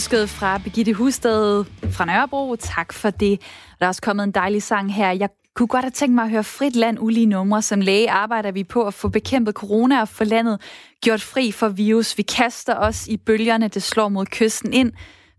ønsket 0.00 0.28
fra 0.28 0.58
Begitte 0.58 0.92
Husted 0.92 1.64
fra 1.90 2.04
Nørrebro. 2.04 2.56
Tak 2.56 2.92
for 2.92 3.10
det. 3.10 3.40
Der 3.78 3.84
er 3.84 3.88
også 3.88 4.02
kommet 4.02 4.24
en 4.24 4.30
dejlig 4.30 4.62
sang 4.62 4.94
her. 4.94 5.10
Jeg 5.10 5.28
kunne 5.54 5.66
godt 5.66 5.84
have 5.84 5.90
tænkt 5.90 6.14
mig 6.14 6.24
at 6.24 6.30
høre 6.30 6.44
Frit 6.44 6.76
Land 6.76 6.98
ulige 7.00 7.26
numre. 7.26 7.62
Som 7.62 7.80
læge 7.80 8.10
arbejder 8.10 8.50
vi 8.50 8.64
på 8.64 8.86
at 8.86 8.94
få 8.94 9.08
bekæmpet 9.08 9.54
corona 9.54 10.00
og 10.00 10.08
få 10.08 10.24
landet 10.24 10.60
gjort 11.00 11.22
fri 11.22 11.52
for 11.52 11.68
virus. 11.68 12.18
Vi 12.18 12.22
kaster 12.22 12.76
os 12.76 13.08
i 13.08 13.16
bølgerne, 13.16 13.68
det 13.68 13.82
slår 13.82 14.08
mod 14.08 14.26
kysten 14.26 14.72
ind 14.72 14.92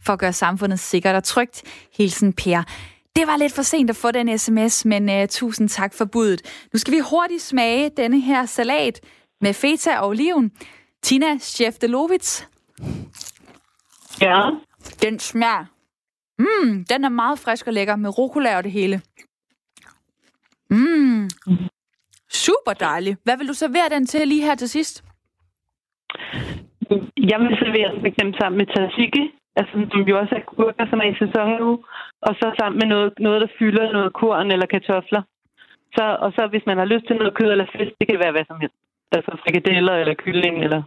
for 0.06 0.14
at 0.14 0.20
gøre 0.20 0.34
samfundet 0.34 0.80
sikkert 0.80 1.16
og 1.16 1.24
trygt. 1.24 1.64
Hilsen 1.98 2.34
Per. 2.34 2.64
Det 3.16 3.28
var 3.28 3.38
lidt 3.38 3.54
for 3.54 3.62
sent 3.62 3.90
at 3.90 3.96
få 3.96 4.12
den 4.12 4.38
sms, 4.38 4.86
men 4.86 5.10
uh, 5.10 5.28
tusind 5.30 5.70
tak 5.70 5.94
for 5.94 6.06
budet. 6.06 6.42
Nu 6.74 6.80
skal 6.80 6.94
vi 6.94 7.00
hurtigt 7.00 7.42
smage 7.42 7.92
denne 7.98 8.20
her 8.20 8.46
salat 8.46 9.00
med 9.42 9.54
feta 9.54 9.98
og 9.98 10.08
oliven. 10.08 10.52
Tina 11.04 11.38
Scheftelovitz. 11.40 12.42
Ja. 14.22 14.50
Den 15.02 15.20
smager. 15.20 15.66
Mm, 16.40 16.86
den 16.86 17.06
er 17.06 17.10
meget 17.10 17.40
frisk 17.40 17.68
og 17.68 17.74
lækker 17.74 17.96
med 17.96 18.18
rucola 18.18 18.58
og 18.58 18.64
det 18.64 18.72
hele. 18.72 19.02
Mm. 20.70 21.30
Super 22.30 22.74
dejlig. 22.80 23.18
Hvad 23.24 23.38
vil 23.38 23.48
du 23.48 23.54
servere 23.54 23.90
den 23.96 24.06
til 24.06 24.28
lige 24.28 24.46
her 24.48 24.56
til 24.56 24.70
sidst? 24.70 25.04
Jeg 27.32 27.40
vil 27.40 27.58
servere 27.64 28.00
for 28.00 28.08
eksempel 28.12 28.36
sammen 28.42 28.58
med 28.58 28.68
tzatziki, 28.68 29.24
altså, 29.56 29.74
som 29.92 30.02
jo 30.10 30.20
også 30.20 30.36
er 30.36 30.46
gurker, 30.56 30.86
som 30.90 31.00
er 31.00 31.10
i 31.12 31.20
sæson 31.22 31.50
nu, 31.62 31.72
og 32.28 32.34
så 32.40 32.46
sammen 32.60 32.78
med 32.82 32.88
noget, 32.94 33.14
noget 33.20 33.42
der 33.42 33.56
fylder 33.60 33.92
noget 33.92 34.14
korn 34.14 34.52
eller 34.52 34.66
kartofler. 34.66 35.24
Så, 35.96 36.06
og 36.26 36.30
så 36.36 36.48
hvis 36.52 36.66
man 36.66 36.78
har 36.78 36.86
lyst 36.86 37.06
til 37.08 37.16
noget 37.16 37.38
kød 37.38 37.52
eller 37.52 37.68
fisk, 37.76 37.92
det 38.00 38.08
kan 38.08 38.20
være 38.24 38.36
hvad 38.36 38.46
som 38.48 38.60
helst. 38.62 38.76
Altså 39.12 39.32
frikadeller 39.44 39.96
eller 40.02 40.16
kylling, 40.24 40.56
eller 40.66 40.82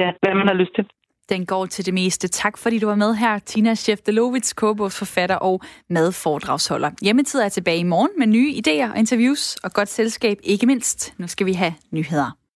ja, 0.00 0.08
hvad 0.20 0.34
man 0.34 0.48
har 0.48 0.54
lyst 0.62 0.74
til. 0.74 0.86
Den 1.28 1.46
går 1.46 1.66
til 1.66 1.86
det 1.86 1.94
meste. 1.94 2.28
Tak 2.28 2.58
fordi 2.58 2.78
du 2.78 2.86
var 2.86 2.94
med 2.94 3.14
her, 3.14 3.38
Tina 3.38 3.74
Sjeftelovits, 3.74 4.52
Kåbogs 4.52 4.96
forfatter 4.96 5.36
og 5.36 5.60
madforedragsholder. 5.90 6.90
Hjemmetid 7.02 7.40
er 7.40 7.48
tilbage 7.48 7.78
i 7.78 7.82
morgen 7.82 8.10
med 8.18 8.26
nye 8.26 8.52
idéer 8.52 8.92
og 8.92 8.98
interviews 8.98 9.56
og 9.56 9.72
godt 9.72 9.88
selskab, 9.88 10.38
ikke 10.42 10.66
mindst. 10.66 11.14
Nu 11.18 11.28
skal 11.28 11.46
vi 11.46 11.52
have 11.52 11.74
nyheder. 11.90 12.45